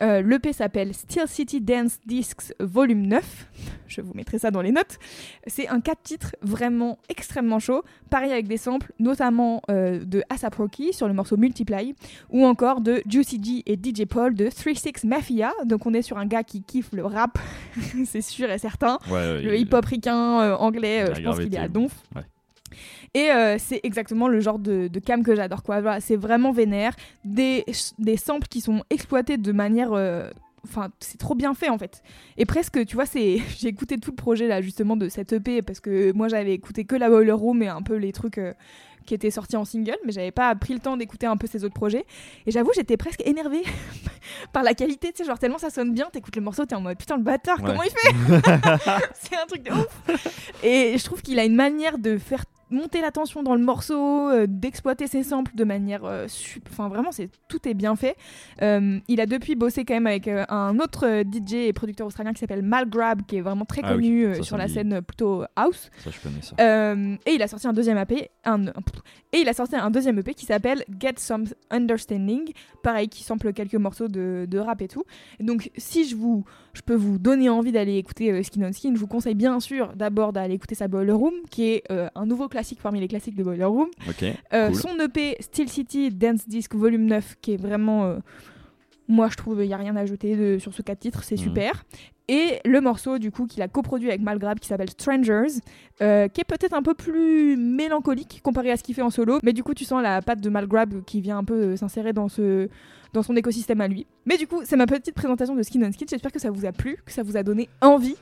Euh, 0.00 0.22
L'EP 0.22 0.52
s'appelle 0.52 0.94
Steel 0.94 1.26
City 1.26 1.60
Dance 1.60 1.98
Discs 2.06 2.54
Volume 2.60 3.06
9. 3.06 3.48
Je 3.88 4.00
vous 4.00 4.12
mettrai 4.14 4.38
ça 4.38 4.50
dans 4.50 4.62
les 4.62 4.70
notes. 4.70 4.98
C'est 5.46 5.66
un 5.68 5.80
4 5.80 6.02
titres 6.02 6.36
vraiment 6.42 6.98
extrêmement 7.08 7.58
chaud. 7.58 7.82
Pareil 8.10 8.30
avec 8.30 8.46
des 8.46 8.58
samples, 8.58 8.92
notamment 8.98 9.62
euh, 9.70 10.04
de 10.04 10.22
ASAP 10.28 10.54
Rocky 10.56 10.92
sur 10.92 11.08
le 11.08 11.14
morceau 11.14 11.36
Multiply, 11.36 11.94
ou 12.30 12.44
encore 12.44 12.80
de 12.80 13.02
Juicy 13.08 13.42
G 13.42 13.62
et 13.66 13.74
DJ 13.76 14.04
Paul 14.06 14.34
de 14.34 14.46
3-6 14.46 15.06
Mafia. 15.06 15.52
Donc 15.64 15.86
on 15.86 15.94
est 15.94 16.02
sur 16.02 16.18
un 16.18 16.26
gars 16.26 16.44
qui 16.44 16.62
kiffe 16.62 16.92
le 16.92 17.04
rap, 17.04 17.38
c'est 18.04 18.20
sûr 18.20 18.50
et 18.50 18.58
certain. 18.58 18.98
Ouais, 19.10 19.42
Le 19.42 19.56
hip-hop 19.56 19.84
ricain, 19.84 20.40
euh, 20.42 20.54
anglais, 20.56 21.08
euh, 21.08 21.14
je 21.14 21.22
pense 21.22 21.38
qu'il 21.38 21.54
est 21.54 21.58
à 21.58 21.68
donf. 21.68 21.92
ouais. 22.14 22.22
Et 23.14 23.30
euh, 23.30 23.56
c'est 23.58 23.80
exactement 23.82 24.28
le 24.28 24.40
genre 24.40 24.58
de, 24.58 24.88
de 24.88 24.98
cam 25.00 25.22
que 25.22 25.34
j'adore. 25.34 25.62
quoi. 25.62 25.80
Voilà, 25.80 26.00
c'est 26.00 26.16
vraiment 26.16 26.52
vénère. 26.52 26.94
Des, 27.24 27.64
des 27.98 28.16
samples 28.16 28.48
qui 28.48 28.60
sont 28.60 28.82
exploités 28.90 29.36
de 29.38 29.52
manière. 29.52 29.92
euh, 29.92 30.30
Enfin, 30.64 30.88
c'est 30.98 31.18
trop 31.18 31.36
bien 31.36 31.54
fait 31.54 31.68
en 31.68 31.78
fait. 31.78 32.02
Et 32.36 32.44
presque, 32.44 32.84
tu 32.84 32.96
vois, 32.96 33.06
c'est. 33.06 33.38
J'ai 33.58 33.68
écouté 33.68 33.96
tout 33.96 34.10
le 34.10 34.16
projet 34.16 34.48
là 34.48 34.60
justement 34.60 34.96
de 34.96 35.08
cette 35.08 35.32
EP 35.32 35.62
parce 35.62 35.78
que 35.80 36.12
moi 36.12 36.26
j'avais 36.28 36.52
écouté 36.52 36.84
que 36.84 36.96
la 36.96 37.08
Boiler 37.08 37.30
Room 37.32 37.62
et 37.62 37.68
un 37.68 37.80
peu 37.80 37.94
les 37.94 38.12
trucs 38.12 38.38
euh, 38.38 38.52
qui 39.06 39.14
étaient 39.14 39.30
sortis 39.30 39.56
en 39.56 39.64
single, 39.64 39.96
mais 40.04 40.12
j'avais 40.12 40.32
pas 40.32 40.54
pris 40.56 40.74
le 40.74 40.80
temps 40.80 40.96
d'écouter 40.96 41.26
un 41.26 41.36
peu 41.36 41.46
ces 41.46 41.64
autres 41.64 41.74
projets. 41.74 42.04
Et 42.44 42.50
j'avoue, 42.50 42.72
j'étais 42.74 42.96
presque 42.98 43.22
énervée 43.24 43.62
par 44.52 44.64
la 44.64 44.74
qualité, 44.74 45.12
tu 45.12 45.18
sais, 45.18 45.24
genre 45.24 45.38
tellement 45.38 45.58
ça 45.58 45.70
sonne 45.70 45.94
bien, 45.94 46.08
t'écoutes 46.12 46.36
le 46.36 46.42
morceau, 46.42 46.66
t'es 46.66 46.74
en 46.74 46.80
mode 46.82 46.98
putain 46.98 47.16
le 47.16 47.22
bâtard, 47.22 47.60
Ouais. 47.62 47.66
comment 47.66 47.82
il 47.84 47.90
fait? 47.90 48.42
C'est 49.14 49.36
un 49.36 49.46
truc 49.46 49.62
de 49.62 49.70
ouf. 49.72 50.22
Et 50.64 50.98
je 50.98 51.04
trouve 51.04 51.22
qu'il 51.22 51.38
a 51.38 51.44
une 51.44 51.54
manière 51.56 51.98
de 51.98 52.18
faire 52.18 52.44
monter 52.70 53.00
la 53.00 53.10
tension 53.10 53.42
dans 53.42 53.54
le 53.54 53.62
morceau, 53.62 54.30
euh, 54.30 54.46
d'exploiter 54.48 55.06
ses 55.06 55.22
samples 55.22 55.52
de 55.54 55.64
manière 55.64 56.04
euh, 56.04 56.26
Enfin, 56.70 56.88
vraiment, 56.88 57.12
c'est 57.12 57.30
tout 57.48 57.66
est 57.68 57.74
bien 57.74 57.96
fait. 57.96 58.16
Euh, 58.62 58.98
il 59.08 59.20
a 59.20 59.26
depuis 59.26 59.54
bossé 59.54 59.84
quand 59.84 59.94
même 59.94 60.06
avec 60.06 60.28
un 60.28 60.78
autre 60.78 61.22
DJ 61.30 61.54
et 61.54 61.72
producteur 61.72 62.06
australien 62.06 62.32
qui 62.32 62.40
s'appelle 62.40 62.62
Mal 62.62 62.88
Grab, 62.88 63.22
qui 63.26 63.36
est 63.36 63.40
vraiment 63.40 63.64
très 63.64 63.82
Ah 63.84 63.92
connu 63.94 64.34
ça, 64.34 64.42
sur 64.42 64.56
la 64.56 64.66
dit. 64.66 64.74
scène 64.74 65.00
plutôt 65.02 65.44
house. 65.56 65.90
Ça, 66.04 66.10
je 66.10 66.20
connais 66.20 66.42
ça. 66.42 66.94
Et 67.26 67.32
il 67.34 67.42
a 67.42 67.48
sorti 67.48 67.66
un 67.66 67.72
deuxième 67.72 67.98
EP, 67.98 68.30
un, 68.44 68.66
et 69.32 69.38
il 69.40 69.48
a 69.48 69.52
sorti 69.52 69.76
un 69.76 69.90
deuxième 69.90 70.18
EP 70.18 70.34
qui 70.34 70.46
s'appelle 70.46 70.84
Get 71.00 71.14
Some 71.16 71.44
Understanding, 71.70 72.52
pareil 72.82 73.08
qui 73.08 73.22
sample 73.24 73.52
quelques 73.52 73.74
morceaux 73.74 74.08
de, 74.08 74.46
de 74.48 74.58
rap 74.58 74.80
et 74.82 74.88
tout. 74.88 75.04
Donc 75.40 75.70
si 75.76 76.08
je 76.08 76.16
vous, 76.16 76.44
je 76.74 76.82
peux 76.82 76.94
vous 76.94 77.18
donner 77.18 77.48
envie 77.48 77.72
d'aller 77.72 77.96
écouter 77.96 78.30
euh, 78.30 78.42
Skin 78.42 78.62
on 78.68 78.72
Skin, 78.72 78.92
je 78.94 79.00
vous 79.00 79.06
conseille 79.06 79.34
bien 79.34 79.58
sûr 79.60 79.92
d'abord 79.96 80.32
d'aller 80.32 80.54
écouter 80.54 80.74
sa 80.74 80.88
Boiler 80.88 81.12
Room, 81.12 81.34
qui 81.50 81.64
est 81.64 81.82
euh, 81.90 82.08
un 82.14 82.26
nouveau 82.26 82.48
classique 82.48 82.80
parmi 82.82 83.00
les 83.00 83.08
classiques 83.08 83.34
de 83.36 83.42
Boiler 83.42 83.64
Room. 83.64 83.88
Euh, 84.52 84.68
Cool. 84.70 84.76
Son 84.76 84.98
EP 85.00 85.36
Steel 85.40 85.68
City 85.68 86.10
Dance 86.10 86.48
Disc 86.48 86.74
Volume 86.74 87.06
9, 87.06 87.36
qui 87.40 87.54
est 87.54 87.56
vraiment. 87.56 88.16
Moi, 89.08 89.28
je 89.30 89.36
trouve 89.36 89.60
il 89.62 89.66
n'y 89.68 89.74
a 89.74 89.78
rien 89.78 89.96
à 89.96 90.00
ajouter 90.00 90.36
de- 90.36 90.58
sur 90.58 90.72
ce 90.74 90.82
4 90.82 90.98
titres, 91.00 91.24
c'est 91.24 91.36
Mhm. 91.36 91.42
super. 91.42 91.84
Et 92.30 92.60
le 92.66 92.80
morceau, 92.82 93.18
du 93.18 93.30
coup, 93.30 93.46
qu'il 93.46 93.62
a 93.62 93.68
coproduit 93.68 94.08
avec 94.08 94.20
Malgrab, 94.20 94.58
qui 94.58 94.68
s'appelle 94.68 94.90
Strangers, 94.90 95.46
euh, 96.02 96.28
qui 96.28 96.42
est 96.42 96.44
peut-être 96.44 96.74
un 96.74 96.82
peu 96.82 96.92
plus 96.92 97.56
mélancolique 97.56 98.40
comparé 98.42 98.70
à 98.70 98.76
ce 98.76 98.82
qu'il 98.82 98.94
fait 98.94 99.00
en 99.02 99.08
solo. 99.10 99.38
Mais 99.42 99.54
du 99.54 99.62
coup, 99.64 99.72
tu 99.72 99.84
sens 99.84 100.02
la 100.02 100.20
patte 100.20 100.40
de 100.42 100.50
Malgrab 100.50 101.02
qui 101.06 101.22
vient 101.22 101.38
un 101.38 101.44
peu 101.44 101.54
euh, 101.54 101.76
s'insérer 101.76 102.12
dans, 102.12 102.28
ce, 102.28 102.68
dans 103.14 103.22
son 103.22 103.34
écosystème 103.34 103.80
à 103.80 103.88
lui. 103.88 104.06
Mais 104.26 104.36
du 104.36 104.46
coup, 104.46 104.60
c'est 104.64 104.76
ma 104.76 104.86
petite 104.86 105.14
présentation 105.14 105.54
de 105.54 105.62
Skin 105.62 105.80
on 105.82 105.90
Skin. 105.92 106.04
J'espère 106.10 106.30
que 106.32 106.38
ça 106.38 106.50
vous 106.50 106.66
a 106.66 106.72
plu, 106.72 106.98
que 107.06 107.12
ça 107.12 107.22
vous 107.22 107.38
a 107.38 107.42
donné 107.42 107.70
envie. 107.80 108.16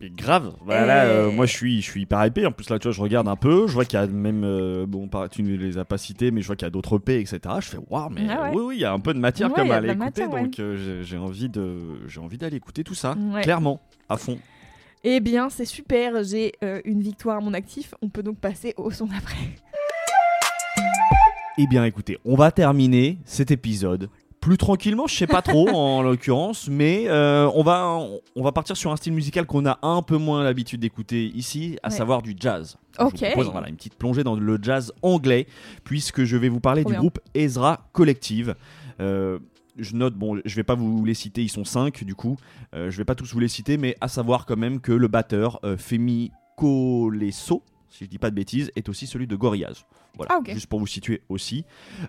Mais 0.00 0.08
grave. 0.10 0.54
Bah, 0.66 0.86
là, 0.86 1.04
Et- 1.04 1.08
euh, 1.10 1.30
moi, 1.30 1.44
je 1.44 1.52
suis, 1.52 1.82
je 1.82 1.90
suis 1.90 2.02
hyper 2.02 2.24
hypé. 2.24 2.46
En 2.46 2.52
plus, 2.52 2.70
là, 2.70 2.78
tu 2.78 2.84
vois, 2.88 2.92
je 2.92 3.00
regarde 3.02 3.28
un 3.28 3.36
peu. 3.36 3.66
Je 3.66 3.74
vois 3.74 3.84
qu'il 3.84 3.98
y 3.98 4.02
a 4.02 4.06
même. 4.06 4.44
euh, 4.44 4.86
bon, 4.86 5.08
tu 5.30 5.42
ne 5.42 5.54
les 5.56 5.76
as 5.76 5.84
pas 5.84 5.98
cités, 5.98 6.30
mais 6.30 6.40
je 6.40 6.46
vois 6.46 6.56
qu'il 6.56 6.64
y 6.64 6.68
a 6.68 6.70
d'autres 6.70 6.96
P, 6.98 7.20
etc. 7.20 7.38
Je 7.60 7.68
fais, 7.68 7.78
waouh, 7.90 8.08
mais 8.08 8.26
Ah 8.30 8.44
ouais. 8.44 8.50
oui, 8.54 8.62
oui, 8.68 8.76
il 8.76 8.80
y 8.80 8.84
a 8.86 8.92
un 8.92 8.98
peu 9.00 9.12
de 9.12 9.18
matière 9.18 9.48
Ouais, 9.48 9.54
comme 9.56 9.70
à 9.70 9.76
aller 9.76 9.88
écouter. 9.90 10.04
matière, 10.26 10.30
donc, 10.30 10.58
euh, 10.58 11.02
j'ai- 11.02 11.18
envie 11.18 11.48
de, 11.50 12.06
j'ai 12.08 12.20
envie 12.20 12.38
d'aller 12.38 12.56
écouter 12.56 12.82
tout 12.82 12.94
ça. 12.94 13.14
Ouais. 13.32 13.42
Clairement, 13.42 13.80
à 14.08 14.16
fond. 14.16 14.38
Eh 15.04 15.20
bien, 15.20 15.50
c'est 15.50 15.64
super, 15.66 16.22
j'ai 16.24 16.52
une 16.84 17.00
victoire 17.02 17.36
à 17.38 17.40
mon 17.40 17.52
actif. 17.54 17.94
On 18.02 18.08
peut 18.08 18.22
donc 18.22 18.38
passer 18.38 18.72
au 18.78 18.90
son 18.90 19.06
d'après. 19.06 19.36
Eh 21.58 21.66
bien, 21.66 21.84
écoutez, 21.84 22.18
on 22.24 22.36
va 22.36 22.50
terminer 22.50 23.18
cet 23.24 23.50
épisode 23.50 24.08
plus 24.40 24.56
tranquillement, 24.56 25.06
je 25.06 25.14
sais 25.14 25.26
pas 25.26 25.42
trop 25.42 25.68
en 25.74 26.02
l'occurrence, 26.02 26.68
mais 26.68 27.04
euh, 27.08 27.50
on, 27.54 27.62
va, 27.62 27.98
on 28.34 28.42
va 28.42 28.52
partir 28.52 28.76
sur 28.76 28.90
un 28.90 28.96
style 28.96 29.12
musical 29.12 29.44
qu'on 29.46 29.66
a 29.66 29.78
un 29.82 30.00
peu 30.02 30.16
moins 30.16 30.42
l'habitude 30.42 30.80
d'écouter 30.80 31.26
ici, 31.34 31.76
à 31.82 31.88
Ouais. 31.90 31.94
savoir 31.94 32.22
du 32.22 32.34
jazz. 32.38 32.76
Ok. 32.98 33.12
Je 33.16 33.24
vous 33.26 33.30
propose 33.32 33.50
voilà, 33.50 33.68
une 33.68 33.76
petite 33.76 33.94
plongée 33.96 34.24
dans 34.24 34.34
le 34.36 34.58
jazz 34.62 34.92
anglais, 35.02 35.46
puisque 35.84 36.24
je 36.24 36.36
vais 36.36 36.48
vous 36.48 36.60
parler 36.60 36.82
Trop 36.82 36.90
du 36.90 36.94
bien. 36.94 37.00
groupe 37.00 37.18
Ezra 37.34 37.88
Collective. 37.92 38.54
Euh, 39.00 39.38
je 39.78 39.94
note, 39.94 40.14
bon, 40.14 40.40
je 40.44 40.56
vais 40.56 40.64
pas 40.64 40.74
vous 40.74 41.04
les 41.04 41.14
citer, 41.14 41.42
ils 41.42 41.48
sont 41.48 41.64
cinq 41.64 42.04
du 42.04 42.14
coup, 42.14 42.36
euh, 42.74 42.90
je 42.90 42.96
vais 42.98 43.04
pas 43.04 43.14
tous 43.14 43.32
vous 43.32 43.40
les 43.40 43.48
citer, 43.48 43.76
mais 43.78 43.96
à 44.00 44.08
savoir 44.08 44.44
quand 44.46 44.56
même 44.56 44.80
que 44.80 44.92
le 44.92 45.08
batteur 45.08 45.58
euh, 45.64 45.76
Femi 45.76 46.32
Kolesso, 46.56 47.62
si 47.90 48.04
je 48.04 48.08
dis 48.10 48.18
pas 48.18 48.30
de 48.30 48.34
bêtises, 48.36 48.70
est 48.76 48.88
aussi 48.88 49.06
celui 49.06 49.26
de 49.26 49.36
Gorillaz. 49.36 49.84
Voilà, 50.16 50.38
Ah, 50.38 50.52
juste 50.52 50.66
pour 50.66 50.78
vous 50.80 50.86
situer 50.86 51.22
aussi. 51.28 51.64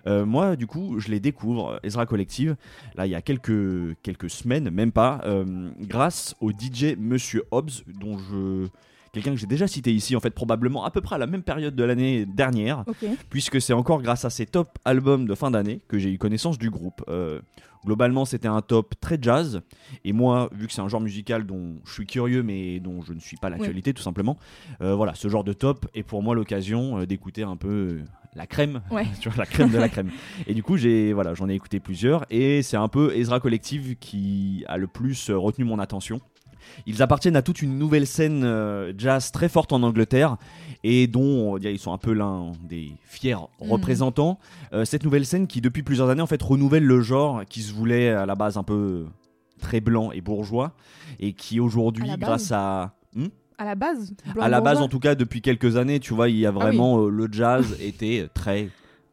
Euh, 0.06 0.24
moi, 0.24 0.56
du 0.56 0.66
coup, 0.66 0.98
je 0.98 1.08
les 1.08 1.20
découvre, 1.20 1.72
euh, 1.72 1.78
Ezra 1.82 2.06
Collective, 2.06 2.56
là, 2.94 3.06
il 3.06 3.10
y 3.10 3.14
a 3.14 3.22
quelques, 3.22 3.96
quelques 4.02 4.30
semaines, 4.30 4.70
même 4.70 4.92
pas, 4.92 5.20
euh, 5.24 5.70
grâce 5.80 6.34
au 6.40 6.50
DJ 6.50 6.96
Monsieur 6.98 7.44
Hobbs, 7.50 7.70
dont 7.86 8.18
je. 8.18 8.68
Quelqu'un 9.12 9.32
que 9.32 9.36
j'ai 9.36 9.46
déjà 9.46 9.66
cité 9.68 9.92
ici, 9.92 10.16
en 10.16 10.20
fait, 10.20 10.30
probablement 10.30 10.84
à 10.84 10.90
peu 10.90 11.02
près 11.02 11.16
à 11.16 11.18
la 11.18 11.26
même 11.26 11.42
période 11.42 11.76
de 11.76 11.84
l'année 11.84 12.24
dernière, 12.24 12.84
puisque 13.28 13.60
c'est 13.60 13.74
encore 13.74 14.00
grâce 14.00 14.24
à 14.24 14.30
ces 14.30 14.46
top 14.46 14.78
albums 14.86 15.26
de 15.26 15.34
fin 15.34 15.50
d'année 15.50 15.80
que 15.86 15.98
j'ai 15.98 16.10
eu 16.10 16.16
connaissance 16.16 16.56
du 16.58 16.70
groupe. 16.70 17.04
Euh, 17.08 17.40
globalement, 17.84 18.24
c'était 18.24 18.48
un 18.48 18.62
top 18.62 18.94
très 19.02 19.18
jazz, 19.20 19.60
et 20.06 20.14
moi, 20.14 20.48
vu 20.52 20.66
que 20.66 20.72
c'est 20.72 20.80
un 20.80 20.88
genre 20.88 21.02
musical 21.02 21.44
dont 21.44 21.74
je 21.84 21.92
suis 21.92 22.06
curieux, 22.06 22.42
mais 22.42 22.80
dont 22.80 23.02
je 23.02 23.12
ne 23.12 23.20
suis 23.20 23.36
pas 23.36 23.50
l'actualité, 23.50 23.92
tout 23.92 24.02
simplement, 24.02 24.38
euh, 24.80 24.94
voilà, 24.94 25.14
ce 25.14 25.28
genre 25.28 25.44
de 25.44 25.52
top 25.52 25.86
est 25.94 26.04
pour 26.04 26.22
moi 26.22 26.34
l'occasion 26.34 27.00
euh, 27.00 27.06
d'écouter 27.06 27.42
un 27.42 27.56
peu 27.56 28.00
la 28.34 28.46
crème, 28.46 28.80
Ouais. 28.90 29.04
tu 29.20 29.28
vois, 29.28 29.36
la 29.36 29.46
crème 29.46 29.68
de 29.70 29.76
la 29.78 29.90
crème. 29.90 30.10
Et 30.46 30.54
du 30.54 30.62
coup, 30.62 30.78
j'ai, 30.78 31.12
voilà, 31.12 31.34
j'en 31.34 31.50
ai 31.50 31.54
écouté 31.54 31.80
plusieurs, 31.80 32.24
et 32.30 32.62
c'est 32.62 32.78
un 32.78 32.88
peu 32.88 33.14
Ezra 33.14 33.40
Collective 33.40 33.96
qui 33.96 34.64
a 34.68 34.78
le 34.78 34.86
plus 34.86 35.30
retenu 35.30 35.66
mon 35.66 35.78
attention. 35.78 36.18
Ils 36.86 37.02
appartiennent 37.02 37.36
à 37.36 37.42
toute 37.42 37.62
une 37.62 37.78
nouvelle 37.78 38.06
scène 38.06 38.42
euh, 38.44 38.92
jazz 38.96 39.30
très 39.32 39.48
forte 39.48 39.72
en 39.72 39.82
Angleterre 39.82 40.36
et 40.84 41.06
dont 41.06 41.58
ils 41.58 41.78
sont 41.78 41.92
un 41.92 41.98
peu 41.98 42.12
l'un 42.12 42.52
des 42.68 42.92
fiers 43.04 43.34
Mhm. 43.60 43.70
représentants. 43.70 44.38
Euh, 44.72 44.84
cette 44.84 45.04
nouvelle 45.04 45.24
scène 45.26 45.46
qui 45.46 45.60
depuis 45.60 45.82
plusieurs 45.82 46.08
années 46.10 46.22
en 46.22 46.26
fait 46.26 46.42
renouvelle 46.42 46.84
le 46.84 47.00
genre 47.00 47.42
qui 47.48 47.62
se 47.62 47.72
voulait 47.72 48.10
à 48.10 48.26
la 48.26 48.34
base 48.34 48.56
un 48.56 48.62
peu 48.64 49.06
très 49.60 49.80
blanc 49.80 50.10
et 50.12 50.20
bourgeois 50.20 50.72
et 51.20 51.32
qui 51.34 51.60
aujourd'hui 51.60 52.10
grâce 52.18 52.50
à 52.52 52.94
Hmm? 53.14 53.26
À 53.58 53.66
la 53.66 53.74
base 53.74 54.14
à 54.40 54.48
la 54.48 54.60
base 54.62 54.78
en 54.80 54.88
tout 54.88 54.98
cas 54.98 55.14
depuis 55.14 55.42
quelques 55.42 55.76
années 55.76 56.00
tu 56.00 56.14
vois 56.14 56.30
il 56.30 56.38
y 56.38 56.46
a 56.46 56.48
Ah 56.48 56.52
oui. 56.52 56.58
vraiment 56.60 56.98
euh, 57.04 57.10
le 57.10 57.28
jazz 57.30 57.76
était 57.80 58.26
très 58.32 58.70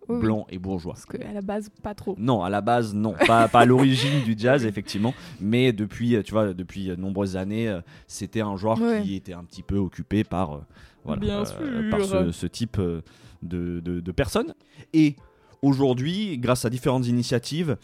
Oui, 0.09 0.19
blanc 0.19 0.47
et 0.49 0.57
bourgeois. 0.57 0.93
Parce 0.93 1.05
qu'à 1.05 1.31
la 1.31 1.41
base, 1.41 1.69
pas 1.83 1.93
trop. 1.93 2.15
Non, 2.17 2.43
à 2.43 2.49
la 2.49 2.61
base, 2.61 2.93
non, 2.93 3.13
pas, 3.27 3.47
pas 3.47 3.59
à 3.61 3.65
l'origine 3.65 4.23
du 4.25 4.35
jazz, 4.37 4.65
effectivement, 4.65 5.13
mais 5.39 5.71
depuis, 5.71 6.15
tu 6.23 6.31
vois, 6.31 6.53
depuis 6.53 6.85
de 6.87 6.95
nombreuses 6.95 7.37
années, 7.37 7.69
euh, 7.69 7.81
c'était 8.07 8.41
un 8.41 8.57
genre 8.57 8.81
Ouais. 8.81 9.01
qui 9.03 9.15
était 9.15 9.33
un 9.33 9.43
petit 9.43 9.61
peu 9.63 9.77
occupé 9.77 10.23
par, 10.23 10.53
euh, 10.55 10.59
voilà, 11.05 11.21
Bien 11.21 11.43
euh, 11.61 11.89
par 11.89 12.01
ce, 12.03 12.31
ce 12.31 12.47
type 12.47 12.77
de, 12.79 13.01
de- 13.79 13.99
de 13.99 14.11
personnes. 14.11 14.53
Et 14.93 15.15
aujourd'hui, 15.61 16.37
grâce 16.37 16.65
à 16.65 16.69
différentes 16.69 17.07
initiatives, 17.07 17.77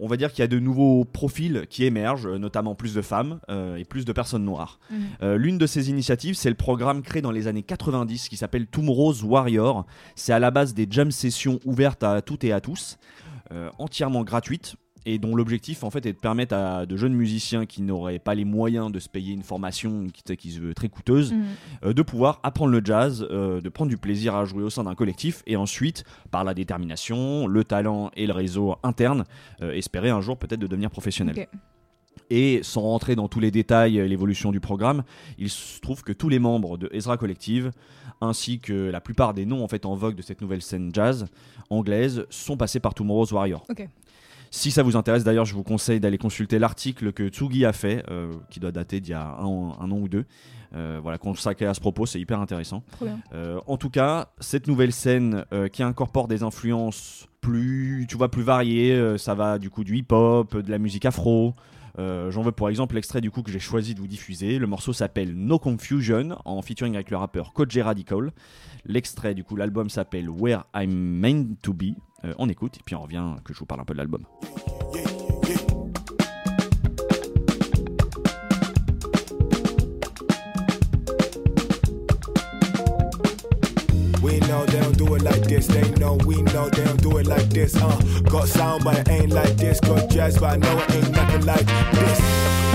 on 0.00 0.06
va 0.06 0.16
dire 0.16 0.32
qu'il 0.32 0.40
y 0.40 0.44
a 0.44 0.48
de 0.48 0.58
nouveaux 0.58 1.04
profils 1.04 1.66
qui 1.68 1.84
émergent, 1.84 2.26
euh, 2.26 2.38
notamment 2.38 2.74
plus 2.74 2.94
de 2.94 3.02
femmes 3.02 3.40
euh, 3.50 3.76
et 3.76 3.84
plus 3.84 4.04
de 4.04 4.12
personnes 4.12 4.44
noires. 4.44 4.80
Mhm. 4.90 5.00
Euh, 5.22 5.36
L'une 5.36 5.58
de 5.58 5.66
ces 5.66 5.90
initiatives, 5.90 6.34
c'est 6.34 6.48
le 6.48 6.56
programme 6.56 7.02
créé 7.02 7.22
dans 7.22 7.30
les 7.30 7.46
années 7.46 7.62
90 7.62 8.28
qui 8.28 8.36
s'appelle 8.36 8.66
Tomorrow's 8.66 9.22
Warrior. 9.22 9.86
C'est 10.16 10.32
à 10.32 10.38
la 10.38 10.50
base 10.50 10.74
des 10.74 10.86
jam 10.90 11.10
sessions 11.10 11.60
ouvertes 11.64 12.02
à 12.02 12.22
toutes 12.22 12.44
et 12.44 12.52
à 12.52 12.60
tous, 12.60 12.98
euh, 13.52 13.70
entièrement 13.78 14.24
gratuites. 14.24 14.76
Et 15.06 15.18
dont 15.18 15.34
l'objectif 15.34 15.82
en 15.82 15.90
fait 15.90 16.04
est 16.04 16.12
de 16.12 16.18
permettre 16.18 16.54
à 16.54 16.84
de 16.84 16.96
jeunes 16.96 17.14
musiciens 17.14 17.64
qui 17.64 17.80
n'auraient 17.80 18.18
pas 18.18 18.34
les 18.34 18.44
moyens 18.44 18.92
de 18.92 18.98
se 18.98 19.08
payer 19.08 19.32
une 19.32 19.42
formation 19.42 20.06
qui, 20.12 20.36
qui 20.36 20.50
se 20.50 20.60
veut 20.60 20.74
très 20.74 20.88
coûteuse, 20.90 21.32
Mhm. 21.32 21.44
euh, 21.84 21.92
de 21.94 22.02
pouvoir 22.02 22.38
apprendre 22.42 22.70
le 22.72 22.82
jazz, 22.84 23.26
euh, 23.30 23.60
de 23.62 23.68
prendre 23.70 23.88
du 23.88 23.96
plaisir 23.96 24.34
à 24.34 24.44
jouer 24.44 24.62
au 24.62 24.68
sein 24.70 24.84
d'un 24.84 24.94
collectif 24.94 25.42
et 25.46 25.56
ensuite, 25.56 26.04
par 26.30 26.44
la 26.44 26.52
détermination, 26.52 27.46
le 27.46 27.64
talent 27.64 28.10
et 28.14 28.26
le 28.26 28.32
réseau 28.34 28.76
interne, 28.82 29.24
euh, 29.62 29.72
espérer 29.72 30.10
un 30.10 30.20
jour 30.20 30.36
peut-être 30.36 30.60
de 30.60 30.66
devenir 30.66 30.90
professionnel. 30.90 31.34
Et 32.28 32.60
sans 32.62 32.82
rentrer 32.82 33.16
dans 33.16 33.26
tous 33.28 33.40
les 33.40 33.50
détails 33.50 33.98
et 33.98 34.06
l'évolution 34.06 34.52
du 34.52 34.60
programme, 34.60 35.02
il 35.38 35.48
se 35.50 35.80
trouve 35.80 36.02
que 36.04 36.12
tous 36.12 36.28
les 36.28 36.38
membres 36.38 36.76
de 36.78 36.88
Ezra 36.92 37.16
Collective, 37.16 37.72
ainsi 38.20 38.60
que 38.60 38.90
la 38.90 39.00
plupart 39.00 39.34
des 39.34 39.46
noms 39.46 39.64
en 39.64 39.68
fait 39.68 39.84
en 39.86 39.94
vogue 39.94 40.14
de 40.14 40.22
cette 40.22 40.40
nouvelle 40.40 40.62
scène 40.62 40.90
jazz 40.94 41.26
anglaise, 41.70 42.26
sont 42.30 42.56
passés 42.56 42.78
par 42.80 42.94
Tomorrow's 42.94 43.32
Warrior. 43.32 43.64
Si 44.50 44.72
ça 44.72 44.82
vous 44.82 44.96
intéresse, 44.96 45.22
d'ailleurs, 45.22 45.44
je 45.44 45.54
vous 45.54 45.62
conseille 45.62 46.00
d'aller 46.00 46.18
consulter 46.18 46.58
l'article 46.58 47.12
que 47.12 47.28
Tsugi 47.28 47.64
a 47.64 47.72
fait, 47.72 48.04
euh, 48.10 48.32
qui 48.50 48.58
doit 48.58 48.72
dater 48.72 49.00
d'il 49.00 49.12
y 49.12 49.14
a 49.14 49.36
un, 49.38 49.44
un 49.44 49.90
an 49.90 49.96
ou 49.96 50.08
deux, 50.08 50.24
euh, 50.74 50.98
voilà, 51.00 51.18
consacré 51.18 51.66
à 51.66 51.74
ce 51.74 51.80
propos, 51.80 52.04
c'est 52.04 52.20
hyper 52.20 52.40
intéressant. 52.40 52.82
Euh, 53.32 53.60
en 53.68 53.76
tout 53.76 53.90
cas, 53.90 54.32
cette 54.40 54.66
nouvelle 54.66 54.92
scène 54.92 55.44
qui 55.72 55.82
incorpore 55.84 56.26
des 56.26 56.42
influences 56.42 57.28
plus, 57.40 58.06
tu 58.08 58.16
vois, 58.16 58.30
plus 58.30 58.42
variées, 58.42 59.16
ça 59.18 59.34
va 59.34 59.58
du 59.58 59.70
coup 59.70 59.84
du 59.84 59.96
hip-hop, 59.96 60.56
de 60.56 60.70
la 60.70 60.78
musique 60.78 61.06
afro. 61.06 61.54
Euh, 62.00 62.30
J'en 62.30 62.42
veux 62.42 62.52
pour 62.52 62.68
exemple 62.70 62.94
l'extrait 62.94 63.20
du 63.20 63.30
coup 63.30 63.42
que 63.42 63.52
j'ai 63.52 63.58
choisi 63.60 63.94
de 63.94 64.00
vous 64.00 64.06
diffuser. 64.06 64.58
Le 64.58 64.66
morceau 64.66 64.92
s'appelle 64.92 65.34
No 65.34 65.58
Confusion 65.58 66.38
en 66.44 66.62
featuring 66.62 66.94
avec 66.94 67.10
le 67.10 67.18
rappeur 67.18 67.52
Koji 67.52 67.82
Radical. 67.82 68.32
L'extrait 68.86 69.34
du 69.34 69.44
coup, 69.44 69.54
l'album 69.54 69.90
s'appelle 69.90 70.30
Where 70.30 70.64
I'm 70.74 70.90
Meant 70.92 71.56
to 71.62 71.74
Be. 71.74 71.94
Euh, 72.24 72.32
on 72.38 72.48
écoute 72.48 72.78
et 72.78 72.82
puis 72.84 72.94
on 72.94 73.02
revient 73.02 73.36
que 73.44 73.52
je 73.52 73.58
vous 73.58 73.66
parle 73.66 73.82
un 73.82 73.84
peu 73.84 73.92
de 73.92 73.98
l'album. 73.98 74.24
This. 85.60 85.66
They 85.74 85.90
know 86.00 86.14
we 86.26 86.42
know 86.42 86.68
they 86.68 86.84
don't 86.84 87.02
do 87.02 87.18
it 87.18 87.26
like 87.26 87.48
this. 87.50 87.76
Uh, 87.76 87.96
got 88.24 88.48
sound, 88.48 88.84
but 88.84 88.98
it 88.98 89.08
ain't 89.08 89.32
like 89.32 89.56
this. 89.56 89.80
Got 89.80 90.10
jazz, 90.10 90.38
but 90.38 90.52
I 90.52 90.56
know 90.56 90.78
it 90.78 90.94
ain't 90.94 91.10
nothing 91.10 91.44
like 91.46 91.66
this. 91.66 92.69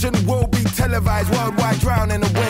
Revolution 0.00 0.26
will 0.28 0.46
be 0.46 0.62
televised 0.62 1.28
worldwide, 1.30 1.80
drowning 1.80 2.20
the 2.20 2.47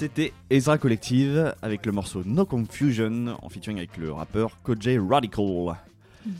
C'était 0.00 0.32
Ezra 0.48 0.78
Collective 0.78 1.54
avec 1.60 1.84
le 1.84 1.92
morceau 1.92 2.22
No 2.24 2.46
Confusion 2.46 3.36
en 3.42 3.50
featuring 3.50 3.76
avec 3.76 3.98
le 3.98 4.10
rappeur 4.10 4.56
Koji 4.62 4.96
Radical. 4.98 5.76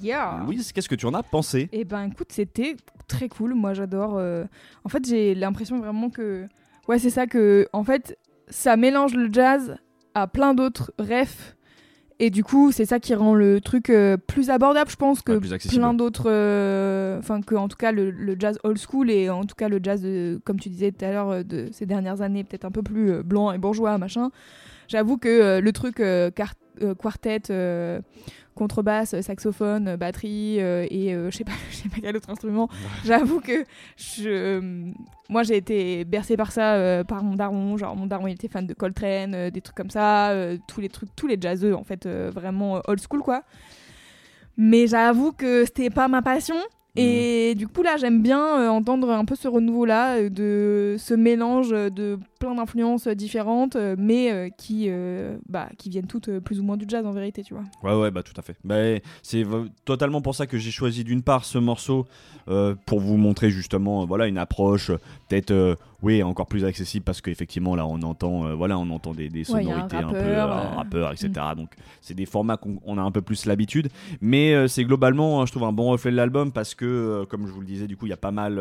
Yeah. 0.03 0.41
Louise, 0.47 0.73
qu'est-ce 0.73 0.89
que 0.89 0.95
tu 0.95 1.05
en 1.05 1.13
as 1.13 1.23
pensé? 1.23 1.69
Et 1.71 1.85
ben 1.85 2.05
écoute, 2.11 2.29
c'était 2.33 2.75
très 3.07 3.29
cool. 3.29 3.53
Moi 3.55 3.75
j'adore. 3.75 4.17
euh, 4.17 4.47
En 4.85 4.89
fait, 4.89 5.07
j'ai 5.07 5.35
l'impression 5.35 5.79
vraiment 5.79 6.09
que. 6.09 6.49
Ouais, 6.89 6.99
c'est 6.99 7.11
ça 7.11 7.27
que. 7.27 7.69
En 7.75 7.85
fait, 7.85 8.17
ça 8.49 8.79
mélange 8.79 9.13
le 9.13 9.29
jazz 9.31 9.77
à 10.15 10.27
plein 10.27 10.55
d'autres 10.55 10.95
refs. 10.99 11.55
Et 12.23 12.29
du 12.29 12.45
coup, 12.45 12.71
c'est 12.71 12.85
ça 12.85 13.01
qui 13.01 13.15
rend 13.15 13.35
le 13.35 13.63
truc 13.63 13.89
euh, 13.89 14.19
plus 14.19 14.51
abordable, 14.51 14.91
je 14.91 14.97
pense, 14.97 15.23
que 15.23 15.33
Ouais, 15.33 15.53
accessible. 15.55 15.81
plein 15.81 15.95
d'autres. 15.95 16.27
euh, 16.31 17.19
Enfin, 17.19 17.41
que 17.41 17.55
en 17.55 17.67
tout 17.67 17.79
cas 17.79 17.93
le, 17.93 18.11
le 18.11 18.37
jazz 18.39 18.59
old 18.63 18.77
school 18.79 19.11
et 19.11 19.31
en 19.31 19.45
tout 19.45 19.55
cas 19.57 19.69
le 19.71 19.81
jazz, 19.83 20.03
de, 20.03 20.39
comme 20.45 20.61
tu 20.61 20.69
disais 20.69 20.93
tout 20.93 21.03
à 21.05 21.13
l'heure, 21.13 21.31
euh, 21.31 21.43
de 21.43 21.69
ces 21.73 21.87
dernières 21.87 22.21
années, 22.21 22.45
peut-être 22.45 22.67
un 22.67 22.71
peu 22.71 22.83
plus 22.83 23.23
blanc 23.23 23.53
et 23.53 23.59
bourgeois, 23.59 23.97
machin. 23.97 24.31
J'avoue 24.87 25.17
que 25.17 25.61
le 25.61 25.73
truc 25.73 25.97
quart- 26.35 26.55
quartet, 27.01 27.41
contrebasse, 28.55 29.19
saxophone, 29.21 29.89
euh, 29.89 29.97
batterie 29.97 30.61
euh, 30.61 30.87
et 30.91 31.15
euh, 31.15 31.31
je 31.31 31.37
sais 31.39 31.45
pas, 31.45 31.53
je 31.71 31.77
sais 31.77 31.89
pas 31.89 31.97
quel 32.01 32.17
autre 32.17 32.31
instrument. 32.31 32.69
J'avoue 33.05 33.41
que 33.41 33.65
je, 33.97 34.29
euh, 34.29 34.93
moi 35.29 35.43
j'ai 35.43 35.57
été 35.57 36.05
bercée 36.05 36.37
par 36.37 36.53
ça, 36.53 36.75
euh, 36.75 37.05
par 37.05 37.23
mon 37.23 37.37
daron. 37.37 37.77
Genre 37.77 37.97
mon 37.97 38.07
daron 38.07 38.27
il 38.27 38.35
était 38.35 38.49
fan 38.49 38.67
de 38.67 38.75
Coltrane, 38.75 39.35
euh, 39.35 39.51
des 39.51 39.61
trucs 39.61 39.77
comme 39.77 39.91
ça, 39.91 40.31
euh, 40.31 40.59
tous 40.69 40.81
les 40.81 40.89
trucs, 40.89 41.15
tous 41.17 41.27
les 41.27 41.39
jazzeux 41.41 41.75
en 41.75 41.85
fait, 41.85 42.07
euh, 42.07 42.31
vraiment 42.33 42.77
euh, 42.77 42.81
old 42.89 43.01
school 43.01 43.23
quoi. 43.23 43.43
Mais 44.57 44.87
j'avoue 44.87 45.33
que 45.33 45.65
c'était 45.65 45.91
pas 45.91 46.09
ma 46.09 46.23
passion. 46.23 46.57
Et 46.97 47.55
du 47.55 47.69
coup 47.69 47.83
là 47.83 47.97
j'aime 47.97 48.23
bien 48.23 48.61
euh, 48.61 48.69
entendre 48.69 49.11
un 49.11 49.25
peu 49.25 49.37
ce 49.37 49.49
renouveau 49.49 49.85
là, 49.85 50.29
de 50.29 50.97
ce 50.99 51.15
mélange 51.15 51.71
de 51.71 52.19
plein 52.41 52.55
d'influences 52.55 53.07
différentes, 53.09 53.77
euh, 53.77 53.95
mais 53.99 54.33
euh, 54.33 54.49
qui, 54.49 54.87
euh, 54.89 55.37
bah, 55.49 55.69
qui 55.79 55.91
viennent 55.91 56.07
toutes 56.07 56.29
euh, 56.29 56.41
plus 56.41 56.59
ou 56.59 56.65
moins 56.65 56.77
du 56.77 56.87
jazz 56.89 57.07
en 57.07 57.13
vérité, 57.13 57.43
tu 57.43 57.55
vois. 57.55 57.65
Ouais, 57.83 57.99
ouais, 58.01 58.11
bah 58.11 58.23
tout 58.23 58.33
à 58.37 58.43
fait. 58.43 58.57
Bah, 58.65 58.77
c'est 59.23 59.45
totalement 59.85 60.23
pour 60.23 60.35
ça 60.35 60.47
que 60.47 60.59
j'ai 60.59 60.71
choisi 60.71 61.05
d'une 61.05 61.23
part 61.23 61.45
ce 61.45 61.59
morceau 61.59 62.07
euh, 62.49 62.75
pour 62.87 62.99
vous 63.01 63.17
montrer 63.17 63.51
justement, 63.51 64.03
euh, 64.03 64.07
voilà, 64.07 64.27
une 64.27 64.39
approche 64.39 64.91
euh, 64.91 64.99
peut-être, 65.29 65.51
euh, 65.51 65.75
oui, 66.03 66.23
encore 66.23 66.47
plus 66.47 66.65
accessible 66.65 67.05
parce 67.05 67.21
qu'effectivement 67.21 67.75
là, 67.75 67.87
on 67.87 68.01
entend, 68.03 68.47
euh, 68.47 68.55
voilà, 68.55 68.79
on 68.79 68.89
entend 68.91 69.13
des, 69.13 69.29
des 69.29 69.51
Ouais, 69.51 69.65
y 69.65 69.71
a 69.71 69.77
un 69.77 69.89
sonorités 69.89 69.97
un, 69.97 70.11
peu, 70.11 70.17
rappeur, 70.17 70.53
un 70.53 70.73
euh, 70.73 70.77
rappeur, 70.77 71.13
etc. 71.13 71.31
Donc 71.57 71.73
c'est 72.01 72.15
des 72.15 72.27
formats 72.27 72.57
qu'on 72.57 72.81
on 72.85 72.99
a 72.99 73.03
un 73.03 73.11
peu 73.11 73.23
plus 73.23 73.47
l'habitude, 73.47 73.89
mais 74.21 74.55
euh, 74.55 74.69
c'est 74.69 74.85
globalement, 74.85 75.43
euh, 75.43 75.47
je 75.47 75.51
trouve 75.51 75.65
un 75.65 75.73
bon 75.73 75.91
reflet 75.91 76.11
de 76.11 76.17
l'album 76.17 76.53
parce 76.53 76.75
que, 76.75 77.25
comme 77.29 77.47
je 77.47 77.53
vous 77.53 77.61
le 77.61 77.67
disais, 77.67 77.87
du 77.87 77.97
coup, 77.97 78.07
il 78.07 78.11
y 78.11 78.15
a 78.15 78.19
pas 78.19 78.31
mal. 78.31 78.61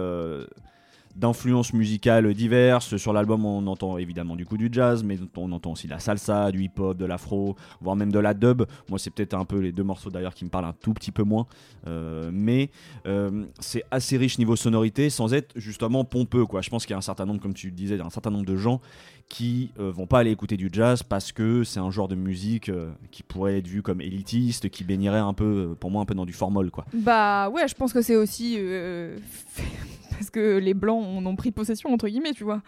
D'influences 1.16 1.74
musicales 1.74 2.34
diverses. 2.34 2.98
Sur 2.98 3.14
l'album, 3.14 3.46
on 3.46 3.66
entend 3.68 3.98
évidemment 3.98 4.36
du 4.36 4.46
coup 4.46 4.58
du 4.58 4.70
jazz, 4.72 5.04
mais 5.04 5.18
on 5.36 5.52
entend 5.52 5.72
aussi 5.72 5.88
de 5.88 5.92
la 5.92 6.00
salsa, 6.00 6.52
du 6.52 6.64
hip-hop, 6.64 6.98
de 6.98 7.06
l'afro, 7.06 7.56
voire 7.82 7.96
même 7.96 8.12
de 8.12 8.20
la 8.20 8.34
dub. 8.34 8.64
Moi, 8.90 9.00
c'est 9.00 9.10
peut-être 9.10 9.34
un 9.34 9.46
peu 9.46 9.60
les 9.60 9.72
deux 9.72 9.84
morceaux 9.84 10.10
d'ailleurs 10.10 10.34
qui 10.34 10.46
me 10.46 10.50
parlent 10.50 10.66
un 10.66 10.74
tout 10.74 10.94
petit 10.94 11.12
peu 11.12 11.24
moins. 11.24 11.48
Euh, 11.88 12.30
mais 12.34 12.70
euh, 13.08 13.46
c'est 13.60 13.84
assez 13.92 14.18
riche 14.18 14.38
niveau 14.38 14.56
sonorité 14.56 15.10
sans 15.10 15.34
être 15.34 15.54
justement 15.56 16.04
pompeux. 16.04 16.46
Quoi. 16.46 16.62
Je 16.62 16.70
pense 16.70 16.86
qu'il 16.86 16.94
y 16.94 16.96
a 16.96 16.98
un 16.98 17.02
certain 17.02 17.26
nombre, 17.26 17.42
comme 17.42 17.54
tu 17.54 17.68
le 17.68 17.74
disais, 17.74 18.00
un 18.00 18.10
certain 18.10 18.32
nombre 18.32 18.46
de 18.46 18.56
gens 18.56 18.82
qui 19.30 19.72
euh, 19.80 19.92
vont 19.92 20.08
pas 20.08 20.20
aller 20.20 20.32
écouter 20.32 20.58
du 20.58 20.70
jazz 20.72 21.04
parce 21.04 21.32
que 21.32 21.64
c'est 21.64 21.80
un 21.80 21.92
genre 21.92 22.08
de 22.08 22.16
musique 22.16 22.70
euh, 22.70 22.92
qui 23.12 23.22
pourrait 23.24 23.60
être 23.60 23.68
vu 23.68 23.82
comme 23.84 24.02
élitiste, 24.02 24.70
qui 24.70 24.84
baignerait 24.84 25.20
un 25.20 25.34
peu, 25.34 25.70
euh, 25.72 25.76
pour 25.76 25.92
moi, 25.92 26.02
un 26.02 26.06
peu 26.06 26.16
dans 26.16 26.26
du 26.26 26.34
formol. 26.34 26.72
Quoi. 26.72 26.86
Bah 26.94 27.50
ouais, 27.50 27.68
je 27.68 27.76
pense 27.76 27.94
que 27.94 28.02
c'est 28.02 28.16
aussi 28.16 28.56
euh, 28.58 29.18
parce 30.12 30.32
que 30.32 30.58
les 30.58 30.74
blancs 30.74 31.06
en 31.06 31.26
ont 31.26 31.36
pris 31.36 31.52
possession 31.52 31.94
entre 31.94 32.08
guillemets, 32.08 32.34
tu 32.34 32.44
vois. 32.44 32.62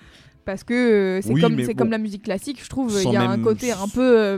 Parce 0.46 0.64
que 0.64 1.20
c'est 1.24 1.34
Oui, 1.34 1.42
comme 1.42 1.56
mais 1.56 1.66
c'est 1.66 1.74
bon. 1.74 1.80
comme 1.80 1.92
la 1.92 1.98
musique 1.98 2.24
classique, 2.24 2.64
je 2.64 2.70
trouve. 2.70 2.96
Il 3.04 3.12
y 3.12 3.16
a 3.18 3.30
un 3.30 3.40
côté 3.40 3.72
un 3.72 3.88
peu 3.88 4.38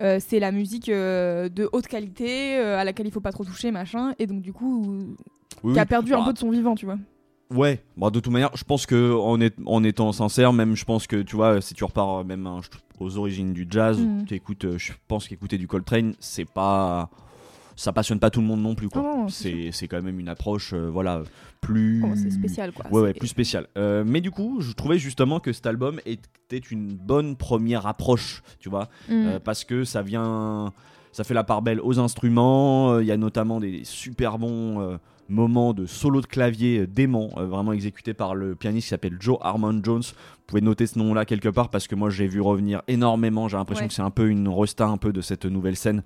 euh, 0.00 0.18
c'est 0.20 0.40
la 0.40 0.50
musique 0.52 0.88
euh, 0.88 1.48
de 1.48 1.68
haute 1.72 1.86
qualité 1.86 2.56
euh, 2.58 2.78
à 2.78 2.84
laquelle 2.84 3.06
il 3.06 3.12
faut 3.12 3.20
pas 3.20 3.30
trop 3.32 3.44
toucher, 3.44 3.70
machin, 3.70 4.12
et 4.18 4.26
donc 4.26 4.42
du 4.42 4.52
coup, 4.52 5.06
Oui, 5.62 5.72
qui 5.74 5.78
a 5.78 5.86
perdu 5.86 6.12
un 6.14 6.18
Bah, 6.18 6.24
peu 6.26 6.32
de 6.32 6.38
son 6.38 6.50
vivant, 6.50 6.74
tu 6.74 6.84
vois. 6.84 6.98
Ouais, 7.50 7.82
bon, 7.96 8.10
de 8.10 8.20
toute 8.20 8.32
manière, 8.32 8.50
je 8.56 8.64
pense 8.64 8.86
que 8.86 9.12
en, 9.14 9.40
est- 9.40 9.54
en 9.66 9.84
étant 9.84 10.12
sincère, 10.12 10.52
même 10.52 10.74
je 10.76 10.84
pense 10.84 11.06
que 11.06 11.22
tu 11.22 11.36
vois, 11.36 11.60
si 11.60 11.74
tu 11.74 11.84
repars 11.84 12.20
euh, 12.20 12.24
même 12.24 12.46
hein, 12.46 12.60
aux 13.00 13.16
origines 13.18 13.52
du 13.52 13.66
jazz, 13.70 14.00
tu 14.26 14.34
écoutes, 14.34 14.64
euh, 14.64 14.78
je 14.78 14.92
pense 15.08 15.28
qu'écouter 15.28 15.58
du 15.58 15.66
Coltrane, 15.68 16.14
c'est 16.20 16.46
pas. 16.50 17.10
Ça 17.76 17.92
passionne 17.92 18.20
pas 18.20 18.30
tout 18.30 18.40
le 18.40 18.46
monde 18.46 18.62
non 18.62 18.76
plus, 18.76 18.88
quoi. 18.88 19.02
Non, 19.02 19.28
c'est 19.28 19.72
quand 19.88 20.00
même 20.00 20.20
une 20.20 20.28
approche, 20.28 20.72
euh, 20.74 20.88
voilà, 20.88 21.22
plus. 21.60 22.04
C'est 22.14 22.30
spécial, 22.30 22.70
quoi. 22.72 22.86
Ouais, 22.92 23.00
ouais, 23.02 23.12
plus 23.14 23.26
spécial. 23.28 23.66
Euh, 23.76 24.04
mais 24.06 24.20
du 24.20 24.30
coup, 24.30 24.60
je 24.60 24.72
trouvais 24.72 24.96
justement 24.98 25.40
que 25.40 25.52
cet 25.52 25.66
album 25.66 25.98
était 26.06 26.58
une 26.70 26.94
bonne 26.94 27.34
première 27.36 27.86
approche, 27.88 28.42
tu 28.60 28.68
vois, 28.70 28.88
Mm. 29.08 29.12
euh, 29.26 29.40
parce 29.40 29.64
que 29.64 29.82
ça 29.82 30.02
vient, 30.02 30.72
ça 31.10 31.24
fait 31.24 31.34
la 31.34 31.42
part 31.42 31.62
belle 31.62 31.80
aux 31.80 31.98
instruments. 31.98 32.92
euh, 32.92 33.02
Il 33.02 33.08
y 33.08 33.12
a 33.12 33.16
notamment 33.16 33.58
des 33.58 33.82
super 33.82 34.38
bons 34.38 34.98
moments 35.28 35.72
de 35.72 35.86
solo 35.86 36.20
de 36.20 36.26
clavier 36.26 36.80
euh, 36.80 36.86
dément, 36.86 37.30
euh, 37.36 37.46
vraiment 37.46 37.72
exécuté 37.72 38.14
par 38.14 38.34
le 38.34 38.54
pianiste 38.54 38.86
qui 38.86 38.90
s'appelle 38.90 39.16
Joe 39.20 39.38
Harmon 39.40 39.80
Jones. 39.82 40.02
Vous 40.02 40.46
pouvez 40.48 40.60
noter 40.60 40.86
ce 40.86 40.98
nom-là 40.98 41.24
quelque 41.24 41.48
part 41.48 41.70
parce 41.70 41.88
que 41.88 41.94
moi 41.94 42.10
j'ai 42.10 42.26
vu 42.26 42.40
revenir 42.42 42.82
énormément. 42.86 43.48
J'ai 43.48 43.56
l'impression 43.56 43.84
Ouais. 43.84 43.88
que 43.88 43.94
c'est 43.94 44.02
un 44.02 44.10
peu 44.10 44.28
une 44.28 44.46
resta 44.48 44.86
un 44.86 44.98
peu 44.98 45.10
de 45.12 45.22
cette 45.22 45.46
nouvelle 45.46 45.76
scène. 45.76 46.02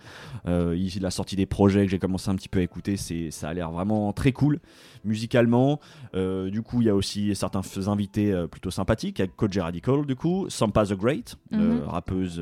Euh, 0.47 0.77
il 0.79 1.05
a 1.05 1.11
sorti 1.11 1.35
des 1.35 1.47
projets 1.47 1.85
que 1.87 1.91
j'ai 1.91 1.99
commencé 1.99 2.31
un 2.31 2.37
petit 2.37 2.49
peu 2.49 2.61
à 2.61 2.63
écouter. 2.63 2.97
C'est, 2.97 3.33
ça 3.33 3.49
a 3.49 3.55
l'air 3.55 3.73
vraiment 3.73 4.13
très 4.13 4.31
cool 4.31 4.61
musicalement. 5.05 5.81
Euh, 6.15 6.51
du 6.51 6.63
coup, 6.63 6.83
il 6.83 6.87
y 6.87 6.91
a 6.91 6.95
aussi 6.95 7.35
certains 7.35 7.63
invités 7.89 8.33
euh, 8.33 8.47
plutôt 8.47 8.71
sympathiques 8.71 9.19
avec 9.21 9.35
Koji 9.37 9.61
Radical, 9.61 10.07
du 10.07 10.15
coup, 10.15 10.47
Sampa 10.49 10.85
the 10.87 10.93
Great, 10.95 11.37
Mhm. 11.51 11.83
rappeuse 11.87 12.41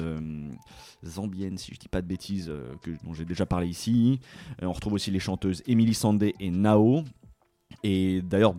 zambienne, 1.05 1.57
si 1.59 1.73
je 1.75 1.79
dis 1.79 1.89
pas 1.89 2.03
de 2.03 2.07
bêtises, 2.07 2.53
que, 2.83 2.91
dont 3.05 3.13
j'ai 3.15 3.25
déjà 3.25 3.47
parlé 3.47 3.69
ici. 3.69 4.21
On 4.61 4.73
retrouve 4.73 4.95
aussi 4.95 5.11
les 5.11 5.21
chanteuses 5.21 5.63
Emily 5.67 5.95
Sandé 5.95 6.35
et 6.41 6.51
Nao. 6.67 7.03
Et 7.85 8.21
d'ailleurs, 8.23 8.55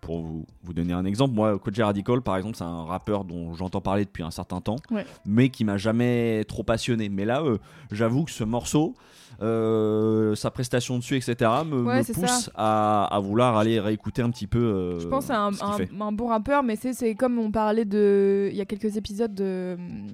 pour 0.00 0.20
vous, 0.22 0.46
vous 0.64 0.72
donner 0.72 0.92
un 0.92 1.04
exemple, 1.04 1.34
moi, 1.34 1.56
Koji 1.58 1.82
Radical, 1.82 2.22
par 2.22 2.36
exemple, 2.36 2.56
c'est 2.56 2.64
un 2.64 2.82
rappeur 2.84 3.24
dont 3.24 3.54
j'entends 3.54 3.80
parler 3.80 4.04
depuis 4.04 4.24
un 4.24 4.32
certain 4.32 4.60
temps, 4.60 4.76
Ouais. 4.90 5.06
mais 5.24 5.48
qui 5.48 5.64
m'a 5.64 5.76
jamais 5.76 6.44
trop 6.48 6.64
passionné. 6.64 7.08
Mais 7.08 7.24
là, 7.24 7.42
euh, 7.42 7.58
j'avoue 7.92 8.24
que 8.24 8.32
ce 8.32 8.42
morceau, 8.42 8.94
euh, 9.42 10.34
sa 10.34 10.50
prestation 10.50 10.98
dessus, 10.98 11.16
etc., 11.16 11.50
me, 11.64 11.84
Ouais, 11.84 11.98
me 11.98 12.02
c'est 12.02 12.14
pousse 12.14 12.50
à, 12.56 13.04
à 13.14 13.20
vouloir 13.20 13.56
aller 13.56 13.78
réécouter 13.78 14.22
un 14.22 14.30
petit 14.30 14.48
peu. 14.48 14.58
euh, 14.58 14.98
Je 15.00 15.06
pense 15.06 15.26
c'est 15.26 15.32
un, 15.34 16.12
bon 16.12 16.26
rappeur, 16.26 16.62
mais 16.64 16.74
c'est 16.76 16.92
c'est 16.94 17.14
comme 17.14 17.38
on 17.38 17.50
parlait 17.52 17.84
de. 17.84 18.48
Il 18.50 18.56
y 18.56 18.60
a 18.60 18.64
quelques 18.64 18.96
épisodes 18.96 19.34
de 19.34 19.76
hum, 19.78 20.06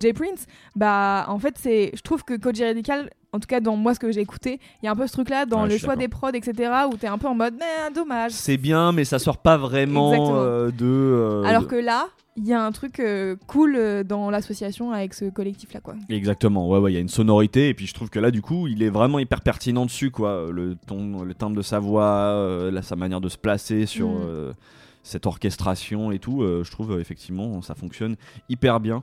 Jay 0.00 0.12
Prince. 0.12 0.46
Bah, 0.76 1.24
en 1.28 1.38
fait, 1.40 1.54
c'est. 1.58 1.90
Je 1.94 2.02
trouve 2.02 2.22
que 2.24 2.34
Koji 2.36 2.64
Radical, 2.64 3.10
en 3.32 3.40
tout 3.40 3.46
cas 3.46 3.60
dans 3.60 3.76
moi 3.76 3.94
ce 3.94 4.00
que 4.00 4.12
j'ai 4.12 4.20
écouté, 4.20 4.60
il 4.82 4.86
y 4.86 4.88
a 4.88 4.92
un 4.92 4.96
peu 4.96 5.06
ce 5.06 5.12
truc-là 5.12 5.46
dans 5.46 5.64
le 5.66 5.76
choix 5.78 5.96
des 5.96 6.08
prods, 6.08 6.30
etc., 6.34 6.70
où 6.92 6.96
t'es 6.96 7.06
un 7.06 7.18
peu 7.18 7.26
en 7.28 7.34
mode, 7.34 7.54
mais 7.58 7.92
dommage. 7.94 8.32
C'est 8.32 8.56
bien, 8.58 8.92
mais 8.92 9.04
ça 9.04 9.18
sort 9.18 9.38
pas 9.38 9.56
vraiment 9.56 10.36
euh, 10.36 10.70
de. 10.70 10.84
euh, 10.84 11.42
Alors 11.44 11.62
de- 11.62 11.66
que 11.68 11.76
là, 11.76 12.08
il 12.36 12.46
y 12.46 12.52
a 12.54 12.62
un 12.64 12.72
truc 12.72 12.98
euh, 13.00 13.36
cool 13.46 14.04
dans 14.04 14.30
l'association 14.30 14.90
avec 14.92 15.12
ce 15.14 15.26
collectif-là, 15.30 15.80
quoi. 15.80 15.94
Exactement, 16.08 16.68
ouais, 16.68 16.78
ouais, 16.78 16.92
il 16.92 16.94
y 16.94 16.98
a 16.98 17.00
une 17.00 17.08
sonorité, 17.08 17.68
et 17.68 17.74
puis 17.74 17.86
je 17.86 17.94
trouve 17.94 18.10
que 18.10 18.18
là, 18.18 18.30
du 18.30 18.42
coup, 18.42 18.66
il 18.68 18.82
est 18.82 18.90
vraiment 18.90 19.18
hyper 19.18 19.40
pertinent 19.42 19.84
dessus, 19.86 20.10
quoi. 20.10 20.48
Le 20.50 20.76
ton, 20.86 21.22
le 21.22 21.34
timbre 21.34 21.56
de 21.56 21.62
sa 21.62 21.78
voix, 21.78 22.70
là, 22.70 22.82
sa 22.82 22.96
manière 22.96 23.20
de 23.20 23.28
se 23.28 23.38
placer 23.38 23.86
sur 23.86 24.08
Mm. 24.08 24.54
cette 25.02 25.26
orchestration 25.26 26.12
et 26.12 26.18
tout, 26.18 26.42
je 26.62 26.70
trouve 26.70 26.98
effectivement, 27.00 27.60
ça 27.62 27.74
fonctionne 27.74 28.16
hyper 28.48 28.78
bien. 28.80 29.02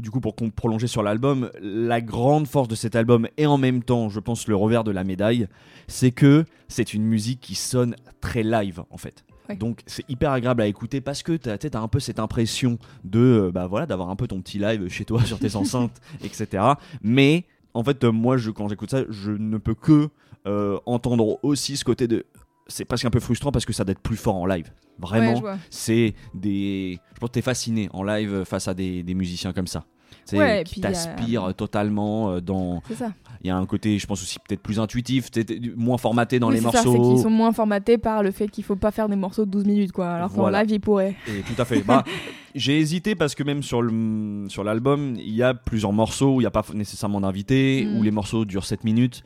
Du 0.00 0.10
coup, 0.10 0.20
pour 0.20 0.34
prolonger 0.34 0.86
sur 0.86 1.02
l'album, 1.02 1.50
la 1.60 2.00
grande 2.00 2.46
force 2.46 2.68
de 2.68 2.74
cet 2.74 2.96
album, 2.96 3.28
et 3.36 3.46
en 3.46 3.58
même 3.58 3.82
temps, 3.82 4.08
je 4.08 4.20
pense, 4.20 4.46
le 4.48 4.56
revers 4.56 4.84
de 4.84 4.90
la 4.90 5.04
médaille, 5.04 5.48
c'est 5.88 6.10
que 6.10 6.44
c'est 6.68 6.94
une 6.94 7.04
musique 7.04 7.40
qui 7.40 7.54
sonne 7.54 7.96
très 8.20 8.42
live, 8.42 8.82
en 8.90 8.96
fait. 8.96 9.24
Ouais. 9.48 9.56
Donc 9.56 9.80
c'est 9.86 10.08
hyper 10.08 10.30
agréable 10.30 10.62
à 10.62 10.66
écouter 10.66 11.00
parce 11.00 11.22
que 11.22 11.32
tu 11.32 11.48
as, 11.48 11.80
un 11.80 11.88
peu 11.88 12.00
cette 12.00 12.18
impression 12.20 12.78
de 13.04 13.18
euh, 13.18 13.50
bah 13.50 13.66
voilà 13.66 13.86
d'avoir 13.86 14.10
un 14.10 14.16
peu 14.16 14.28
ton 14.28 14.40
petit 14.40 14.58
live 14.58 14.88
chez 14.88 15.04
toi 15.04 15.24
sur 15.24 15.40
tes 15.40 15.56
enceintes 15.56 16.00
etc. 16.24 16.62
Mais 17.02 17.44
en 17.74 17.82
fait 17.82 18.04
euh, 18.04 18.12
moi 18.12 18.36
je 18.36 18.50
quand 18.50 18.68
j'écoute 18.68 18.90
ça 18.90 19.02
je 19.08 19.32
ne 19.32 19.58
peux 19.58 19.74
que 19.74 20.08
euh, 20.46 20.78
entendre 20.86 21.38
aussi 21.42 21.76
ce 21.76 21.84
côté 21.84 22.06
de 22.06 22.24
c'est 22.70 22.84
presque 22.86 23.04
un 23.04 23.10
peu 23.10 23.20
frustrant 23.20 23.52
parce 23.52 23.64
que 23.66 23.72
ça 23.74 23.84
doit 23.84 23.92
être 23.92 24.00
plus 24.00 24.16
fort 24.16 24.36
en 24.36 24.46
live. 24.46 24.70
Vraiment, 24.98 25.42
c'est 25.70 26.14
des. 26.34 26.98
Je 27.14 27.18
pense 27.20 27.28
que 27.28 27.34
t'es 27.34 27.42
fasciné 27.42 27.88
en 27.92 28.02
live 28.02 28.44
face 28.44 28.68
à 28.68 28.74
des, 28.74 29.02
des 29.02 29.14
musiciens 29.14 29.52
comme 29.52 29.66
ça. 29.66 29.84
Sais, 30.24 30.36
Ouais, 30.38 30.64
qui 30.64 30.80
y 30.80 31.36
a- 31.36 31.52
totalement 31.52 32.30
euh, 32.32 32.40
dans. 32.40 32.82
C'est 32.88 32.94
ça. 32.96 33.12
Il 33.42 33.46
y 33.46 33.50
a 33.50 33.56
un 33.56 33.64
côté, 33.64 33.98
je 33.98 34.06
pense 34.06 34.20
aussi 34.22 34.36
peut-être 34.46 34.60
plus 34.60 34.78
intuitif, 34.78 35.30
peut-être 35.30 35.52
moins 35.76 35.96
formaté 35.96 36.38
dans 36.38 36.48
Oui, 36.48 36.56
les 36.56 36.60
c'est 36.60 36.70
ça, 36.70 36.82
morceaux. 36.84 36.92
c'est 36.92 37.08
qu'ils 37.14 37.22
sont 37.22 37.30
moins 37.30 37.52
formatés 37.52 37.96
par 37.96 38.22
le 38.22 38.30
fait 38.32 38.48
qu'il 38.48 38.62
faut 38.64 38.76
pas 38.76 38.90
faire 38.90 39.08
des 39.08 39.16
morceaux 39.16 39.46
de 39.46 39.50
12 39.50 39.64
minutes, 39.64 39.92
quoi. 39.92 40.10
Alors 40.10 40.28
qu'en 40.30 40.42
Voilà. 40.42 40.62
live, 40.62 40.72
ils 40.76 40.80
pourraient. 40.80 41.16
Et 41.26 41.40
tout 41.42 41.60
à 41.60 41.64
fait. 41.64 41.80
Bah, 41.82 42.04
j'ai 42.54 42.78
hésité 42.78 43.14
parce 43.14 43.34
que 43.34 43.42
même 43.42 43.62
sur 43.62 43.80
le 43.80 44.44
sur 44.48 44.62
l'album, 44.62 45.14
il 45.16 45.34
y 45.34 45.42
a 45.42 45.54
plusieurs 45.54 45.92
morceaux 45.92 46.34
où 46.34 46.40
il 46.40 46.44
n'y 46.44 46.46
a 46.46 46.50
pas 46.50 46.64
nécessairement 46.74 47.20
d'invité, 47.22 47.86
Mm. 47.86 47.98
où 47.98 48.02
les 48.02 48.10
morceaux 48.10 48.44
durent 48.44 48.66
7 48.66 48.84
minutes. 48.84 49.22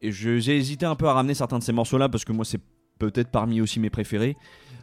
Et 0.00 0.12
j'ai 0.12 0.56
hésité 0.56 0.86
un 0.86 0.94
peu 0.94 1.08
à 1.08 1.12
ramener 1.12 1.34
certains 1.34 1.58
de 1.58 1.64
ces 1.64 1.72
morceaux-là 1.72 2.08
parce 2.08 2.24
que 2.24 2.32
moi, 2.32 2.44
c'est 2.44 2.60
peut-être 2.98 3.30
parmi 3.30 3.60
aussi 3.60 3.80
mes 3.80 3.90
préférés. 3.90 4.36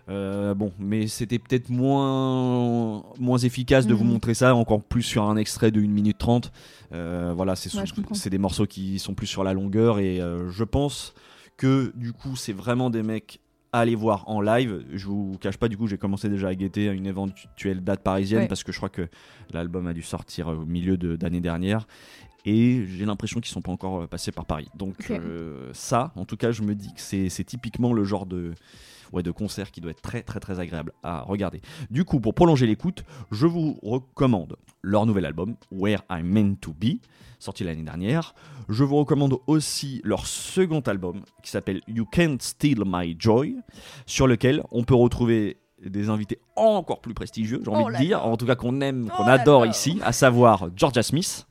Euh, 0.07 0.53
bon, 0.53 0.71
mais 0.77 1.07
c'était 1.07 1.39
peut-être 1.39 1.69
moins, 1.69 3.03
moins 3.19 3.37
efficace 3.39 3.87
de 3.87 3.93
vous 3.93 4.03
Mhm. 4.03 4.11
montrer 4.11 4.33
ça, 4.33 4.53
encore 4.55 4.83
plus 4.83 5.01
sur 5.03 5.23
un 5.23 5.35
extrait 5.37 5.71
de 5.71 5.81
1 5.81 5.91
minute 5.91 6.17
30. 6.17 6.51
Euh, 6.93 7.33
voilà, 7.35 7.55
c'est 7.55 7.69
Ouais, 7.75 8.29
des 8.29 8.37
morceaux 8.37 8.65
qui 8.67 8.99
sont 8.99 9.13
plus 9.15 9.27
sur 9.27 9.43
la 9.43 9.53
longueur 9.53 9.99
et 9.99 10.21
euh, 10.21 10.49
je 10.49 10.63
pense 10.63 11.13
que 11.57 11.91
du 11.95 12.13
coup, 12.13 12.35
c'est 12.35 12.53
vraiment 12.53 12.89
des 12.89 13.03
mecs 13.03 13.39
à 13.73 13.79
aller 13.79 13.95
voir 13.95 14.23
en 14.29 14.39
live. 14.41 14.85
Je 14.93 15.07
vous 15.07 15.37
cache 15.41 15.57
pas, 15.57 15.67
du 15.67 15.75
coup, 15.75 15.87
j'ai 15.87 15.97
commencé 15.97 16.29
déjà 16.29 16.47
à 16.49 16.55
guetter 16.55 16.85
une 16.85 17.07
éventuelle 17.07 17.83
date 17.83 18.03
parisienne 18.03 18.43
Ouais. 18.43 18.47
parce 18.47 18.63
que 18.63 18.71
je 18.71 18.77
crois 18.77 18.89
que 18.89 19.09
l'album 19.51 19.87
a 19.87 19.93
dû 19.93 20.01
sortir 20.01 20.47
au 20.47 20.65
milieu 20.65 20.95
de- 20.97 21.15
d'année 21.17 21.41
dernière. 21.41 21.85
Et 22.45 22.85
j'ai 22.87 23.05
l'impression 23.05 23.39
qu'ils 23.39 23.51
sont 23.51 23.61
pas 23.61 23.71
encore 23.71 24.03
euh, 24.03 24.07
passés 24.07 24.31
par 24.31 24.45
Paris. 24.45 24.69
Donc 24.75 25.09
euh, 25.09 25.71
ça, 25.73 26.11
en 26.15 26.25
tout 26.25 26.37
cas, 26.37 26.51
je 26.51 26.61
me 26.61 26.75
dis 26.75 26.93
que 26.93 27.01
c'est 27.01 27.29
c'est 27.29 27.43
typiquement 27.43 27.91
le 27.91 28.03
genre 28.03 28.25
de, 28.25 28.53
ouais, 29.11 29.23
de 29.23 29.31
concert 29.31 29.71
qui 29.71 29.81
doit 29.81 29.91
être 29.91 30.01
très 30.01 30.21
très 30.21 30.39
très 30.39 30.59
agréable 30.59 30.91
à 31.03 31.21
regarder. 31.21 31.61
Du 31.89 32.05
coup, 32.05 32.19
pour 32.19 32.33
prolonger 32.33 32.67
l'écoute, 32.67 33.03
je 33.31 33.47
vous 33.47 33.79
recommande 33.81 34.57
leur 34.81 35.05
nouvel 35.05 35.25
album, 35.25 35.55
Where 35.71 36.01
I'm 36.11 36.27
Meant 36.27 36.55
to 36.61 36.73
Be, 36.73 36.99
sorti 37.39 37.63
l'année 37.63 37.83
dernière. 37.83 38.35
Je 38.69 38.83
vous 38.83 38.97
recommande 38.97 39.37
aussi 39.47 40.01
leur 40.03 40.27
second 40.27 40.81
album 40.81 41.23
qui 41.43 41.51
s'appelle 41.51 41.81
You 41.87 42.05
Can't 42.05 42.37
Steal 42.39 42.83
My 42.85 43.15
Joy, 43.17 43.57
sur 44.05 44.27
lequel 44.27 44.63
on 44.71 44.83
peut 44.83 44.95
retrouver 44.95 45.57
des 45.89 46.09
invités 46.09 46.39
encore 46.55 47.01
plus 47.01 47.13
prestigieux, 47.13 47.61
j'ai 47.63 47.69
envie 47.71 47.83
Oh 47.87 47.91
de 47.91 47.97
dire, 47.97 48.25
en 48.25 48.37
tout 48.37 48.45
cas 48.45 48.55
qu'on 48.55 48.81
aime, 48.81 49.09
Oh 49.11 49.17
qu'on 49.17 49.27
adore 49.27 49.65
ici, 49.65 49.99
à 50.03 50.11
savoir 50.11 50.69
Georgia 50.75 51.03
Smith 51.03 51.47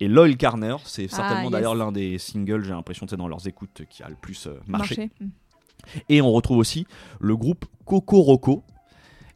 et 0.00 0.08
Loyal 0.08 0.36
Carner. 0.36 0.76
C'est 0.84 1.08
Ah, 1.12 1.16
certainement 1.16 1.42
yes. 1.44 1.52
d'ailleurs 1.52 1.74
l'un 1.74 1.92
des 1.92 2.18
singles, 2.18 2.64
j'ai 2.64 2.70
l'impression, 2.72 3.06
c'est 3.08 3.16
dans 3.16 3.28
leurs 3.28 3.46
écoutes 3.46 3.82
qui 3.90 4.02
a 4.02 4.08
le 4.08 4.16
plus 4.16 4.46
euh, 4.46 4.60
marché. 4.66 4.96
Marché. 4.96 5.10
Et 6.08 6.20
on 6.20 6.32
retrouve 6.32 6.58
aussi 6.58 6.86
le 7.20 7.36
groupe 7.36 7.64
Coco 7.84 8.20
Roco. 8.20 8.64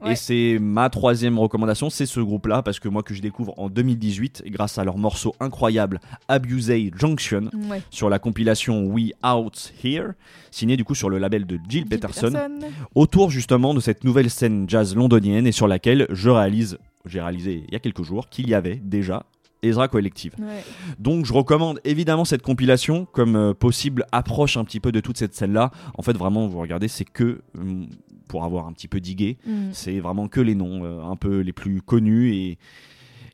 Ouais. 0.02 0.12
Et 0.12 0.16
c'est 0.16 0.58
ma 0.60 0.88
troisième 0.90 1.38
recommandation, 1.38 1.90
c'est 1.90 2.06
ce 2.06 2.20
groupe-là, 2.20 2.62
parce 2.62 2.80
que 2.80 2.88
moi 2.88 3.02
que 3.02 3.12
je 3.14 3.20
découvre 3.20 3.52
en 3.58 3.68
2018, 3.68 4.44
grâce 4.46 4.78
à 4.78 4.84
leur 4.84 4.96
morceau 4.98 5.34
incroyable 5.40 6.00
Abusey 6.28 6.90
Junction, 6.96 7.50
Ouais. 7.70 7.82
sur 7.90 8.08
la 8.08 8.18
compilation 8.18 8.84
We 8.86 9.12
Out 9.24 9.72
Here, 9.84 10.12
signé 10.50 10.76
du 10.76 10.84
coup 10.84 10.94
sur 10.94 11.10
le 11.10 11.18
label 11.18 11.44
de 11.46 11.56
Jill, 11.56 11.80
Jill 11.82 11.86
Peterson, 11.86 12.26
Peterson. 12.32 12.58
autour 12.94 13.30
justement 13.30 13.74
de 13.74 13.80
cette 13.80 14.04
nouvelle 14.04 14.30
scène 14.30 14.64
jazz 14.68 14.94
londonienne 14.96 15.46
et 15.46 15.52
sur 15.52 15.68
laquelle 15.68 16.06
je 16.10 16.30
réalise, 16.30 16.78
j'ai 17.06 17.20
réalisé 17.20 17.64
il 17.68 17.72
y 17.72 17.76
a 17.76 17.80
quelques 17.80 18.02
jours 18.02 18.28
qu'il 18.28 18.48
y 18.48 18.54
avait 18.54 18.76
déjà 18.76 19.24
Ezra 19.62 19.88
Collective. 19.88 20.34
Ouais. 20.38 20.64
Donc 20.98 21.26
je 21.26 21.32
recommande 21.32 21.80
évidemment 21.84 22.24
cette 22.24 22.42
compilation 22.42 23.04
comme 23.06 23.36
euh, 23.36 23.54
possible 23.54 24.04
approche 24.12 24.56
un 24.56 24.64
petit 24.64 24.80
peu 24.80 24.92
de 24.92 25.00
toute 25.00 25.16
cette 25.18 25.34
scène-là. 25.34 25.70
En 25.96 26.02
fait 26.02 26.16
vraiment 26.16 26.46
vous 26.46 26.58
regardez 26.58 26.88
c'est 26.88 27.04
que 27.04 27.40
hum, 27.56 27.86
pour 28.28 28.44
avoir 28.44 28.66
un 28.66 28.72
petit 28.72 28.88
peu 28.88 29.00
digué, 29.00 29.38
Mm. 29.44 29.70
c'est 29.72 29.98
vraiment 30.00 30.28
que 30.28 30.40
les 30.40 30.54
noms 30.54 30.84
euh, 30.84 31.02
un 31.02 31.16
peu 31.16 31.40
les 31.40 31.52
plus 31.52 31.82
connus 31.82 32.32
et 32.34 32.58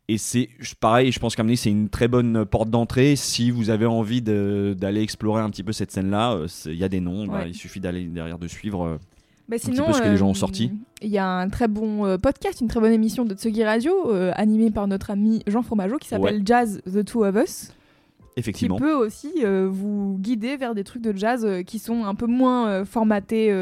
et 0.09 0.19
c'est 0.19 0.49
pareil, 0.79 1.11
je 1.11 1.19
pense 1.19 1.35
qu'à 1.35 1.43
c'est 1.57 1.69
une 1.71 1.89
très 1.89 2.07
bonne 2.07 2.45
porte 2.47 2.71
d'entrée 2.71 3.17
si 3.17 3.51
vous 3.51 3.71
avez 3.71 3.87
envie 3.87 4.23
d'aller 4.23 5.03
explorer 5.03 5.43
un 5.43 5.51
petit 5.51 5.65
peu 5.65 5.73
cette 5.73 5.91
scène-là. 5.91 6.35
euh, 6.35 6.47
Il 6.67 6.77
y 6.77 6.85
a 6.85 6.89
des 6.89 7.01
noms, 7.01 7.27
bah, 7.27 7.45
il 7.47 7.55
suffit 7.55 7.81
d'aller 7.81 8.05
derrière 8.05 8.39
de 8.39 8.47
suivre. 8.47 8.99
Bah 9.49 9.57
petit 9.57 9.67
sinon, 9.67 9.87
peu 9.87 9.93
ce 9.93 10.03
que 10.03 10.09
les 10.09 10.17
gens 10.17 10.29
ont 10.29 10.35
sorti. 10.35 10.73
Il 11.03 11.09
y 11.09 11.19
a 11.19 11.27
un 11.27 11.49
très 11.49 11.69
bon 11.69 12.05
euh, 12.05 12.19
podcast, 12.19 12.61
une 12.61 12.69
très 12.69 12.81
bonne 12.81 12.93
émission 12.93 13.25
de 13.25 13.35
Tsugi 13.35 13.63
Radio, 13.65 14.11
euh, 14.11 14.33
animée 14.35 14.71
par 14.71 14.89
notre 14.89 15.11
ami 15.11 15.43
Jean 15.47 15.63
Fromageau, 15.63 15.99
qui 15.99 16.09
s'appelle 16.09 16.37
Ouais. 16.39 16.43
Jazz 16.45 16.83
The 16.93 17.05
Two 17.05 17.25
of 17.25 17.37
Us, 17.37 17.69
qui 17.69 18.41
effectivement. 18.41 18.77
peut 18.77 18.95
aussi 18.95 19.31
euh, 19.45 19.69
vous 19.71 20.17
guider 20.21 20.57
vers 20.57 20.75
des 20.75 20.83
trucs 20.83 21.03
de 21.03 21.17
jazz 21.17 21.47
qui 21.65 21.79
sont 21.79 22.05
un 22.05 22.15
peu 22.17 22.27
moins 22.27 22.85
formatés 22.85 23.53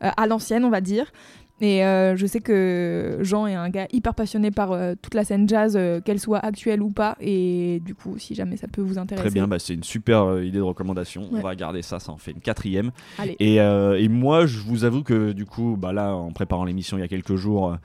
à 0.00 0.26
l'ancienne, 0.26 0.64
on 0.64 0.70
va 0.70 0.80
dire. 0.80 1.12
Et 1.60 1.84
euh, 1.84 2.16
je 2.16 2.26
sais 2.26 2.40
que 2.40 3.18
Jean 3.20 3.46
est 3.46 3.54
un 3.54 3.68
gars 3.68 3.86
hyper 3.92 4.14
passionné 4.14 4.50
par 4.50 4.72
euh, 4.72 4.94
toute 5.00 5.14
la 5.14 5.24
scène 5.24 5.48
jazz, 5.48 5.74
euh, 5.76 6.00
qu'elle 6.00 6.18
soit 6.18 6.38
actuelle 6.38 6.82
ou 6.82 6.90
pas. 6.90 7.16
Et 7.20 7.80
du 7.84 7.94
coup, 7.94 8.18
si 8.18 8.34
jamais 8.34 8.56
ça 8.56 8.66
peut 8.66 8.80
vous 8.80 8.98
intéresser. 8.98 9.28
Très 9.28 9.34
bien, 9.34 9.46
bah, 9.46 9.58
c'est 9.58 9.74
une 9.74 9.84
super 9.84 10.22
euh, 10.22 10.44
idée 10.44 10.58
de 10.58 10.62
recommandation. 10.62 11.22
Ouais. 11.30 11.40
On 11.40 11.42
va 11.42 11.54
garder 11.54 11.82
ça, 11.82 11.98
ça 11.98 12.12
en 12.12 12.16
fait 12.16 12.30
une 12.32 12.40
quatrième. 12.40 12.90
Allez. 13.18 13.36
Et, 13.40 13.60
euh, 13.60 13.98
et 13.98 14.08
moi, 14.08 14.46
je 14.46 14.58
vous 14.58 14.84
avoue 14.84 15.02
que 15.02 15.32
du 15.32 15.44
coup, 15.44 15.76
bah 15.78 15.92
là, 15.92 16.14
en 16.14 16.32
préparant 16.32 16.64
l'émission 16.64 16.96
il 16.96 17.00
y 17.00 17.04
a 17.04 17.08
quelques 17.08 17.36
jours, 17.36 17.72
euh, 17.72 17.76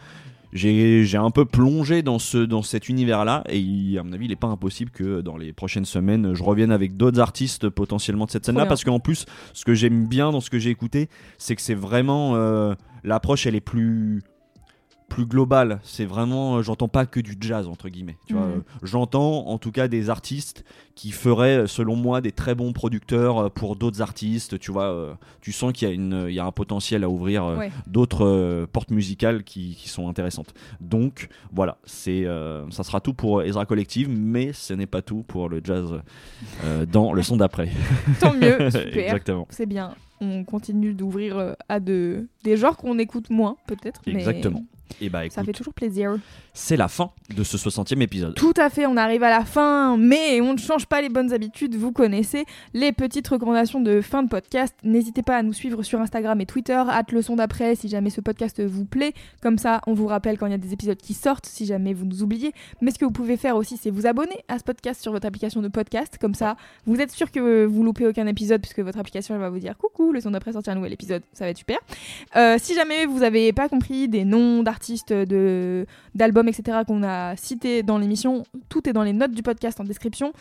j'ai 0.56 1.18
un 1.18 1.30
peu 1.32 1.46
plongé 1.46 2.02
dans, 2.02 2.18
ce, 2.18 2.38
dans 2.38 2.62
cet 2.64 2.88
univers-là. 2.90 3.44
Et 3.50 3.60
il- 3.60 3.98
à 4.00 4.04
mon 4.04 4.14
avis, 4.14 4.26
il 4.26 4.30
n'est 4.30 4.36
pas 4.36 4.48
impossible 4.48 4.90
que 4.90 5.22
dans 5.22 5.38
les 5.38 5.54
prochaines 5.54 5.86
semaines, 5.86 6.34
je 6.34 6.42
revienne 6.44 6.72
avec 6.72 6.98
d'autres 6.98 7.20
artistes 7.20 7.70
potentiellement 7.70 8.26
de 8.26 8.32
cette 8.32 8.46
scène-là. 8.46 8.64
Parce 8.70 8.84
qu'en 8.84 9.00
plus, 9.00 9.26
ce 9.54 9.66
que 9.66 9.74
j'aime 9.74 10.08
bien 10.08 10.32
dans 10.32 10.42
ce 10.42 10.50
que 10.50 10.58
j'ai 10.58 10.70
écouté, 10.70 11.10
c'est 11.38 11.56
que 11.56 11.62
c'est 11.62 11.76
vraiment. 11.76 12.36
euh, 12.36 12.74
L'approche, 13.04 13.46
elle 13.46 13.56
est 13.56 13.62
plus 13.62 14.24
plus 15.10 15.26
globale. 15.26 15.80
C'est 15.84 16.06
vraiment, 16.06 16.58
euh, 16.58 16.62
j'entends 16.62 16.88
pas 16.88 17.06
que 17.06 17.20
du 17.20 17.38
jazz 17.40 17.68
entre 17.68 17.90
guillemets. 17.90 18.18
Tu 18.28 18.34
vois, 18.34 18.46
Mhm. 18.48 18.52
Euh, 18.58 18.62
j'entends 18.84 19.48
en 19.48 19.58
tout 19.58 19.72
cas 19.72 19.88
des 19.88 20.10
artistes 20.10 20.66
qui 20.96 21.12
feraient, 21.12 21.58
euh, 21.60 21.68
selon 21.68 21.96
moi, 21.96 22.22
des 22.22 22.32
très 22.32 22.56
bons 22.56 22.74
producteurs 22.74 23.52
pour 23.52 23.76
d'autres 23.76 24.02
artistes. 24.02 24.58
Tu 24.60 24.72
vois, 24.72 25.18
tu 25.42 25.52
sens 25.52 25.74
qu'il 25.74 25.88
y 25.88 25.92
a 25.92 25.94
une, 25.94 26.26
il 26.28 26.34
y 26.34 26.40
a 26.40 26.46
un 26.46 26.52
potentiel 26.52 27.04
à 27.04 27.10
ouvrir 27.10 27.46
Ouais. 27.46 27.72
d'autres 27.88 28.66
portes 28.72 28.92
musicales 28.92 29.44
qui, 29.44 29.76
qui 29.76 29.90
sont 29.90 30.10
intéressantes. 30.10 30.54
Donc 30.82 31.30
voilà, 31.54 31.78
c'est, 31.86 32.26
euh, 32.26 32.70
ça 32.72 32.84
sera 32.84 33.00
tout 33.00 33.14
pour 33.14 33.44
Ezra 33.44 33.66
Collective, 33.66 34.10
mais 34.10 34.54
ce 34.54 34.74
n'est 34.74 34.86
pas 34.88 35.02
tout 35.02 35.24
pour 35.28 35.50
le 35.50 35.62
jazz 35.64 36.02
euh, 36.64 36.86
dans 36.86 37.14
le 37.14 37.22
son 37.24 37.38
d'après. 37.38 37.70
Tant 38.20 38.34
mieux, 38.34 38.58
super. 38.70 38.98
Exactement. 38.98 39.48
C'est 39.50 39.66
bien. 39.66 39.94
On 40.22 40.44
continue 40.46 40.94
d'ouvrir 40.94 41.56
à 41.68 41.80
de... 41.82 42.28
des 42.44 42.56
genres 42.58 42.78
qu'on 42.78 42.98
écoute 43.00 43.30
moins, 43.30 43.58
peut-être. 43.68 44.02
Exactement. 44.08 44.64
Et 45.02 45.10
bah 45.10 45.22
Ça 45.30 45.44
fait 45.44 45.52
toujours 45.52 45.74
plaisir. 45.74 46.18
c'est 46.54 46.78
la 46.78 46.88
fin 46.88 47.12
de 47.36 47.44
ce 47.44 47.58
60e 47.58 48.02
épisode. 48.02 48.36
Tout 48.36 48.54
à 48.58 48.70
fait, 48.70 48.86
on 48.86 48.96
arrive 48.98 49.24
à 49.24 49.30
la 49.30 49.44
fin, 49.44 49.98
mais 49.98 50.40
on 50.42 50.54
ne 50.54 50.58
change 50.58 50.86
pas 50.86 51.02
les 51.02 51.10
bonnes 51.10 51.34
habitudes, 51.34 51.76
vous 51.76 51.92
connaissez 51.92 52.46
les 52.74 52.92
petites 52.92 53.28
recommandations 53.28 53.82
de 53.82 54.00
fin 54.02 54.24
de 54.24 54.30
podcast. 54.30 54.74
N'hésitez 54.84 55.22
pas 55.22 55.38
à 55.38 55.44
nous 55.44 55.54
suivre 55.54 55.84
sur 55.84 56.00
Instagram 56.00 56.40
et 56.40 56.46
Twitter, 56.46 56.74
hâte 56.88 57.12
le 57.12 57.22
son 57.22 57.36
d'après 57.36 57.76
si 57.76 57.90
jamais 57.90 58.10
ce 58.10 58.22
podcast 58.22 58.64
vous 58.64 58.86
plaît. 58.86 59.14
Comme 59.42 59.58
ça, 59.58 59.82
on 59.88 59.94
vous 59.94 60.08
rappelle 60.08 60.38
quand 60.38 60.46
il 60.46 60.52
y 60.52 60.56
a 60.56 60.60
des 60.60 60.72
épisodes 60.72 60.98
qui 60.98 61.14
sortent, 61.14 61.46
si 61.46 61.66
jamais 61.66 61.94
vous 61.94 62.06
nous 62.06 62.24
oubliez. 62.24 62.54
Mais 62.82 62.92
ce 62.92 63.00
que 63.00 63.06
vous 63.06 63.12
pouvez 63.12 63.38
faire 63.38 63.58
aussi, 63.58 63.78
c'est 63.78 63.90
vous 63.90 64.06
abonner 64.08 64.44
à 64.48 64.60
ce 64.60 64.64
podcast 64.64 65.02
sur 65.02 65.12
votre 65.12 65.26
application 65.28 65.62
de 65.62 65.68
podcast. 65.68 66.18
Comme 66.22 66.36
ça, 66.36 66.56
vous 66.86 67.02
êtes 67.02 67.12
sûr 67.12 67.32
que 67.32 67.66
vous 67.66 67.84
loupez 67.84 68.08
aucun 68.08 68.28
épisode, 68.28 68.62
puisque 68.62 68.80
votre 68.80 69.00
application 69.00 69.36
elle 69.36 69.42
va 69.42 69.50
vous 69.50 69.60
dire 69.60 69.78
coucou, 69.78 70.14
le 70.14 70.22
son 70.22 70.32
d'après 70.32 70.54
sortir 70.54 70.74
un 70.74 70.76
nouvel 70.78 70.94
épisode, 70.94 71.24
ça 71.34 71.46
va 71.46 71.50
être 71.50 71.58
super. 71.58 71.80
Euh, 72.36 72.58
si 72.62 72.76
jamais 72.76 73.06
vous 73.06 73.20
n'avez 73.20 73.52
pas 73.52 73.68
compris 73.68 74.08
des 74.08 74.24
noms 74.24 74.64
d'artistes, 74.64 74.75
de 75.10 75.86
d'albums, 76.14 76.48
etc. 76.48 76.80
qu'on 76.88 77.04
a 77.04 77.36
cités 77.36 77.84
dans 77.84 77.98
l'émission, 77.98 78.44
tout 78.70 78.88
est 78.90 78.94
dans 78.94 79.04
les 79.04 79.14
notes 79.14 79.32
du 79.32 79.44
podcast 79.44 79.80
en 79.80 79.84
description. 79.84 80.34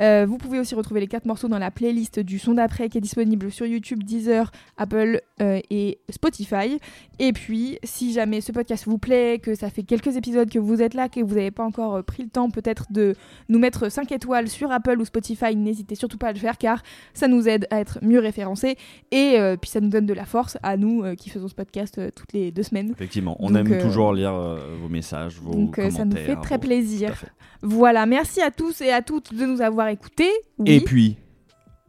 Euh, 0.00 0.26
vous 0.28 0.38
pouvez 0.38 0.58
aussi 0.58 0.74
retrouver 0.74 1.00
les 1.00 1.06
quatre 1.06 1.26
morceaux 1.26 1.48
dans 1.48 1.58
la 1.58 1.70
playlist 1.70 2.20
du 2.20 2.38
son 2.38 2.54
d'après 2.54 2.88
qui 2.88 2.98
est 2.98 3.00
disponible 3.02 3.50
sur 3.50 3.66
YouTube, 3.66 4.02
Deezer, 4.02 4.50
Apple 4.76 5.20
euh, 5.40 5.60
et 5.70 5.98
Spotify. 6.10 6.78
Et 7.18 7.32
puis, 7.32 7.78
si 7.82 8.12
jamais 8.12 8.40
ce 8.40 8.52
podcast 8.52 8.84
vous 8.86 8.98
plaît, 8.98 9.38
que 9.42 9.54
ça 9.54 9.70
fait 9.70 9.82
quelques 9.82 10.16
épisodes 10.16 10.50
que 10.50 10.58
vous 10.58 10.82
êtes 10.82 10.94
là, 10.94 11.08
que 11.08 11.20
vous 11.20 11.34
n'avez 11.34 11.50
pas 11.50 11.64
encore 11.64 11.96
euh, 11.96 12.02
pris 12.02 12.22
le 12.22 12.28
temps 12.28 12.50
peut-être 12.50 12.92
de 12.92 13.14
nous 13.48 13.58
mettre 13.58 13.88
5 13.90 14.10
étoiles 14.12 14.48
sur 14.48 14.72
Apple 14.72 15.00
ou 15.00 15.04
Spotify, 15.04 15.56
n'hésitez 15.56 15.94
surtout 15.94 16.18
pas 16.18 16.28
à 16.28 16.32
le 16.32 16.38
faire 16.38 16.58
car 16.58 16.82
ça 17.14 17.28
nous 17.28 17.48
aide 17.48 17.66
à 17.70 17.80
être 17.80 17.98
mieux 18.02 18.18
référencés 18.18 18.76
et 19.10 19.38
euh, 19.38 19.56
puis 19.56 19.70
ça 19.70 19.80
nous 19.80 19.88
donne 19.88 20.06
de 20.06 20.14
la 20.14 20.24
force 20.24 20.58
à 20.62 20.76
nous 20.76 21.02
euh, 21.04 21.14
qui 21.14 21.30
faisons 21.30 21.48
ce 21.48 21.54
podcast 21.54 21.98
euh, 21.98 22.10
toutes 22.14 22.32
les 22.32 22.50
deux 22.50 22.62
semaines. 22.62 22.90
Effectivement, 22.92 23.36
on 23.38 23.50
Donc, 23.50 23.66
aime 23.66 23.72
euh, 23.72 23.81
toujours 23.82 24.12
lire 24.14 24.32
euh, 24.34 24.58
vos 24.80 24.88
messages, 24.88 25.36
vos 25.40 25.52
Donc 25.52 25.78
euh, 25.78 25.90
ça 25.90 26.04
nous 26.04 26.12
fait 26.16 26.22
commentaires, 26.22 26.40
très 26.42 26.56
vos- 26.56 26.60
plaisir. 26.62 27.14
Voilà, 27.62 28.06
merci 28.06 28.40
à 28.40 28.50
tous 28.50 28.80
et 28.80 28.90
à 28.90 29.02
toutes 29.02 29.34
de 29.34 29.44
nous 29.46 29.60
avoir 29.60 29.88
écoutés. 29.88 30.30
Oui. 30.58 30.70
Et 30.70 30.80
puis, 30.80 31.16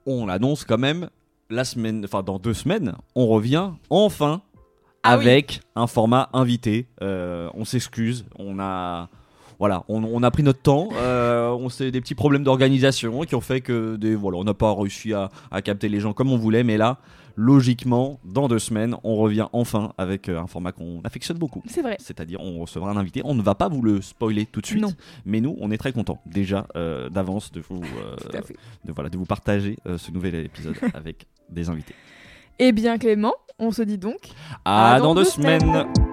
on 0.05 0.25
l'annonce 0.25 0.65
quand 0.65 0.77
même, 0.77 1.09
la 1.49 1.63
semaine, 1.63 2.03
enfin 2.05 2.23
dans 2.23 2.39
deux 2.39 2.53
semaines, 2.53 2.93
on 3.15 3.27
revient 3.27 3.69
enfin 3.89 4.41
Ah 5.03 5.17
oui. 5.17 5.23
avec 5.25 5.61
un 5.75 5.87
format 5.87 6.29
invité. 6.33 6.87
Euh, 7.01 7.49
on 7.53 7.65
s'excuse, 7.65 8.25
on 8.37 8.59
a. 8.59 9.09
Voilà, 9.59 9.83
on, 9.87 10.03
on 10.03 10.23
a 10.23 10.31
pris 10.31 10.43
notre 10.43 10.61
temps, 10.61 10.89
euh, 10.93 11.49
on 11.51 11.69
s'est 11.69 11.89
des 11.91 12.01
petits 12.01 12.15
problèmes 12.15 12.43
d'organisation 12.43 13.21
qui 13.21 13.33
ont 13.35 13.39
fait 13.39 13.61
que 13.61 13.95
des, 13.95 14.13
voilà, 14.13 14.37
on 14.39 14.43
n'a 14.43 14.53
pas 14.55 14.73
réussi 14.73 15.13
à, 15.13 15.29
à 15.51 15.61
capter 15.61 15.87
les 15.89 16.01
gens 16.01 16.11
comme 16.11 16.31
on 16.33 16.37
voulait, 16.37 16.63
mais 16.63 16.75
là, 16.75 16.97
logiquement, 17.35 18.19
dans 18.25 18.47
deux 18.47 18.59
semaines, 18.59 18.95
on 19.03 19.15
revient 19.15 19.47
enfin 19.53 19.93
avec 19.97 20.29
euh, 20.29 20.39
un 20.39 20.47
format 20.47 20.71
qu'on 20.71 21.01
affectionne 21.03 21.37
beaucoup. 21.37 21.61
C'est 21.67 21.81
vrai. 21.81 21.97
C'est-à-dire, 21.99 22.39
on 22.41 22.59
recevra 22.59 22.91
un 22.91 22.97
invité. 22.97 23.21
On 23.25 23.35
ne 23.35 23.41
va 23.41 23.55
pas 23.55 23.69
vous 23.69 23.81
le 23.81 24.01
spoiler 24.01 24.45
tout 24.45 24.61
de 24.61 24.65
suite, 24.65 24.81
Non. 24.81 24.91
mais 25.25 25.41
nous, 25.41 25.55
on 25.59 25.71
est 25.71 25.77
très 25.77 25.91
contents 25.91 26.21
déjà 26.25 26.67
euh, 26.75 27.09
d'avance 27.09 27.51
de 27.51 27.61
vous, 27.61 27.81
euh, 27.83 28.15
Tout 28.21 28.37
à 28.37 28.41
fait. 28.41 28.55
de, 28.85 28.91
voilà, 28.91 29.09
de 29.09 29.17
vous 29.17 29.25
partager 29.25 29.77
euh, 29.87 29.97
ce 29.97 30.11
nouvel 30.11 30.35
épisode 30.35 30.75
avec 30.93 31.27
des 31.49 31.69
invités. 31.69 31.95
Eh 32.59 32.71
bien 32.71 32.97
Clément, 32.97 33.33
on 33.59 33.71
se 33.71 33.81
dit 33.81 33.97
donc 33.97 34.29
À, 34.65 34.93
À 34.95 34.99
dans, 34.99 35.05
dans 35.07 35.15
deux 35.15 35.23
deux 35.23 35.29
semaines. 35.29 35.61
semaines. 35.61 36.12